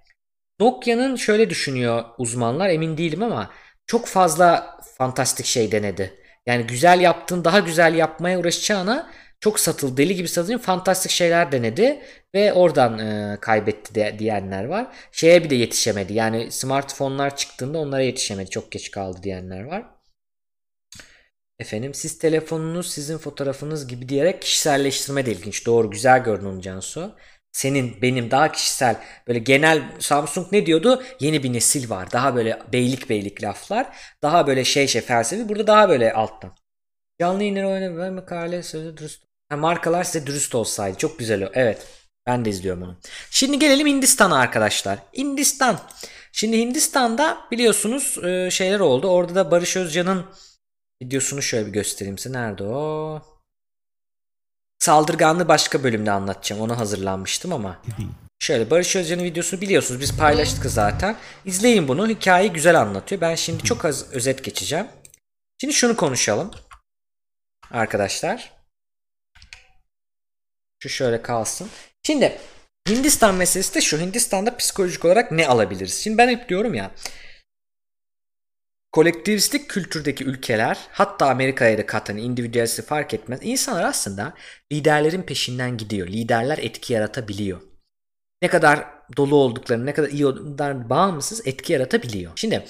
Nokia'nın 0.60 1.16
şöyle 1.16 1.50
düşünüyor 1.50 2.04
uzmanlar. 2.18 2.68
Emin 2.68 2.98
değilim 2.98 3.22
ama 3.22 3.50
çok 3.86 4.06
fazla 4.06 4.80
fantastik 4.98 5.46
şey 5.46 5.72
denedi. 5.72 6.14
Yani 6.46 6.66
güzel 6.66 7.00
yaptığın 7.00 7.44
daha 7.44 7.60
güzel 7.60 7.94
yapmaya 7.94 8.38
uğraşacağına 8.38 9.10
çok 9.42 9.60
satıldı 9.60 9.96
deli 9.96 10.14
gibi 10.14 10.28
satılıyor 10.28 10.60
fantastik 10.60 11.10
şeyler 11.10 11.52
denedi 11.52 12.02
ve 12.34 12.52
oradan 12.52 12.98
e, 12.98 13.38
kaybetti 13.40 13.94
de, 13.94 14.16
diyenler 14.18 14.64
var. 14.64 14.86
Şeye 15.12 15.44
bir 15.44 15.50
de 15.50 15.54
yetişemedi 15.54 16.12
yani 16.12 16.52
smartphone'lar 16.52 17.36
çıktığında 17.36 17.78
onlara 17.78 18.02
yetişemedi 18.02 18.50
çok 18.50 18.72
geç 18.72 18.90
kaldı 18.90 19.22
diyenler 19.22 19.62
var. 19.62 19.84
Efendim 21.58 21.94
siz 21.94 22.18
telefonunuz 22.18 22.90
sizin 22.90 23.18
fotoğrafınız 23.18 23.86
gibi 23.86 24.08
diyerek 24.08 24.42
kişiselleştirme 24.42 25.26
de 25.26 25.32
ilginç. 25.32 25.66
Doğru 25.66 25.90
güzel 25.90 26.24
gördün 26.24 26.46
onu 26.46 26.60
Cansu. 26.60 27.16
Senin 27.52 28.02
benim 28.02 28.30
daha 28.30 28.52
kişisel 28.52 28.96
böyle 29.28 29.38
genel 29.38 29.82
Samsung 29.98 30.52
ne 30.52 30.66
diyordu? 30.66 31.02
Yeni 31.20 31.42
bir 31.42 31.52
nesil 31.52 31.90
var. 31.90 32.12
Daha 32.12 32.34
böyle 32.36 32.58
beylik 32.72 33.10
beylik 33.10 33.42
laflar. 33.42 33.96
Daha 34.22 34.46
böyle 34.46 34.64
şey 34.64 34.86
şey 34.86 35.02
felsefi. 35.02 35.48
Burada 35.48 35.66
daha 35.66 35.88
böyle 35.88 36.12
alttan. 36.12 36.54
Canlı 37.20 37.42
yayınları 37.42 37.68
oynamıyor. 37.68 38.10
Makale 38.10 38.62
sözü 38.62 38.96
dürüst. 38.96 39.31
Markalar 39.56 40.04
size 40.04 40.26
dürüst 40.26 40.54
olsaydı. 40.54 40.98
Çok 40.98 41.18
güzel 41.18 41.44
o. 41.44 41.50
Evet. 41.54 41.86
Ben 42.26 42.44
de 42.44 42.50
izliyorum 42.50 42.82
onu. 42.82 42.96
Şimdi 43.30 43.58
gelelim 43.58 43.86
Hindistan'a 43.86 44.38
arkadaşlar. 44.38 44.98
Hindistan. 45.16 45.78
Şimdi 46.32 46.58
Hindistan'da 46.58 47.38
biliyorsunuz 47.50 48.18
e, 48.24 48.50
şeyler 48.50 48.80
oldu. 48.80 49.08
Orada 49.08 49.34
da 49.34 49.50
Barış 49.50 49.76
Özcan'ın 49.76 50.26
videosunu 51.02 51.42
şöyle 51.42 51.66
bir 51.66 51.72
göstereyim 51.72 52.18
size. 52.18 52.38
Nerede 52.38 52.64
o? 52.64 53.22
Saldırganlığı 54.78 55.48
başka 55.48 55.84
bölümde 55.84 56.10
anlatacağım. 56.10 56.62
Ona 56.62 56.78
hazırlanmıştım 56.78 57.52
ama. 57.52 57.82
Şöyle 58.38 58.70
Barış 58.70 58.96
Özcan'ın 58.96 59.24
videosunu 59.24 59.60
biliyorsunuz. 59.60 60.00
Biz 60.00 60.16
paylaştık 60.16 60.66
zaten. 60.66 61.16
İzleyin 61.44 61.88
bunu. 61.88 62.08
Hikayeyi 62.08 62.52
güzel 62.52 62.80
anlatıyor. 62.80 63.20
Ben 63.20 63.34
şimdi 63.34 63.62
çok 63.62 63.84
az 63.84 64.12
özet 64.12 64.44
geçeceğim. 64.44 64.86
Şimdi 65.60 65.74
şunu 65.74 65.96
konuşalım. 65.96 66.50
arkadaşlar. 67.70 68.61
Şu 70.82 70.88
şöyle 70.88 71.22
kalsın. 71.22 71.68
Şimdi 72.02 72.38
Hindistan 72.88 73.34
meselesi 73.34 73.74
de 73.74 73.80
şu. 73.80 73.98
Hindistan'da 73.98 74.56
psikolojik 74.56 75.04
olarak 75.04 75.32
ne 75.32 75.46
alabiliriz? 75.46 75.94
Şimdi 75.94 76.18
ben 76.18 76.28
hep 76.28 76.48
diyorum 76.48 76.74
ya 76.74 76.90
kolektivistik 78.92 79.70
kültürdeki 79.70 80.24
ülkeler 80.24 80.78
hatta 80.90 81.30
Amerika'ya 81.30 81.78
da 81.78 81.86
katan 81.86 82.16
individualisti 82.16 82.82
fark 82.82 83.14
etmez. 83.14 83.40
İnsanlar 83.42 83.84
aslında 83.84 84.34
liderlerin 84.72 85.22
peşinden 85.22 85.76
gidiyor. 85.76 86.06
Liderler 86.08 86.58
etki 86.58 86.92
yaratabiliyor. 86.92 87.60
Ne 88.42 88.48
kadar 88.48 88.86
dolu 89.16 89.36
olduklarını, 89.36 89.86
ne 89.86 89.94
kadar 89.94 90.08
iyi 90.08 90.26
olduklarını 90.26 90.90
bağımsız 90.90 91.46
etki 91.46 91.72
yaratabiliyor. 91.72 92.32
Şimdi 92.36 92.64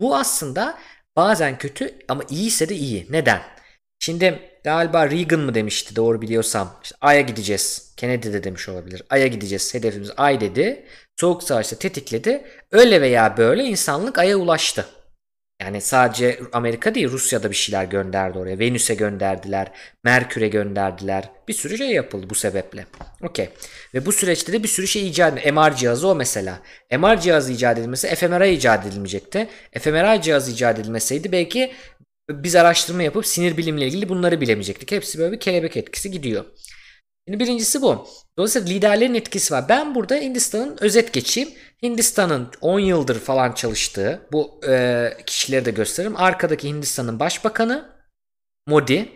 bu 0.00 0.16
aslında 0.16 0.78
bazen 1.16 1.58
kötü 1.58 1.98
ama 2.08 2.22
iyiyse 2.30 2.68
de 2.68 2.74
iyi. 2.74 3.06
Neden? 3.10 3.42
Şimdi 3.98 4.38
galiba 4.64 5.10
Reagan 5.10 5.40
mı 5.40 5.54
demişti 5.54 5.96
doğru 5.96 6.22
biliyorsam. 6.22 6.80
İşte 6.82 6.96
Ay'a 7.00 7.20
gideceğiz. 7.20 7.92
Kennedy 7.96 8.32
de 8.32 8.44
demiş 8.44 8.68
olabilir. 8.68 9.02
Ay'a 9.10 9.26
gideceğiz. 9.26 9.74
Hedefimiz 9.74 10.10
Ay 10.16 10.40
dedi. 10.40 10.84
Soğuk 11.20 11.42
savaşta 11.42 11.76
tetikledi. 11.76 12.44
Öyle 12.72 13.00
veya 13.00 13.36
böyle 13.36 13.64
insanlık 13.64 14.18
Ay'a 14.18 14.36
ulaştı. 14.36 14.86
Yani 15.60 15.80
sadece 15.80 16.40
Amerika 16.52 16.94
değil 16.94 17.10
Rusya'da 17.10 17.50
bir 17.50 17.56
şeyler 17.56 17.84
gönderdi 17.84 18.38
oraya. 18.38 18.58
Venüs'e 18.58 18.94
gönderdiler. 18.94 19.72
Merkür'e 20.04 20.48
gönderdiler. 20.48 21.30
Bir 21.48 21.52
sürü 21.52 21.78
şey 21.78 21.90
yapıldı 21.90 22.30
bu 22.30 22.34
sebeple. 22.34 22.86
Okey. 23.22 23.48
Ve 23.94 24.06
bu 24.06 24.12
süreçte 24.12 24.52
de 24.52 24.62
bir 24.62 24.68
sürü 24.68 24.86
şey 24.86 25.08
icat 25.08 25.38
edildi. 25.38 25.52
MR 25.52 25.76
cihazı 25.76 26.08
o 26.08 26.14
mesela. 26.14 26.58
MR 26.92 27.20
cihazı 27.20 27.52
icat 27.52 27.78
edilmesi 27.78 28.14
fMRI 28.14 28.52
icat 28.52 28.86
edilmeyecekti. 28.86 29.48
fMRI 29.80 30.22
cihazı 30.22 30.50
icat 30.50 30.78
edilmeseydi 30.78 31.32
belki 31.32 31.72
biz 32.30 32.56
araştırma 32.56 33.02
yapıp 33.02 33.26
sinir 33.26 33.56
bilimle 33.56 33.86
ilgili 33.86 34.08
bunları 34.08 34.40
bilemeyecektik. 34.40 34.92
Hepsi 34.92 35.18
böyle 35.18 35.32
bir 35.32 35.40
kelebek 35.40 35.76
etkisi 35.76 36.10
gidiyor. 36.10 36.44
Şimdi 37.28 37.44
birincisi 37.44 37.82
bu. 37.82 38.08
Dolayısıyla 38.38 38.68
liderlerin 38.68 39.14
etkisi 39.14 39.54
var. 39.54 39.68
Ben 39.68 39.94
burada 39.94 40.14
Hindistan'ın 40.14 40.76
özet 40.80 41.12
geçeyim. 41.12 41.48
Hindistan'ın 41.82 42.50
10 42.60 42.80
yıldır 42.80 43.20
falan 43.20 43.52
çalıştığı 43.52 44.28
bu 44.32 44.60
e, 44.68 45.10
kişileri 45.26 45.64
de 45.64 45.70
gösteririm. 45.70 46.16
Arkadaki 46.16 46.68
Hindistan'ın 46.68 47.20
başbakanı 47.20 47.96
Modi. 48.66 49.08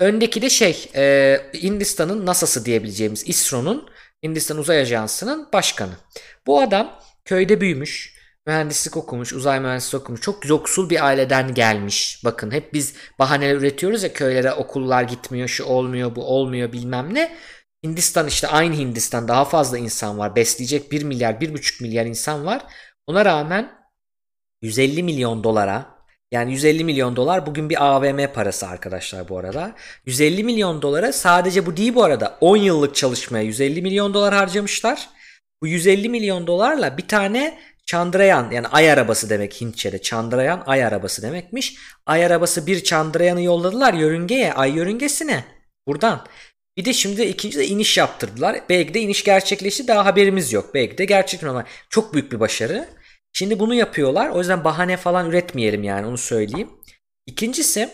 Öndeki 0.00 0.42
de 0.42 0.50
şey 0.50 0.90
e, 0.94 1.36
Hindistan'ın 1.62 2.26
NASA'sı 2.26 2.64
diyebileceğimiz 2.64 3.28
İSRO'nun 3.28 3.90
Hindistan 4.22 4.58
Uzay 4.58 4.80
Ajansı'nın 4.80 5.48
başkanı. 5.52 5.92
Bu 6.46 6.60
adam 6.60 7.00
köyde 7.24 7.60
büyümüş. 7.60 8.19
Mühendislik 8.50 8.96
okumuş, 8.96 9.32
uzay 9.32 9.60
mühendisliği 9.60 10.00
okumuş. 10.02 10.20
Çok 10.20 10.48
yoksul 10.48 10.90
bir 10.90 11.06
aileden 11.06 11.54
gelmiş. 11.54 12.22
Bakın 12.24 12.50
hep 12.50 12.74
biz 12.74 12.94
bahaneler 13.18 13.56
üretiyoruz 13.56 14.02
ya 14.02 14.12
köylere 14.12 14.52
okullar 14.52 15.02
gitmiyor, 15.02 15.48
şu 15.48 15.64
olmuyor, 15.64 16.16
bu 16.16 16.24
olmuyor 16.24 16.72
bilmem 16.72 17.14
ne. 17.14 17.36
Hindistan 17.84 18.26
işte 18.26 18.48
aynı 18.48 18.74
Hindistan 18.74 19.28
daha 19.28 19.44
fazla 19.44 19.78
insan 19.78 20.18
var. 20.18 20.36
Besleyecek 20.36 20.92
1 20.92 21.02
milyar 21.04 21.34
1,5 21.34 21.82
milyar 21.82 22.06
insan 22.06 22.46
var. 22.46 22.62
Ona 23.06 23.24
rağmen 23.24 23.72
150 24.62 25.02
milyon 25.02 25.44
dolara 25.44 25.86
yani 26.32 26.52
150 26.52 26.84
milyon 26.84 27.16
dolar 27.16 27.46
bugün 27.46 27.70
bir 27.70 27.84
AVM 27.84 28.32
parası 28.34 28.66
arkadaşlar 28.66 29.28
bu 29.28 29.38
arada. 29.38 29.74
150 30.06 30.44
milyon 30.44 30.82
dolara 30.82 31.12
sadece 31.12 31.66
bu 31.66 31.76
değil 31.76 31.94
bu 31.94 32.04
arada 32.04 32.38
10 32.40 32.56
yıllık 32.56 32.94
çalışmaya 32.94 33.44
150 33.44 33.82
milyon 33.82 34.14
dolar 34.14 34.34
harcamışlar. 34.34 35.08
Bu 35.62 35.66
150 35.66 36.08
milyon 36.08 36.46
dolarla 36.46 36.98
bir 36.98 37.08
tane 37.08 37.58
Chandrayaan 37.90 38.50
yani 38.50 38.68
ay 38.68 38.92
arabası 38.92 39.30
demek 39.30 39.60
Hintçe'de. 39.60 40.02
Chandrayaan 40.02 40.62
ay 40.66 40.84
arabası 40.84 41.22
demekmiş. 41.22 41.76
Ay 42.06 42.26
arabası 42.26 42.66
bir 42.66 42.84
Chandrayaan'ı 42.84 43.42
yolladılar 43.42 43.94
yörüngeye, 43.94 44.52
ay 44.52 44.76
yörüngesine. 44.76 45.44
Buradan. 45.86 46.26
Bir 46.76 46.84
de 46.84 46.92
şimdi 46.92 47.22
ikinci 47.22 47.58
de 47.58 47.66
iniş 47.66 47.98
yaptırdılar. 47.98 48.60
Belki 48.68 48.94
de 48.94 49.00
iniş 49.00 49.24
gerçekleşti 49.24 49.88
daha 49.88 50.04
haberimiz 50.04 50.52
yok. 50.52 50.74
Belki 50.74 50.98
de 50.98 51.04
gerçekten 51.04 51.48
ama 51.48 51.64
çok 51.88 52.14
büyük 52.14 52.32
bir 52.32 52.40
başarı. 52.40 52.88
Şimdi 53.32 53.58
bunu 53.58 53.74
yapıyorlar. 53.74 54.28
O 54.28 54.38
yüzden 54.38 54.64
bahane 54.64 54.96
falan 54.96 55.28
üretmeyelim 55.28 55.82
yani 55.82 56.06
onu 56.06 56.18
söyleyeyim. 56.18 56.70
İkincisi 57.26 57.90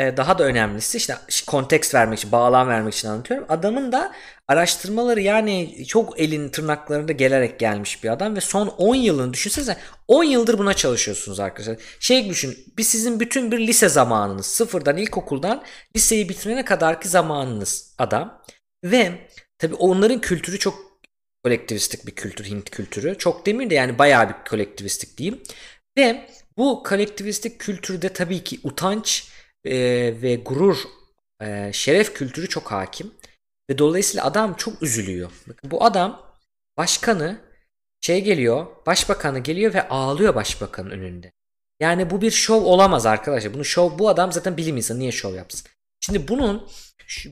daha 0.00 0.38
da 0.38 0.44
önemlisi 0.44 0.98
işte 0.98 1.14
konteks 1.46 1.94
vermek 1.94 2.18
için, 2.18 2.32
bağlam 2.32 2.68
vermek 2.68 2.94
için 2.94 3.08
anlatıyorum. 3.08 3.46
Adamın 3.48 3.92
da 3.92 4.12
araştırmaları 4.48 5.20
yani 5.20 5.84
çok 5.86 6.20
elin 6.20 6.48
tırnaklarında 6.48 7.12
gelerek 7.12 7.58
gelmiş 7.58 8.04
bir 8.04 8.08
adam 8.08 8.36
ve 8.36 8.40
son 8.40 8.68
10 8.68 8.94
yılını 8.94 9.32
düşünsenize 9.32 9.76
10 10.08 10.24
yıldır 10.24 10.58
buna 10.58 10.74
çalışıyorsunuz 10.74 11.40
arkadaşlar. 11.40 11.76
Şey 12.00 12.28
düşün 12.28 12.58
bir 12.78 12.82
sizin 12.82 13.20
bütün 13.20 13.52
bir 13.52 13.58
lise 13.58 13.88
zamanınız 13.88 14.46
sıfırdan 14.46 14.96
ilkokuldan 14.96 15.62
liseyi 15.96 16.28
bitirene 16.28 16.64
kadarki 16.64 17.08
zamanınız 17.08 17.94
adam 17.98 18.42
ve 18.84 19.12
tabi 19.58 19.74
onların 19.74 20.20
kültürü 20.20 20.58
çok 20.58 20.90
kolektivistik 21.44 22.06
bir 22.06 22.12
kültür 22.12 22.44
Hint 22.44 22.70
kültürü. 22.70 23.18
Çok 23.18 23.46
demeyeyim 23.46 23.70
de 23.70 23.74
yani 23.74 23.98
bayağı 23.98 24.28
bir 24.28 24.34
kolektivistik 24.50 25.18
diyeyim. 25.18 25.42
Ve 25.96 26.26
bu 26.56 26.82
kolektivistik 26.82 27.58
kültürde 27.58 28.08
tabii 28.08 28.44
ki 28.44 28.60
utanç 28.64 29.29
e, 29.64 29.76
ve 30.22 30.34
gurur, 30.34 30.78
e, 31.42 31.70
şeref 31.72 32.14
kültürü 32.14 32.48
çok 32.48 32.72
hakim. 32.72 33.14
Ve 33.70 33.78
dolayısıyla 33.78 34.24
adam 34.24 34.54
çok 34.54 34.82
üzülüyor. 34.82 35.30
Bakın 35.48 35.70
bu 35.70 35.84
adam 35.84 36.22
başkanı 36.76 37.40
şey 38.00 38.24
geliyor, 38.24 38.66
başbakanı 38.86 39.38
geliyor 39.38 39.74
ve 39.74 39.88
ağlıyor 39.88 40.34
başbakanın 40.34 40.90
önünde. 40.90 41.32
Yani 41.80 42.10
bu 42.10 42.20
bir 42.20 42.30
şov 42.30 42.64
olamaz 42.64 43.06
arkadaşlar. 43.06 43.54
Bunu 43.54 43.64
şov 43.64 43.98
bu 43.98 44.08
adam 44.08 44.32
zaten 44.32 44.56
bilim 44.56 44.76
insanı 44.76 44.98
niye 44.98 45.12
şov 45.12 45.34
yapsın? 45.34 45.70
Şimdi 46.00 46.28
bunun 46.28 46.68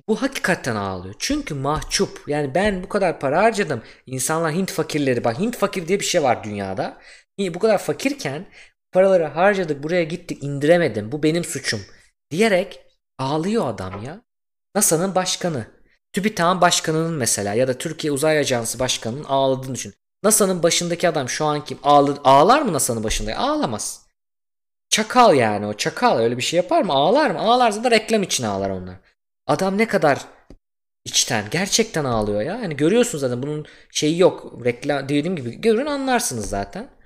bu 0.08 0.22
hakikaten 0.22 0.76
ağlıyor. 0.76 1.14
Çünkü 1.18 1.54
mahcup. 1.54 2.22
Yani 2.26 2.54
ben 2.54 2.82
bu 2.82 2.88
kadar 2.88 3.20
para 3.20 3.42
harcadım. 3.42 3.82
İnsanlar 4.06 4.52
Hint 4.52 4.70
fakirleri 4.70 5.24
bak 5.24 5.38
Hint 5.38 5.56
fakir 5.56 5.88
diye 5.88 6.00
bir 6.00 6.04
şey 6.04 6.22
var 6.22 6.44
dünyada. 6.44 7.00
Bu 7.38 7.58
kadar 7.58 7.78
fakirken 7.78 8.46
paraları 8.92 9.24
harcadık 9.24 9.82
buraya 9.82 10.04
gittik 10.04 10.42
indiremedim. 10.42 11.12
Bu 11.12 11.22
benim 11.22 11.44
suçum 11.44 11.80
diyerek 12.30 12.80
ağlıyor 13.18 13.68
adam 13.68 14.04
ya. 14.04 14.20
NASA'nın 14.74 15.14
başkanı. 15.14 15.66
TÜBİTAK'ın 16.12 16.60
başkanının 16.60 17.14
mesela 17.14 17.54
ya 17.54 17.68
da 17.68 17.78
Türkiye 17.78 18.12
Uzay 18.12 18.38
Ajansı 18.38 18.78
başkanının 18.78 19.24
ağladığını 19.24 19.74
düşün. 19.74 19.94
NASA'nın 20.22 20.62
başındaki 20.62 21.08
adam 21.08 21.28
şu 21.28 21.44
an 21.44 21.64
kim? 21.64 21.78
Ağlı, 21.82 22.18
ağlar 22.24 22.62
mı 22.62 22.72
NASA'nın 22.72 23.04
başında? 23.04 23.36
Ağlamaz. 23.36 24.06
Çakal 24.90 25.34
yani 25.34 25.66
o 25.66 25.74
çakal 25.74 26.18
öyle 26.18 26.36
bir 26.36 26.42
şey 26.42 26.56
yapar 26.56 26.82
mı? 26.82 26.92
Ağlar 26.92 27.30
mı? 27.30 27.38
Ağlarsa 27.38 27.84
da 27.84 27.90
reklam 27.90 28.22
için 28.22 28.44
ağlar 28.44 28.70
onlar. 28.70 28.96
Adam 29.46 29.78
ne 29.78 29.88
kadar 29.88 30.18
içten 31.04 31.44
gerçekten 31.50 32.04
ağlıyor 32.04 32.42
ya. 32.42 32.56
Yani 32.56 32.76
görüyorsunuz 32.76 33.20
zaten 33.20 33.42
bunun 33.42 33.66
şeyi 33.90 34.18
yok. 34.18 34.64
Reklam 34.64 35.04
dediğim 35.04 35.36
gibi 35.36 35.60
görün 35.60 35.86
anlarsınız 35.86 36.48
zaten. 36.48 36.97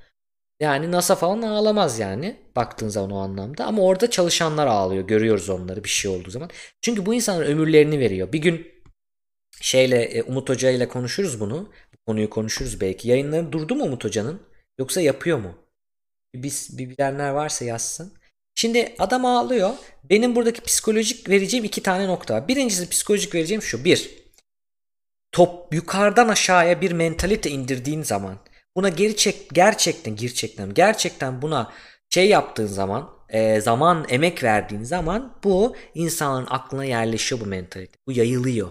Yani 0.62 0.92
NASA 0.92 1.14
falan 1.14 1.42
ağlamaz 1.42 1.98
yani 1.98 2.36
baktığın 2.56 2.88
zaman 2.88 3.10
o 3.10 3.18
anlamda. 3.18 3.64
Ama 3.64 3.82
orada 3.82 4.10
çalışanlar 4.10 4.66
ağlıyor. 4.66 5.06
Görüyoruz 5.06 5.50
onları 5.50 5.84
bir 5.84 5.88
şey 5.88 6.10
olduğu 6.10 6.30
zaman. 6.30 6.50
Çünkü 6.82 7.06
bu 7.06 7.14
insanlar 7.14 7.46
ömürlerini 7.46 7.98
veriyor. 7.98 8.32
Bir 8.32 8.38
gün 8.38 8.72
şeyle 9.60 10.02
e, 10.02 10.22
Umut 10.22 10.48
Hoca 10.48 10.70
ile 10.70 10.88
konuşuruz 10.88 11.40
bunu. 11.40 11.72
Bu 11.94 11.96
konuyu 12.06 12.30
konuşuruz 12.30 12.80
belki. 12.80 13.08
Yayınları 13.08 13.52
durdu 13.52 13.74
mu 13.74 13.84
Umut 13.84 14.04
Hoca'nın? 14.04 14.42
Yoksa 14.78 15.00
yapıyor 15.00 15.38
mu? 15.38 15.54
Biz 16.34 16.78
bir 16.78 16.90
bilenler 16.90 17.30
varsa 17.30 17.64
yazsın. 17.64 18.12
Şimdi 18.54 18.94
adam 18.98 19.24
ağlıyor. 19.24 19.70
Benim 20.04 20.36
buradaki 20.36 20.60
psikolojik 20.60 21.28
vereceğim 21.28 21.64
iki 21.64 21.82
tane 21.82 22.06
nokta 22.06 22.34
var. 22.34 22.48
Birincisi 22.48 22.88
psikolojik 22.88 23.34
vereceğim 23.34 23.62
şu. 23.62 23.84
Bir, 23.84 24.10
top 25.32 25.74
yukarıdan 25.74 26.28
aşağıya 26.28 26.80
bir 26.80 26.92
mentalite 26.92 27.50
indirdiğin 27.50 28.02
zaman 28.02 28.38
buna 28.77 28.89
geri 28.89 29.16
çek 29.16 29.51
gerçekten 29.53 30.16
gerçekten 30.16 30.75
gerçekten 30.75 31.43
buna 31.43 31.73
şey 32.11 32.29
yaptığın 32.29 32.66
zaman 32.66 33.11
e, 33.29 33.61
zaman 33.61 34.07
emek 34.09 34.43
verdiğin 34.43 34.83
zaman 34.83 35.39
bu 35.45 35.77
insanların 35.95 36.47
aklına 36.51 36.85
yerleşiyor 36.85 37.41
bu 37.41 37.47
mentalite. 37.47 37.99
Bu 38.07 38.12
yayılıyor. 38.12 38.70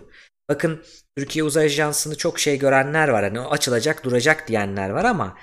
Bakın 0.50 0.84
Türkiye 1.18 1.44
Uzay 1.44 1.66
Ajansı'nı 1.66 2.18
çok 2.18 2.40
şey 2.40 2.60
görenler 2.60 3.08
var. 3.08 3.24
Hani 3.24 3.40
açılacak 3.40 4.04
duracak 4.04 4.48
diyenler 4.48 4.90
var 4.90 5.06
ama 5.06 5.38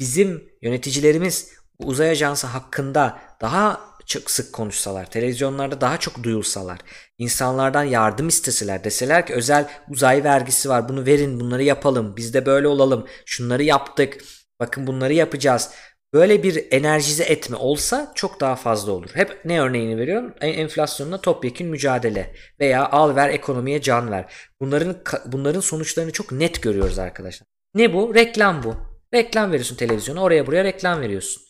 bizim 0.00 0.48
yöneticilerimiz 0.62 1.52
uzay 1.78 2.10
ajansı 2.10 2.46
hakkında 2.46 3.18
daha 3.40 3.93
çok 4.06 4.30
sık 4.30 4.52
konuşsalar, 4.52 5.10
televizyonlarda 5.10 5.80
daha 5.80 5.98
çok 5.98 6.22
duyulsalar, 6.22 6.78
insanlardan 7.18 7.84
yardım 7.84 8.28
isteseler, 8.28 8.84
deseler 8.84 9.26
ki 9.26 9.34
özel 9.34 9.68
uzay 9.88 10.24
vergisi 10.24 10.68
var 10.68 10.88
bunu 10.88 11.06
verin 11.06 11.40
bunları 11.40 11.62
yapalım, 11.62 12.16
biz 12.16 12.34
de 12.34 12.46
böyle 12.46 12.68
olalım, 12.68 13.06
şunları 13.26 13.62
yaptık, 13.62 14.24
bakın 14.60 14.86
bunları 14.86 15.12
yapacağız. 15.14 15.70
Böyle 16.14 16.42
bir 16.42 16.66
enerjize 16.70 17.24
etme 17.24 17.56
olsa 17.56 18.12
çok 18.14 18.40
daha 18.40 18.56
fazla 18.56 18.92
olur. 18.92 19.10
Hep 19.14 19.44
ne 19.44 19.60
örneğini 19.60 19.98
veriyorum? 19.98 20.34
Enflasyonla 20.40 21.20
topyekün 21.20 21.68
mücadele 21.68 22.34
veya 22.60 22.90
al 22.90 23.16
ver 23.16 23.28
ekonomiye 23.28 23.82
can 23.82 24.10
ver. 24.10 24.32
Bunların 24.60 24.96
bunların 25.26 25.60
sonuçlarını 25.60 26.12
çok 26.12 26.32
net 26.32 26.62
görüyoruz 26.62 26.98
arkadaşlar. 26.98 27.46
Ne 27.74 27.94
bu? 27.94 28.14
Reklam 28.14 28.62
bu. 28.62 28.76
Reklam 29.14 29.50
veriyorsun 29.50 29.76
televizyona, 29.76 30.22
oraya 30.22 30.46
buraya 30.46 30.64
reklam 30.64 31.00
veriyorsun. 31.00 31.42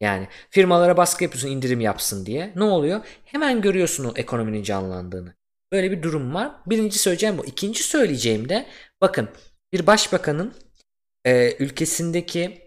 Yani 0.00 0.28
firmalara 0.50 0.96
baskı 0.96 1.24
yapıyorsun 1.24 1.48
indirim 1.48 1.80
yapsın 1.80 2.26
diye. 2.26 2.52
Ne 2.56 2.64
oluyor? 2.64 3.00
Hemen 3.24 3.60
görüyorsun 3.60 4.04
o 4.04 4.12
ekonominin 4.16 4.62
canlandığını. 4.62 5.34
Böyle 5.72 5.90
bir 5.90 6.02
durum 6.02 6.34
var. 6.34 6.52
Birinci 6.66 6.98
söyleyeceğim 6.98 7.38
bu. 7.38 7.46
İkinci 7.46 7.82
söyleyeceğim 7.82 8.48
de 8.48 8.66
bakın 9.00 9.28
bir 9.72 9.86
başbakanın 9.86 10.54
e, 11.24 11.56
ülkesindeki 11.58 12.66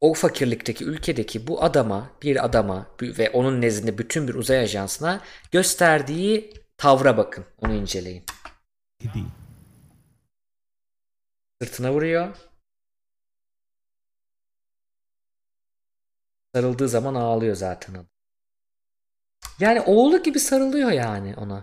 o 0.00 0.14
fakirlikteki 0.14 0.84
ülkedeki 0.84 1.46
bu 1.46 1.64
adama 1.64 2.10
bir 2.22 2.44
adama 2.44 2.86
ve 3.02 3.30
onun 3.30 3.60
nezdinde 3.60 3.98
bütün 3.98 4.28
bir 4.28 4.34
uzay 4.34 4.58
ajansına 4.58 5.20
gösterdiği 5.52 6.52
tavra 6.76 7.16
bakın. 7.16 7.44
Onu 7.58 7.74
inceleyin. 7.74 8.24
Sırtına 11.62 11.92
vuruyor. 11.92 12.36
Sarıldığı 16.54 16.88
zaman 16.88 17.14
ağlıyor 17.14 17.56
zaten 17.56 17.94
adam. 17.94 18.06
Yani 19.60 19.80
oğlu 19.80 20.22
gibi 20.22 20.40
sarılıyor 20.40 20.90
yani 20.90 21.34
ona. 21.36 21.62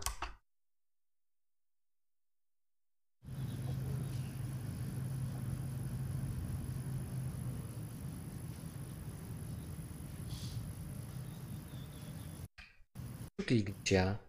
Çok 13.39 13.51
ilginç 13.51 13.91
ya. 13.91 14.19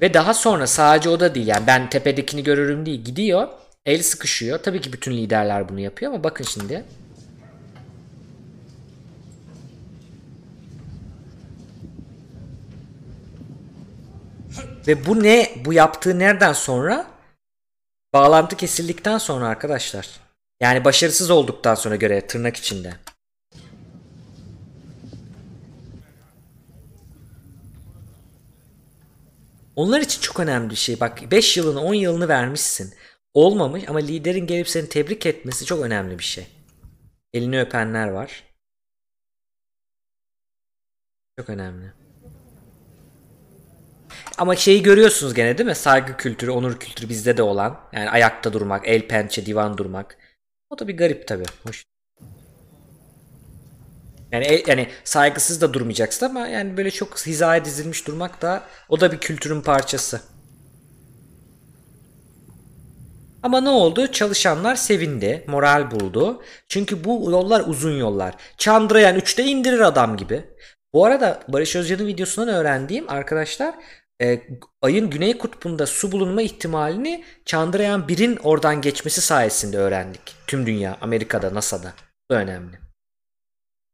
Ve 0.00 0.14
daha 0.14 0.34
sonra 0.34 0.66
sadece 0.66 1.08
o 1.08 1.20
da 1.20 1.34
değil 1.34 1.46
yani 1.46 1.66
ben 1.66 1.90
tepedekini 1.90 2.42
görürüm 2.42 2.86
değil 2.86 3.04
gidiyor 3.04 3.48
el 3.86 4.02
sıkışıyor. 4.02 4.58
Tabii 4.58 4.80
ki 4.80 4.92
bütün 4.92 5.12
liderler 5.16 5.68
bunu 5.68 5.80
yapıyor 5.80 6.12
ama 6.12 6.24
bakın 6.24 6.44
şimdi. 6.44 6.84
Ve 14.86 15.06
bu 15.06 15.22
ne? 15.22 15.52
Bu 15.64 15.72
yaptığı 15.72 16.18
nereden 16.18 16.52
sonra? 16.52 17.06
Bağlantı 18.12 18.56
kesildikten 18.56 19.18
sonra 19.18 19.46
arkadaşlar. 19.48 20.08
Yani 20.60 20.84
başarısız 20.84 21.30
olduktan 21.30 21.74
sonra 21.74 21.96
göre 21.96 22.26
tırnak 22.26 22.56
içinde. 22.56 22.94
Onlar 29.76 30.00
için 30.00 30.20
çok 30.20 30.40
önemli 30.40 30.70
bir 30.70 30.76
şey. 30.76 31.00
Bak 31.00 31.30
5 31.30 31.56
yılını 31.56 31.80
10 31.80 31.94
yılını 31.94 32.28
vermişsin. 32.28 32.94
Olmamış 33.36 33.88
ama 33.88 33.98
liderin 33.98 34.46
gelip 34.46 34.68
seni 34.68 34.88
tebrik 34.88 35.26
etmesi 35.26 35.64
çok 35.64 35.82
önemli 35.82 36.18
bir 36.18 36.24
şey. 36.24 36.46
Elini 37.32 37.60
öpenler 37.60 38.08
var. 38.08 38.44
Çok 41.38 41.50
önemli. 41.50 41.92
Ama 44.38 44.56
şeyi 44.56 44.82
görüyorsunuz 44.82 45.34
gene 45.34 45.58
değil 45.58 45.68
mi? 45.68 45.74
Saygı 45.74 46.16
kültürü, 46.16 46.50
onur 46.50 46.78
kültürü 46.78 47.08
bizde 47.08 47.36
de 47.36 47.42
olan. 47.42 47.80
Yani 47.92 48.10
ayakta 48.10 48.52
durmak, 48.52 48.88
el 48.88 49.08
pençe, 49.08 49.46
divan 49.46 49.78
durmak. 49.78 50.18
O 50.70 50.78
da 50.78 50.88
bir 50.88 50.96
garip 50.96 51.28
tabii. 51.28 51.46
Hoş. 51.66 51.84
Yani 54.32 54.62
yani 54.66 54.90
saygısız 55.04 55.60
da 55.60 55.72
durmayacaksın 55.72 56.26
ama 56.26 56.48
yani 56.48 56.76
böyle 56.76 56.90
çok 56.90 57.26
hizaya 57.26 57.64
dizilmiş 57.64 58.06
durmak 58.06 58.42
da 58.42 58.68
o 58.88 59.00
da 59.00 59.12
bir 59.12 59.18
kültürün 59.18 59.60
parçası. 59.62 60.35
Ama 63.46 63.60
ne 63.60 63.68
oldu? 63.68 64.12
Çalışanlar 64.12 64.76
sevindi, 64.76 65.44
moral 65.46 65.90
buldu. 65.90 66.42
Çünkü 66.68 67.04
bu 67.04 67.30
yollar 67.30 67.64
uzun 67.66 67.98
yollar. 67.98 68.34
Chandrayaan 68.58 69.16
3'te 69.18 69.44
indirir 69.44 69.80
adam 69.80 70.16
gibi. 70.16 70.44
Bu 70.94 71.04
arada 71.04 71.40
Barış 71.48 71.76
Özcan'ın 71.76 72.06
videosundan 72.06 72.54
öğrendiğim 72.54 73.10
arkadaşlar 73.10 73.74
e, 74.22 74.42
ayın 74.82 75.10
güney 75.10 75.38
kutbunda 75.38 75.86
su 75.86 76.12
bulunma 76.12 76.42
ihtimalini 76.42 77.24
Chandrayaan 77.44 78.00
1'in 78.00 78.36
oradan 78.36 78.80
geçmesi 78.80 79.20
sayesinde 79.20 79.78
öğrendik. 79.78 80.34
Tüm 80.46 80.66
dünya, 80.66 80.98
Amerika'da, 81.00 81.54
NASA'da. 81.54 81.92
Bu 82.30 82.34
önemli. 82.34 82.78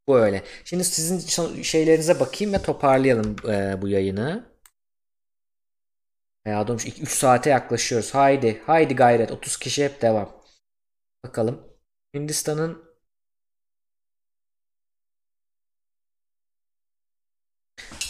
Bu 0.09 0.19
öyle. 0.19 0.43
Şimdi 0.65 0.85
sizin 0.85 1.63
şeylerinize 1.63 2.21
bakayım 2.21 2.53
ve 2.55 2.63
toparlayalım 2.63 3.37
e, 3.49 3.83
bu 3.83 3.89
yayını. 3.89 4.52
Ya 6.47 6.61
adam 6.61 6.77
3 6.77 7.09
saate 7.09 7.51
yaklaşıyoruz. 7.51 8.15
Haydi, 8.15 8.63
haydi 8.67 8.97
gayret. 8.97 9.31
30 9.33 9.57
kişi 9.57 9.85
hep 9.85 10.03
devam. 10.03 10.43
Bakalım. 11.25 11.69
Hindistan'ın 12.15 12.85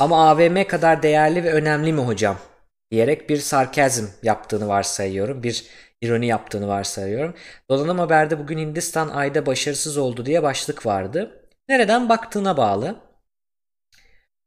Ama 0.01 0.31
AVM 0.31 0.67
kadar 0.67 1.03
değerli 1.03 1.45
ve 1.45 1.53
önemli 1.53 1.93
mi 1.93 2.01
hocam? 2.01 2.39
diyerek 2.91 3.29
bir 3.31 3.37
sarkazm 3.39 4.07
yaptığını 4.23 4.69
varsayıyorum. 4.69 5.43
Bir 5.43 5.67
ironi 6.01 6.27
yaptığını 6.27 6.69
varsayıyorum. 6.69 7.35
Dolanım 7.71 7.99
Haber'de 7.99 8.39
bugün 8.39 8.59
Hindistan 8.59 9.09
ayda 9.09 9.47
başarısız 9.47 9.97
oldu 9.99 10.27
diye 10.27 10.43
başlık 10.43 10.87
vardı. 10.87 11.49
Nereden 11.69 12.09
baktığına 12.09 12.57
bağlı. 12.57 13.12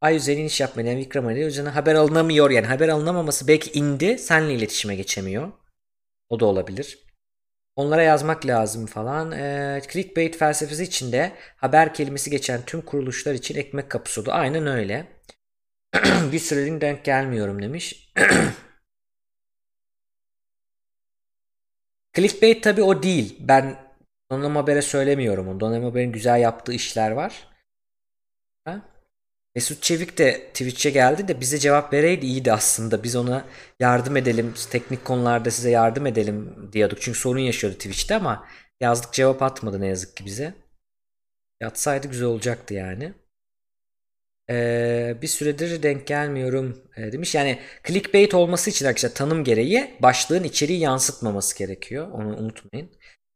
Ay 0.06 0.16
üzerine 0.16 0.46
iş 0.46 0.62
yapmayan 0.62 0.98
Vikram 0.98 1.28
Ali 1.28 1.42
üzerine 1.42 1.70
haber 1.70 1.96
alınamıyor. 1.96 2.50
Yani 2.50 2.68
haber 2.68 2.90
alınamaması 2.90 3.48
belki 3.48 3.80
indi. 3.80 4.20
Senle 4.20 4.54
iletişime 4.54 4.96
geçemiyor. 4.96 5.52
O 6.30 6.40
da 6.40 6.46
olabilir. 6.46 7.00
Onlara 7.76 8.04
yazmak 8.04 8.46
lazım 8.46 8.86
falan. 8.86 9.32
E, 9.32 9.82
clickbait 9.92 10.38
felsefesi 10.38 10.84
içinde 10.84 11.32
haber 11.56 11.94
kelimesi 11.94 12.30
geçen 12.30 12.66
tüm 12.66 12.82
kuruluşlar 12.82 13.34
için 13.34 13.56
ekmek 13.56 13.92
kapısı 13.92 14.22
oldu. 14.22 14.30
Aynen 14.34 14.68
öyle. 14.68 15.08
bir 16.32 16.40
süredir 16.40 16.82
denk 16.82 17.06
gelmiyorum 17.06 17.62
demiş. 17.62 18.14
clickbait 22.16 22.64
tabi 22.64 22.84
o 22.84 23.04
değil. 23.04 23.38
Ben 23.40 23.76
Donanım 24.32 24.56
Haber'e 24.56 24.82
söylemiyorum 24.82 25.48
onu. 25.48 25.60
Donanım 25.60 25.84
Haber'in 25.84 26.12
güzel 26.12 26.42
yaptığı 26.42 26.74
işler 26.74 27.12
var. 27.12 27.55
Mesut 29.56 29.84
Çevik 29.84 30.18
de 30.18 30.48
Twitch'e 30.48 30.90
geldi 30.90 31.28
de 31.28 31.42
bize 31.42 31.60
cevap 31.60 31.94
vereydi 31.94 32.26
iyiydi 32.26 32.54
aslında. 32.54 33.04
Biz 33.04 33.16
ona 33.16 33.46
yardım 33.80 34.18
edelim, 34.18 34.54
teknik 34.72 35.06
konularda 35.06 35.52
size 35.52 35.70
yardım 35.70 36.06
edelim 36.08 36.70
diyorduk. 36.74 37.02
Çünkü 37.02 37.20
sorun 37.20 37.40
yaşıyordu 37.40 37.78
Twitch'te 37.78 38.16
ama 38.16 38.48
yazdık 38.82 39.14
cevap 39.14 39.42
atmadı 39.42 39.82
ne 39.82 39.88
yazık 39.88 40.18
ki 40.18 40.26
bize. 40.26 40.54
Yatsaydı 41.62 42.08
güzel 42.08 42.28
olacaktı 42.28 42.74
yani. 42.74 43.14
Ee, 44.50 45.18
bir 45.22 45.28
süredir 45.28 45.84
denk 45.84 46.08
gelmiyorum 46.08 46.84
e, 46.98 47.12
demiş. 47.12 47.36
Yani 47.36 47.60
clickbait 47.88 48.34
olması 48.34 48.70
için 48.70 48.86
arkadaşlar 48.86 49.14
tanım 49.16 49.44
gereği 49.44 49.96
başlığın 50.00 50.44
içeriği 50.44 50.80
yansıtmaması 50.80 51.58
gerekiyor. 51.58 52.12
Onu 52.12 52.38
unutmayın. 52.38 52.92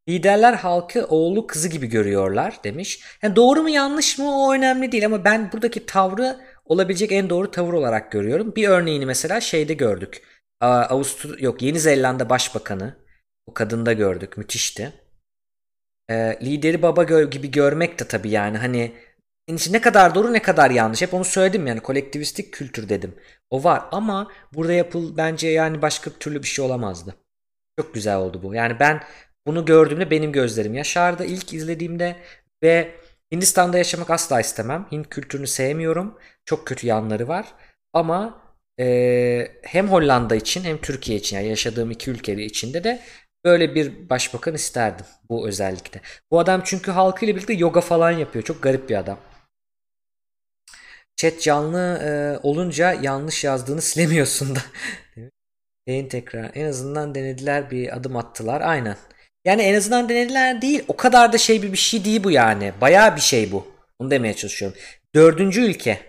Liderler 0.10 0.54
halkı 0.54 1.06
oğlu 1.06 1.48
kızı 1.48 1.68
gibi 1.68 1.88
görüyorlar 1.88 2.60
demiş. 2.64 3.04
Yani 3.22 3.36
doğru 3.36 3.62
mu 3.62 3.70
yanlış 3.70 4.18
mı 4.18 4.46
o 4.46 4.54
önemli 4.54 4.92
değil 4.92 5.06
ama 5.06 5.26
ben 5.26 5.52
buradaki 5.52 5.86
tavrı 5.86 6.40
olabilecek 6.66 7.12
en 7.12 7.30
doğru 7.30 7.52
tavır 7.52 7.74
olarak 7.74 8.12
görüyorum. 8.12 8.56
Bir 8.56 8.68
örneğini 8.68 9.06
mesela 9.06 9.42
şeyde 9.42 9.74
gördük. 9.74 10.22
Avustur 10.62 11.40
yok 11.40 11.62
Yeni 11.62 11.80
Zelanda 11.80 12.30
Başbakanı 12.30 12.96
o 13.46 13.54
kadında 13.54 13.94
gördük. 13.94 14.38
Müthişti. 14.38 14.94
Ee, 16.10 16.40
lideri 16.42 16.82
baba 16.82 17.04
gör 17.04 17.32
gibi 17.32 17.52
görmek 17.52 18.00
de 18.00 18.08
tabii 18.08 18.30
yani 18.30 18.58
hani 18.58 18.94
ne 19.70 19.82
kadar 19.82 20.16
doğru 20.16 20.34
ne 20.34 20.42
kadar 20.42 20.72
yanlış. 20.72 21.02
Hep 21.02 21.14
onu 21.14 21.26
söyledim 21.26 21.68
yani 21.68 21.80
kolektivistik 21.80 22.54
kültür 22.54 22.90
dedim. 22.90 23.16
O 23.50 23.64
var 23.64 23.84
ama 23.92 24.32
burada 24.54 24.74
yapıl 24.74 25.18
bence 25.18 25.48
yani 25.48 25.82
başka 25.82 26.10
türlü 26.12 26.44
bir 26.44 26.48
şey 26.48 26.66
olamazdı. 26.66 27.16
Çok 27.80 27.94
güzel 27.94 28.18
oldu 28.18 28.44
bu. 28.44 28.54
Yani 28.54 28.80
ben 28.80 29.04
bunu 29.48 29.66
gördüğümde 29.66 30.12
benim 30.12 30.32
gözlerim 30.32 30.74
yaşardı 30.74 31.26
ilk 31.26 31.54
izlediğimde 31.54 32.16
ve 32.64 32.92
Hindistan'da 33.32 33.78
yaşamak 33.78 34.10
asla 34.10 34.40
istemem. 34.42 34.88
Hint 34.92 35.10
kültürünü 35.10 35.48
sevmiyorum. 35.48 36.18
Çok 36.46 36.68
kötü 36.68 36.88
yanları 36.88 37.28
var. 37.28 37.48
Ama 37.94 38.42
e, 38.80 39.52
hem 39.62 39.88
Hollanda 39.88 40.36
için 40.36 40.64
hem 40.64 40.78
Türkiye 40.78 41.18
için 41.18 41.36
yani 41.36 41.48
yaşadığım 41.48 41.92
iki 41.92 42.12
ülke 42.12 42.46
içinde 42.46 42.84
de 42.84 43.02
böyle 43.46 43.76
bir 43.76 44.10
başbakan 44.10 44.56
isterdim 44.56 45.06
bu 45.30 45.48
özellikle. 45.48 46.02
Bu 46.32 46.40
adam 46.40 46.62
çünkü 46.66 46.92
halkıyla 46.92 47.36
birlikte 47.36 47.54
yoga 47.54 47.82
falan 47.82 48.12
yapıyor. 48.12 48.46
Çok 48.46 48.64
garip 48.64 48.90
bir 48.90 48.96
adam. 48.96 49.20
Chat 51.16 51.42
canlı 51.42 51.80
e, 51.80 52.40
olunca 52.48 52.94
yanlış 52.94 53.44
yazdığını 53.44 53.82
silemiyorsun 53.92 54.56
da. 54.56 54.60
Yayın 55.88 56.10
tekrar. 56.10 56.52
En 56.54 56.66
azından 56.66 57.16
denediler 57.16 57.72
bir 57.72 57.98
adım 57.98 58.16
attılar. 58.16 58.62
Aynen. 58.62 58.98
Yani 59.46 59.62
en 59.62 59.74
azından 59.74 60.10
denediler 60.10 60.62
değil. 60.62 60.84
O 60.88 60.96
kadar 60.96 61.34
da 61.34 61.38
şey 61.38 61.62
bir, 61.62 61.72
bir 61.72 61.78
şey 61.78 62.06
değil 62.06 62.24
bu 62.24 62.32
yani. 62.32 62.74
Bayağı 62.82 63.16
bir 63.16 63.22
şey 63.22 63.52
bu. 63.52 63.68
Onu 64.00 64.12
demeye 64.12 64.34
çalışıyorum. 64.34 64.78
Dördüncü 65.16 65.62
ülke. 65.62 66.00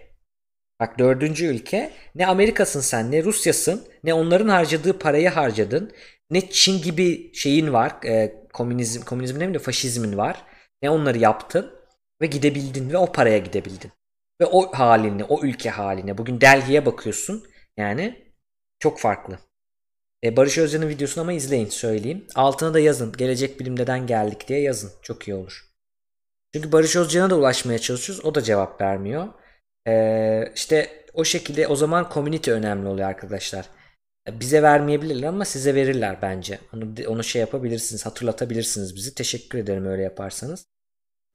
Bak 0.81 0.99
dördüncü 0.99 1.47
ülke. 1.47 1.93
Ne 2.15 2.27
Amerika'sın 2.27 2.81
sen 2.81 3.13
ne 3.13 3.25
Rusya'sın 3.25 3.89
ne 4.05 4.15
onların 4.15 4.49
harcadığı 4.49 4.99
parayı 4.99 5.29
harcadın. 5.29 5.93
ne 6.31 6.51
Çin 6.51 6.83
gibi 6.83 7.35
şeyin 7.35 7.73
var. 7.73 7.93
E, 8.05 8.33
komünizm, 8.53 9.03
komünizm 9.03 9.35
demeyeyim 9.35 9.55
de 9.55 9.59
faşizmin 9.59 10.17
var. 10.17 10.43
Ne 10.83 10.91
onları 10.91 11.19
yaptın 11.19 11.73
ve 12.23 12.27
gidebildin 12.27 12.91
ve 12.91 12.97
o 12.97 13.13
paraya 13.13 13.39
gidebildin. 13.39 13.91
Ve 14.41 14.47
o 14.47 14.73
haline, 14.73 15.25
o 15.25 15.43
ülke 15.43 15.71
haline. 15.71 16.19
Bugün 16.19 16.41
Delhi'ye 16.41 16.87
bakıyorsun. 16.87 17.45
Yani 17.77 18.25
çok 18.79 19.01
farklı. 19.01 19.39
E, 20.25 20.37
Barış 20.37 20.59
Özcan'ın 20.59 20.89
videosunu 20.89 21.23
ama 21.23 21.33
izleyin 21.33 21.69
söyleyeyim. 21.69 22.27
Altına 22.35 22.75
da 22.75 22.81
yazın. 22.81 23.13
Gelecek 23.13 23.61
bilimdeden 23.61 24.07
geldik 24.07 24.49
diye 24.49 24.61
yazın. 24.61 24.93
Çok 25.03 25.29
iyi 25.29 25.35
olur. 25.35 25.67
Çünkü 26.55 26.73
Barış 26.73 26.97
Özcan'a 26.97 27.31
da 27.31 27.37
ulaşmaya 27.37 27.79
çalışıyoruz. 27.79 28.25
O 28.25 28.35
da 28.35 28.43
cevap 28.43 28.81
vermiyor. 28.81 29.29
E, 29.89 30.53
işte 30.55 31.05
o 31.15 31.25
şekilde 31.25 31.67
o 31.67 31.77
zaman 31.77 32.11
community 32.15 32.51
önemli 32.51 32.89
oluyor 32.89 33.09
arkadaşlar. 33.09 33.67
E, 34.29 34.41
bize 34.41 34.63
vermeyebilirler 34.63 35.29
ama 35.29 35.45
size 35.45 35.75
verirler 35.75 36.23
bence. 36.23 36.59
Onu, 36.75 36.95
onu 37.09 37.25
şey 37.25 37.41
yapabilirsiniz. 37.41 38.07
Hatırlatabilirsiniz 38.07 38.97
bizi. 38.97 39.15
Teşekkür 39.15 39.59
ederim 39.59 39.87
öyle 39.87 40.03
yaparsanız. 40.03 40.67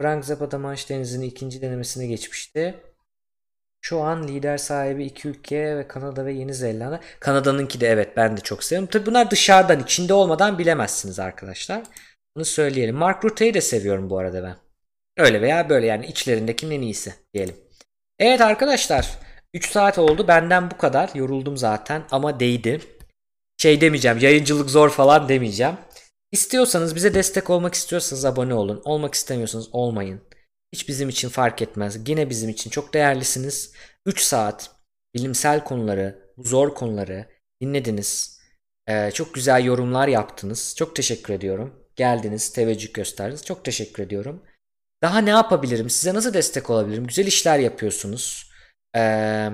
Frank 0.01 0.25
Zappa 0.25 0.57
Manş 0.57 0.89
Denizi'nin 0.89 1.25
ikinci 1.25 1.61
denemesine 1.61 2.07
geçmişti. 2.07 2.75
Şu 3.85 4.01
an 4.01 4.27
lider 4.27 4.57
sahibi 4.57 5.05
iki 5.05 5.27
ülke 5.27 5.77
ve 5.77 5.87
Kanada 5.87 6.25
ve 6.25 6.33
Yeni 6.33 6.53
Zelanda. 6.53 6.99
Kanada'nınki 7.19 7.81
de 7.81 7.87
evet 7.87 8.17
ben 8.17 8.37
de 8.37 8.41
çok 8.41 8.63
seviyorum. 8.63 8.89
Tabi 8.89 9.05
bunlar 9.05 9.31
dışarıdan 9.31 9.79
içinde 9.79 10.13
olmadan 10.13 10.57
bilemezsiniz 10.57 11.19
arkadaşlar. 11.19 11.83
Bunu 12.35 12.45
söyleyelim. 12.45 12.95
Mark 12.95 13.25
Rutte'yi 13.25 13.53
de 13.53 13.61
seviyorum 13.61 14.09
bu 14.09 14.17
arada 14.17 14.43
ben. 14.43 14.55
Öyle 15.23 15.41
veya 15.41 15.69
böyle 15.69 15.85
yani 15.85 16.05
içlerindekinin 16.05 16.75
en 16.75 16.81
iyisi 16.81 17.13
diyelim. 17.33 17.55
Evet 18.19 18.41
arkadaşlar 18.41 19.19
3 19.53 19.71
saat 19.71 19.97
oldu 19.97 20.27
benden 20.27 20.71
bu 20.71 20.77
kadar. 20.77 21.09
Yoruldum 21.15 21.57
zaten 21.57 22.03
ama 22.11 22.39
değdi. 22.39 22.81
Şey 23.57 23.81
demeyeceğim 23.81 24.17
yayıncılık 24.17 24.69
zor 24.69 24.89
falan 24.89 25.29
demeyeceğim. 25.29 25.75
İstiyorsanız 26.31 26.95
bize 26.95 27.13
destek 27.13 27.49
olmak 27.49 27.73
istiyorsanız 27.73 28.25
abone 28.25 28.53
olun. 28.53 28.81
Olmak 28.85 29.13
istemiyorsanız 29.13 29.69
olmayın. 29.71 30.21
Hiç 30.73 30.87
bizim 30.87 31.09
için 31.09 31.29
fark 31.29 31.61
etmez. 31.61 32.09
Yine 32.09 32.29
bizim 32.29 32.49
için 32.49 32.69
çok 32.69 32.93
değerlisiniz. 32.93 33.73
3 34.05 34.21
saat 34.21 34.71
bilimsel 35.15 35.63
konuları, 35.63 36.31
zor 36.37 36.75
konuları 36.75 37.25
dinlediniz. 37.61 38.39
Ee, 38.87 39.11
çok 39.11 39.33
güzel 39.33 39.65
yorumlar 39.65 40.07
yaptınız. 40.07 40.75
Çok 40.77 40.95
teşekkür 40.95 41.33
ediyorum. 41.33 41.85
Geldiniz, 41.95 42.53
teveccüh 42.53 42.93
gösterdiniz. 42.93 43.45
Çok 43.45 43.65
teşekkür 43.65 44.03
ediyorum. 44.03 44.43
Daha 45.03 45.19
ne 45.19 45.29
yapabilirim? 45.29 45.89
Size 45.89 46.13
nasıl 46.13 46.33
destek 46.33 46.69
olabilirim? 46.69 47.07
Güzel 47.07 47.27
işler 47.27 47.59
yapıyorsunuz. 47.59 48.51
Ee, 48.95 49.51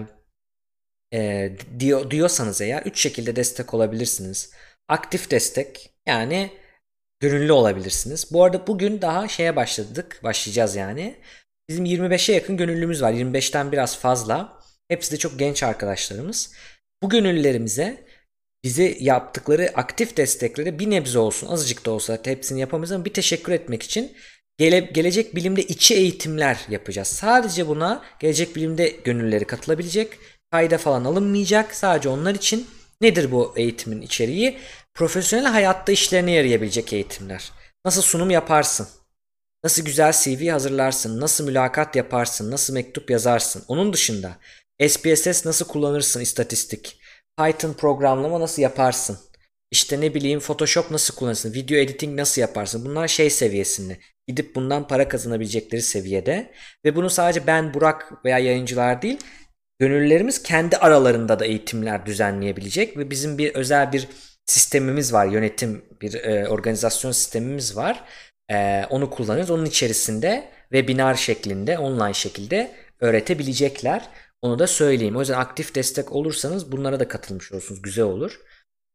e, 1.14 1.52
diyor, 1.80 2.12
diyorsanız 2.12 2.62
eğer 2.62 2.82
3 2.84 3.02
şekilde 3.02 3.36
destek 3.36 3.74
olabilirsiniz. 3.74 4.54
Aktif 4.88 5.32
destek 5.32 5.94
yani 6.08 6.52
gönüllü 7.22 7.52
olabilirsiniz. 7.52 8.28
Bu 8.32 8.44
arada 8.44 8.68
bugün 8.68 9.02
daha 9.02 9.28
şeye 9.28 9.56
başladık. 9.56 10.20
Başlayacağız 10.24 10.76
yani. 10.76 11.16
Bizim 11.70 11.86
25'e 11.86 12.36
yakın 12.36 12.58
gönüllümüz 12.58 13.02
var. 13.02 13.14
25'ten 13.14 13.72
biraz 13.72 13.98
fazla. 13.98 14.62
Hepsi 14.88 15.12
de 15.12 15.18
çok 15.18 15.40
genç 15.40 15.64
arkadaşlarımız. 15.64 16.54
Bu 17.04 17.10
gönüllülerimize 17.10 18.06
bize 18.64 18.98
yaptıkları 19.00 19.72
aktif 19.76 20.18
destekleri 20.18 20.80
bir 20.80 20.90
nebze 20.90 21.20
olsun 21.20 21.48
azıcık 21.48 21.86
da 21.86 21.92
olsa 21.92 22.20
hepsini 22.24 22.60
yapamayız 22.60 22.92
ama 22.92 23.06
bir 23.06 23.14
teşekkür 23.14 23.52
etmek 23.52 23.84
için 23.84 24.12
gele, 24.58 24.80
gelecek 24.80 25.36
bilimde 25.36 25.64
içi 25.64 25.96
eğitimler 25.96 26.58
yapacağız. 26.70 27.08
Sadece 27.08 27.68
buna 27.68 28.04
gelecek 28.20 28.56
bilimde 28.56 28.96
gönülleri 29.04 29.46
katılabilecek. 29.46 30.10
Kayda 30.52 30.78
falan 30.78 31.06
alınmayacak. 31.06 31.76
Sadece 31.76 32.10
onlar 32.10 32.36
için 32.36 32.68
nedir 33.02 33.32
bu 33.32 33.54
eğitimin 33.58 34.02
içeriği? 34.02 34.58
Profesyonel 34.94 35.46
hayatta 35.46 35.92
işlerine 35.92 36.32
yarayabilecek 36.32 36.94
eğitimler. 36.94 37.52
Nasıl 37.86 38.02
sunum 38.02 38.30
yaparsın? 38.30 38.88
Nasıl 39.64 39.86
güzel 39.86 40.12
CV 40.12 40.50
hazırlarsın? 40.50 41.22
Nasıl 41.22 41.46
mülakat 41.46 41.96
yaparsın? 41.96 42.52
Nasıl 42.52 42.74
mektup 42.74 43.12
yazarsın? 43.12 43.64
Onun 43.68 43.94
dışında 43.94 44.38
SPSS 44.88 45.46
nasıl 45.46 45.68
kullanırsın 45.68 46.22
istatistik? 46.22 47.00
Python 47.38 47.74
programlama 47.74 48.40
nasıl 48.40 48.62
yaparsın? 48.62 49.20
İşte 49.72 50.02
ne 50.02 50.14
bileyim 50.14 50.40
Photoshop 50.40 50.92
nasıl 50.92 51.16
kullanırsın? 51.16 51.54
Video 51.54 51.78
editing 51.78 52.20
nasıl 52.20 52.42
yaparsın? 52.42 52.86
Bunlar 52.86 53.08
şey 53.08 53.30
seviyesinde. 53.30 53.98
Gidip 54.28 54.56
bundan 54.56 54.88
para 54.88 55.08
kazanabilecekleri 55.08 55.82
seviyede. 55.82 56.52
Ve 56.86 56.96
bunu 56.96 57.10
sadece 57.10 57.48
ben, 57.48 57.74
Burak 57.74 58.26
veya 58.26 58.40
yayıncılar 58.40 59.02
değil, 59.02 59.18
gönüllülerimiz 59.80 60.44
kendi 60.44 60.78
aralarında 60.78 61.40
da 61.40 61.46
eğitimler 61.46 62.06
düzenleyebilecek. 62.06 62.98
Ve 62.98 63.10
bizim 63.10 63.38
bir 63.38 63.56
özel 63.56 63.92
bir 63.92 64.08
sistemimiz 64.46 65.14
var. 65.14 65.26
Yönetim 65.26 65.86
bir 66.02 66.14
e, 66.14 66.48
organizasyon 66.48 67.12
sistemimiz 67.12 67.78
var. 67.78 68.04
E, 68.52 68.86
onu 68.90 69.10
kullanıyoruz. 69.10 69.52
Onun 69.52 69.66
içerisinde 69.66 70.52
webinar 70.62 71.16
şeklinde, 71.16 71.78
online 71.78 72.14
şekilde 72.14 72.72
öğretebilecekler. 73.00 74.10
Onu 74.42 74.60
da 74.60 74.68
söyleyeyim. 74.68 75.16
O 75.16 75.20
yüzden 75.20 75.40
aktif 75.40 75.76
destek 75.76 76.12
olursanız 76.12 76.72
bunlara 76.72 77.00
da 77.00 77.08
katılmış 77.08 77.52
olursunuz. 77.52 77.82
Güzel 77.82 78.06
olur. 78.06 78.40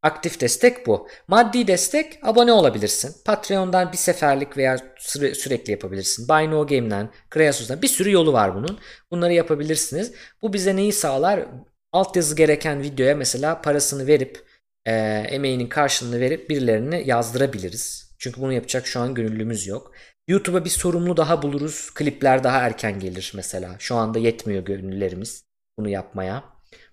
Aktif 0.02 0.40
destek 0.40 0.86
bu. 0.86 1.08
Maddi 1.28 1.66
destek 1.66 2.18
abone 2.22 2.52
olabilirsin. 2.52 3.16
Patreon'dan 3.24 3.92
bir 3.92 3.96
seferlik 3.96 4.56
veya 4.56 4.78
süre, 4.98 5.34
sürekli 5.34 5.70
yapabilirsin. 5.70 6.28
Buy 6.28 6.50
No 6.50 6.66
Game'den, 6.66 7.10
Kreasus'dan 7.30 7.82
bir 7.82 7.88
sürü 7.88 8.10
yolu 8.12 8.32
var 8.32 8.54
bunun. 8.54 8.78
Bunları 9.10 9.32
yapabilirsiniz. 9.32 10.12
Bu 10.42 10.52
bize 10.52 10.76
neyi 10.76 10.92
sağlar? 10.92 11.46
Altyazı 11.92 12.36
gereken 12.36 12.82
videoya 12.82 13.16
mesela 13.16 13.62
parasını 13.62 14.06
verip 14.06 14.45
e, 14.86 14.92
emeğinin 15.28 15.68
karşılığını 15.68 16.20
verip 16.20 16.50
birilerini 16.50 17.02
yazdırabiliriz. 17.06 18.14
Çünkü 18.18 18.40
bunu 18.40 18.52
yapacak 18.52 18.86
şu 18.86 19.00
an 19.00 19.14
gönüllümüz 19.14 19.66
yok. 19.66 19.92
YouTube'a 20.28 20.64
bir 20.64 20.70
sorumlu 20.70 21.16
daha 21.16 21.42
buluruz. 21.42 21.90
Klipler 21.94 22.44
daha 22.44 22.58
erken 22.58 23.00
gelir 23.00 23.32
mesela. 23.34 23.76
Şu 23.78 23.96
anda 23.96 24.18
yetmiyor 24.18 24.64
gönüllülerimiz 24.64 25.44
bunu 25.78 25.88
yapmaya. 25.88 26.44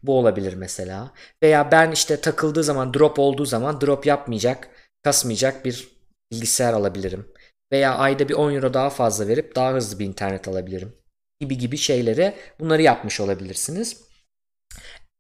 Bu 0.03 0.19
olabilir 0.19 0.53
mesela. 0.53 1.11
Veya 1.43 1.71
ben 1.71 1.91
işte 1.91 2.21
takıldığı 2.21 2.63
zaman 2.63 2.93
drop 2.93 3.19
olduğu 3.19 3.45
zaman 3.45 3.81
drop 3.81 4.05
yapmayacak, 4.05 4.69
kasmayacak 5.03 5.65
bir 5.65 5.87
bilgisayar 6.31 6.73
alabilirim. 6.73 7.33
Veya 7.71 7.95
ayda 7.95 8.29
bir 8.29 8.33
10 8.33 8.53
euro 8.53 8.73
daha 8.73 8.89
fazla 8.89 9.27
verip 9.27 9.55
daha 9.55 9.73
hızlı 9.73 9.99
bir 9.99 10.05
internet 10.05 10.47
alabilirim. 10.47 10.93
Gibi 11.39 11.57
gibi 11.57 11.77
şeyleri 11.77 12.33
bunları 12.59 12.81
yapmış 12.81 13.19
olabilirsiniz. 13.19 14.01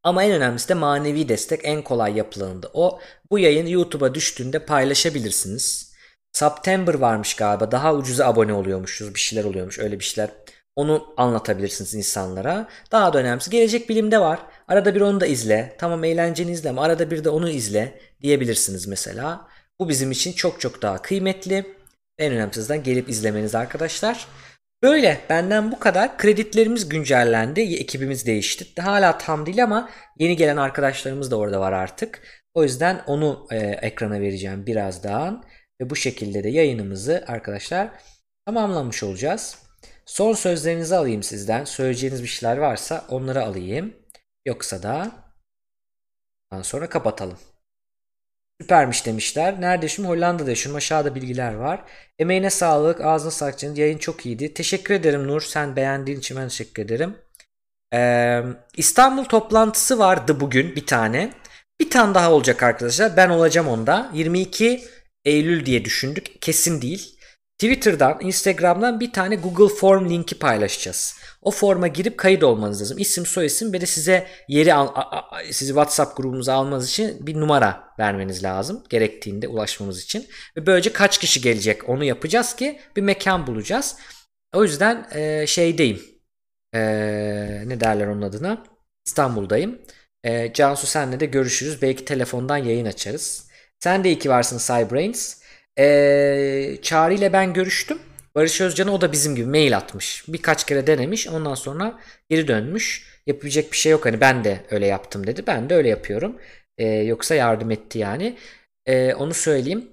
Ama 0.03 0.23
en 0.23 0.31
önemlisi 0.31 0.69
de 0.69 0.73
manevi 0.73 1.29
destek 1.29 1.59
en 1.63 1.81
kolay 1.81 2.17
yapılanında 2.17 2.69
o. 2.73 2.99
Bu 3.31 3.39
yayın 3.39 3.67
YouTube'a 3.67 4.15
düştüğünde 4.15 4.59
paylaşabilirsiniz. 4.59 5.93
September 6.31 6.93
varmış 6.93 7.35
galiba. 7.35 7.71
Daha 7.71 7.93
ucuza 7.93 8.25
abone 8.25 8.53
oluyormuşuz. 8.53 9.15
Bir 9.15 9.19
şeyler 9.19 9.43
oluyormuş. 9.43 9.79
Öyle 9.79 9.99
bir 9.99 10.03
şeyler. 10.03 10.29
Onu 10.75 11.13
anlatabilirsiniz 11.17 11.93
insanlara. 11.93 12.69
Daha 12.91 13.13
da 13.13 13.17
önemlisi 13.17 13.49
gelecek 13.49 13.89
bilimde 13.89 14.19
var. 14.19 14.39
Arada 14.67 14.95
bir 14.95 15.01
onu 15.01 15.19
da 15.19 15.25
izle. 15.25 15.75
Tamam 15.79 16.03
eğlenceni 16.03 16.51
izle 16.51 16.69
ama 16.69 16.81
arada 16.81 17.11
bir 17.11 17.23
de 17.23 17.29
onu 17.29 17.49
izle 17.49 17.99
diyebilirsiniz 18.21 18.87
mesela. 18.87 19.47
Bu 19.79 19.89
bizim 19.89 20.11
için 20.11 20.33
çok 20.33 20.61
çok 20.61 20.81
daha 20.81 21.01
kıymetli. 21.01 21.75
En 22.17 22.33
önemlisizden 22.33 22.83
gelip 22.83 23.09
izlemeniz 23.09 23.55
arkadaşlar. 23.55 24.27
Böyle 24.83 25.21
benden 25.29 25.71
bu 25.71 25.79
kadar. 25.79 26.17
Kreditlerimiz 26.17 26.89
güncellendi. 26.89 27.61
Ekibimiz 27.61 28.25
değişti. 28.25 28.81
Hala 28.81 29.17
tam 29.17 29.45
değil 29.45 29.63
ama 29.63 29.89
yeni 30.19 30.35
gelen 30.35 30.57
arkadaşlarımız 30.57 31.31
da 31.31 31.37
orada 31.37 31.59
var 31.59 31.71
artık. 31.71 32.21
O 32.53 32.63
yüzden 32.63 33.03
onu 33.07 33.47
e, 33.51 33.57
ekrana 33.57 34.21
vereceğim 34.21 34.65
birazdan. 34.65 35.43
Ve 35.81 35.89
bu 35.89 35.95
şekilde 35.95 36.43
de 36.43 36.49
yayınımızı 36.49 37.23
arkadaşlar 37.27 37.89
tamamlamış 38.45 39.03
olacağız. 39.03 39.57
Son 40.05 40.33
sözlerinizi 40.33 40.95
alayım 40.95 41.23
sizden. 41.23 41.65
Söyleyeceğiniz 41.65 42.23
bir 42.23 42.27
şeyler 42.27 42.57
varsa 42.57 43.05
onları 43.09 43.43
alayım. 43.43 43.93
Yoksa 44.45 44.83
da 44.83 45.11
sonra 46.61 46.89
kapatalım. 46.89 47.37
Süpermiş 48.63 49.05
demişler. 49.05 49.61
Nerede 49.61 49.85
yaşıyorum? 49.85 50.15
Hollanda'da 50.15 50.49
yaşıyorum. 50.49 50.77
Aşağıda 50.77 51.15
bilgiler 51.15 51.53
var. 51.53 51.83
Emeğine 52.19 52.49
sağlık. 52.49 53.01
Ağzına 53.01 53.31
sağlık 53.31 53.59
canım. 53.59 53.75
Yayın 53.75 53.97
çok 53.97 54.25
iyiydi. 54.25 54.53
Teşekkür 54.53 54.93
ederim 54.93 55.27
Nur. 55.27 55.41
Sen 55.41 55.75
beğendiğin 55.75 56.19
için 56.19 56.37
ben 56.37 56.47
teşekkür 56.47 56.83
ederim. 56.83 57.15
Ee, 57.93 58.41
İstanbul 58.77 59.25
toplantısı 59.25 59.99
vardı 59.99 60.39
bugün 60.39 60.75
bir 60.75 60.85
tane. 60.85 61.33
Bir 61.79 61.89
tane 61.89 62.15
daha 62.15 62.31
olacak 62.31 62.63
arkadaşlar. 62.63 63.17
Ben 63.17 63.29
olacağım 63.29 63.67
onda. 63.67 64.11
22 64.13 64.83
Eylül 65.25 65.65
diye 65.65 65.85
düşündük. 65.85 66.41
Kesin 66.41 66.81
değil. 66.81 67.19
Twitter'dan, 67.57 68.17
Instagram'dan 68.21 68.99
bir 68.99 69.11
tane 69.11 69.35
Google 69.35 69.75
Form 69.75 70.09
linki 70.09 70.39
paylaşacağız. 70.39 71.15
O 71.41 71.51
forma 71.51 71.87
girip 71.87 72.17
kayıt 72.17 72.43
olmanız 72.43 72.81
lazım. 72.81 72.97
İsim, 72.97 73.25
soyisim 73.25 73.73
ve 73.73 73.81
de 73.81 73.85
size 73.85 74.27
yeri 74.47 74.73
al, 74.73 74.87
sizi 75.51 75.69
WhatsApp 75.69 76.17
grubumuza 76.17 76.53
almanız 76.53 76.89
için 76.89 77.27
bir 77.27 77.35
numara 77.35 77.83
vermeniz 77.99 78.43
lazım. 78.43 78.83
Gerektiğinde 78.89 79.47
ulaşmamız 79.47 80.03
için. 80.03 80.27
Ve 80.57 80.65
böylece 80.65 80.93
kaç 80.93 81.17
kişi 81.17 81.41
gelecek 81.41 81.89
onu 81.89 82.03
yapacağız 82.03 82.55
ki 82.55 82.79
bir 82.95 83.01
mekan 83.01 83.47
bulacağız. 83.47 83.95
O 84.53 84.63
yüzden 84.63 85.07
e, 85.11 85.47
şeydeyim. 85.47 86.01
E, 86.73 86.79
ne 87.65 87.79
derler 87.79 88.07
onun 88.07 88.21
adına? 88.21 88.63
İstanbul'dayım. 89.05 89.81
E, 90.23 90.53
Cansu 90.53 90.87
senle 90.87 91.19
de 91.19 91.25
görüşürüz. 91.25 91.81
Belki 91.81 92.05
telefondan 92.05 92.57
yayın 92.57 92.85
açarız. 92.85 93.47
Sen 93.79 94.03
de 94.03 94.09
iyi 94.09 94.19
ki 94.19 94.29
varsın 94.29 94.57
Cybrains. 94.57 95.42
Ee, 95.79 96.77
Çağrı 96.81 97.13
ile 97.13 97.33
ben 97.33 97.53
görüştüm. 97.53 97.99
Barış 98.35 98.61
Özcan'a 98.61 98.91
o 98.91 99.01
da 99.01 99.11
bizim 99.11 99.35
gibi 99.35 99.47
mail 99.47 99.77
atmış. 99.77 100.23
Birkaç 100.27 100.65
kere 100.65 100.87
denemiş. 100.87 101.27
Ondan 101.27 101.55
sonra 101.55 101.99
geri 102.29 102.47
dönmüş. 102.47 103.13
Yapabilecek 103.27 103.71
bir 103.71 103.77
şey 103.77 103.91
yok. 103.91 104.05
Hani 104.05 104.21
ben 104.21 104.43
de 104.43 104.65
öyle 104.71 104.85
yaptım 104.87 105.27
dedi. 105.27 105.43
Ben 105.47 105.69
de 105.69 105.75
öyle 105.75 105.89
yapıyorum. 105.89 106.37
Ee, 106.77 106.87
yoksa 106.87 107.35
yardım 107.35 107.71
etti 107.71 107.99
yani. 107.99 108.37
Ee, 108.85 109.13
onu 109.13 109.33
söyleyeyim. 109.33 109.89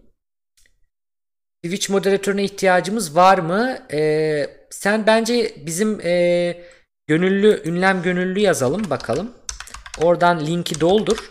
Twitch 1.64 1.90
moderatörüne 1.90 2.44
ihtiyacımız 2.44 3.16
var 3.16 3.38
mı? 3.38 3.78
Ee, 3.92 4.46
sen 4.70 5.06
bence 5.06 5.54
bizim 5.66 6.00
e, 6.00 6.56
gönüllü, 7.06 7.62
ünlem 7.64 8.02
gönüllü 8.02 8.40
yazalım 8.40 8.90
bakalım. 8.90 9.32
Oradan 10.02 10.46
linki 10.46 10.80
doldur. 10.80 11.30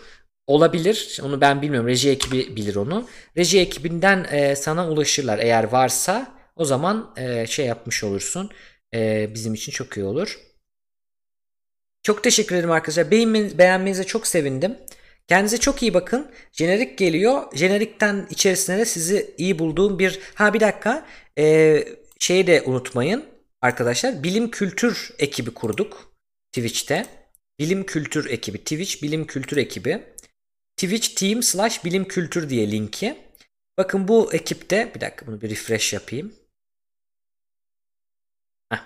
Olabilir. 0.50 1.20
Onu 1.22 1.40
ben 1.40 1.62
bilmiyorum. 1.62 1.88
Reji 1.88 2.10
ekibi 2.10 2.56
bilir 2.56 2.76
onu. 2.76 3.08
Reji 3.36 3.60
ekibinden 3.60 4.26
e, 4.30 4.56
sana 4.56 4.88
ulaşırlar. 4.90 5.38
Eğer 5.38 5.64
varsa 5.64 6.36
o 6.56 6.64
zaman 6.64 7.14
e, 7.16 7.46
şey 7.46 7.66
yapmış 7.66 8.04
olursun. 8.04 8.50
E, 8.94 9.30
bizim 9.34 9.54
için 9.54 9.72
çok 9.72 9.96
iyi 9.96 10.04
olur. 10.04 10.38
Çok 12.02 12.24
teşekkür 12.24 12.54
ederim 12.54 12.70
arkadaşlar. 12.70 13.10
Beğenmenize, 13.10 13.58
beğenmenize 13.58 14.04
çok 14.04 14.26
sevindim. 14.26 14.76
Kendinize 15.28 15.58
çok 15.58 15.82
iyi 15.82 15.94
bakın. 15.94 16.30
Jenerik 16.52 16.98
geliyor. 16.98 17.42
Jenerikten 17.54 18.26
içerisine 18.30 18.78
de 18.78 18.84
sizi 18.84 19.34
iyi 19.38 19.58
bulduğum 19.58 19.98
bir... 19.98 20.20
Ha 20.34 20.54
bir 20.54 20.60
dakika. 20.60 21.06
Ee, 21.38 21.84
şeyi 22.18 22.46
de 22.46 22.62
unutmayın 22.66 23.24
arkadaşlar. 23.62 24.22
Bilim 24.22 24.50
kültür 24.50 25.10
ekibi 25.18 25.50
kurduk. 25.50 26.12
Twitch'te. 26.52 27.06
Bilim 27.58 27.86
kültür 27.86 28.30
ekibi. 28.30 28.58
Twitch 28.58 29.02
bilim 29.02 29.26
kültür 29.26 29.56
ekibi. 29.56 30.02
Twitch 30.80 31.08
team 31.14 31.42
slash 31.42 31.84
bilim 31.84 32.04
kültür 32.04 32.50
diye 32.50 32.70
linki. 32.70 33.18
Bakın 33.78 34.08
bu 34.08 34.34
ekipte... 34.34 34.92
Bir 34.94 35.00
dakika 35.00 35.26
bunu 35.26 35.40
bir 35.40 35.50
refresh 35.50 35.92
yapayım. 35.92 36.34
Heh. 38.72 38.78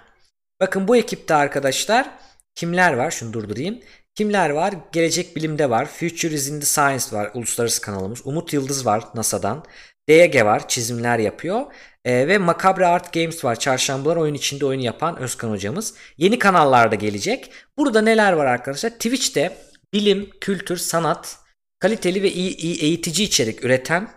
Bakın 0.60 0.88
bu 0.88 0.96
ekipte 0.96 1.34
arkadaşlar 1.34 2.10
kimler 2.54 2.92
var? 2.92 3.10
Şunu 3.10 3.32
durdurayım. 3.32 3.80
Kimler 4.14 4.50
var? 4.50 4.74
Gelecek 4.92 5.36
Bilim'de 5.36 5.70
var. 5.70 5.86
Future 5.86 6.34
is 6.34 6.48
in 6.48 6.60
the 6.60 6.66
Science 6.66 7.04
var. 7.12 7.30
Uluslararası 7.34 7.80
kanalımız. 7.80 8.26
Umut 8.26 8.52
Yıldız 8.52 8.86
var 8.86 9.04
NASA'dan. 9.14 9.64
DG 10.08 10.44
var. 10.44 10.68
Çizimler 10.68 11.18
yapıyor. 11.18 11.62
Ee, 12.04 12.28
ve 12.28 12.38
Macabre 12.38 12.86
Art 12.86 13.12
Games 13.12 13.44
var. 13.44 13.58
Çarşambalar 13.58 14.16
oyun 14.16 14.34
içinde 14.34 14.66
oyun 14.66 14.80
yapan 14.80 15.18
Özkan 15.18 15.50
hocamız. 15.50 15.94
Yeni 16.16 16.38
kanallarda 16.38 16.94
gelecek. 16.94 17.52
Burada 17.78 18.00
neler 18.00 18.32
var 18.32 18.46
arkadaşlar? 18.46 18.90
Twitch'te 18.90 19.56
bilim, 19.92 20.30
kültür, 20.40 20.76
sanat, 20.76 21.43
kaliteli 21.84 22.22
ve 22.22 22.32
iyi, 22.32 22.56
iyi 22.56 22.80
eğitici 22.82 23.26
içerik 23.26 23.64
üreten 23.64 24.10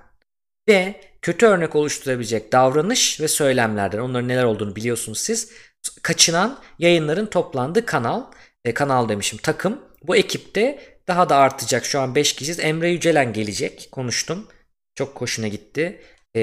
ve 0.69 1.01
kötü 1.21 1.45
örnek 1.45 1.75
oluşturabilecek 1.75 2.51
davranış 2.51 3.21
ve 3.21 3.27
söylemlerden 3.27 3.99
onların 3.99 4.27
neler 4.27 4.43
olduğunu 4.43 4.75
biliyorsunuz 4.75 5.19
siz. 5.19 5.51
Kaçınan 6.01 6.59
yayınların 6.79 7.25
toplandığı 7.25 7.85
kanal, 7.85 8.23
e, 8.65 8.73
kanal 8.73 9.09
demişim 9.09 9.39
takım. 9.39 9.81
Bu 10.03 10.15
ekipte 10.15 10.79
daha 11.07 11.29
da 11.29 11.35
artacak. 11.35 11.85
Şu 11.85 11.99
an 11.99 12.15
5 12.15 12.33
kişiyiz. 12.33 12.59
Emre 12.59 12.89
Yücelen 12.89 13.33
gelecek. 13.33 13.89
Konuştum. 13.91 14.47
Çok 14.95 15.21
hoşuna 15.21 15.47
gitti. 15.47 16.01
E, 16.35 16.41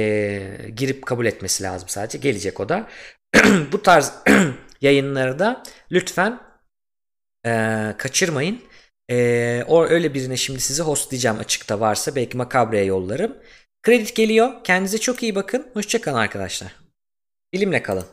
girip 0.77 1.07
kabul 1.07 1.27
etmesi 1.27 1.63
lazım 1.63 1.89
sadece. 1.89 2.19
Gelecek 2.19 2.61
o 2.61 2.69
da. 2.69 2.89
Bu 3.73 3.83
tarz 3.83 4.13
yayınları 4.81 5.39
da 5.39 5.63
lütfen 5.93 6.41
e, 7.47 7.51
kaçırmayın. 7.99 8.74
E, 9.11 9.65
o 9.69 9.85
öyle 9.85 10.15
birine 10.15 10.37
şimdi 10.37 10.61
sizi 10.61 10.83
hostlayacağım 10.83 11.39
açıkta 11.39 11.81
varsa. 11.81 12.17
Belki 12.17 12.37
Makabre'ye 12.37 12.85
yollarım. 12.85 13.37
Kredi 13.83 14.15
geliyor. 14.15 14.65
Kendinize 14.65 14.99
çok 14.99 15.23
iyi 15.23 15.35
bakın. 15.35 15.71
Hoşçakalın 15.75 16.19
arkadaşlar. 16.19 16.77
Bilimle 17.53 17.83
kalın. 17.83 18.07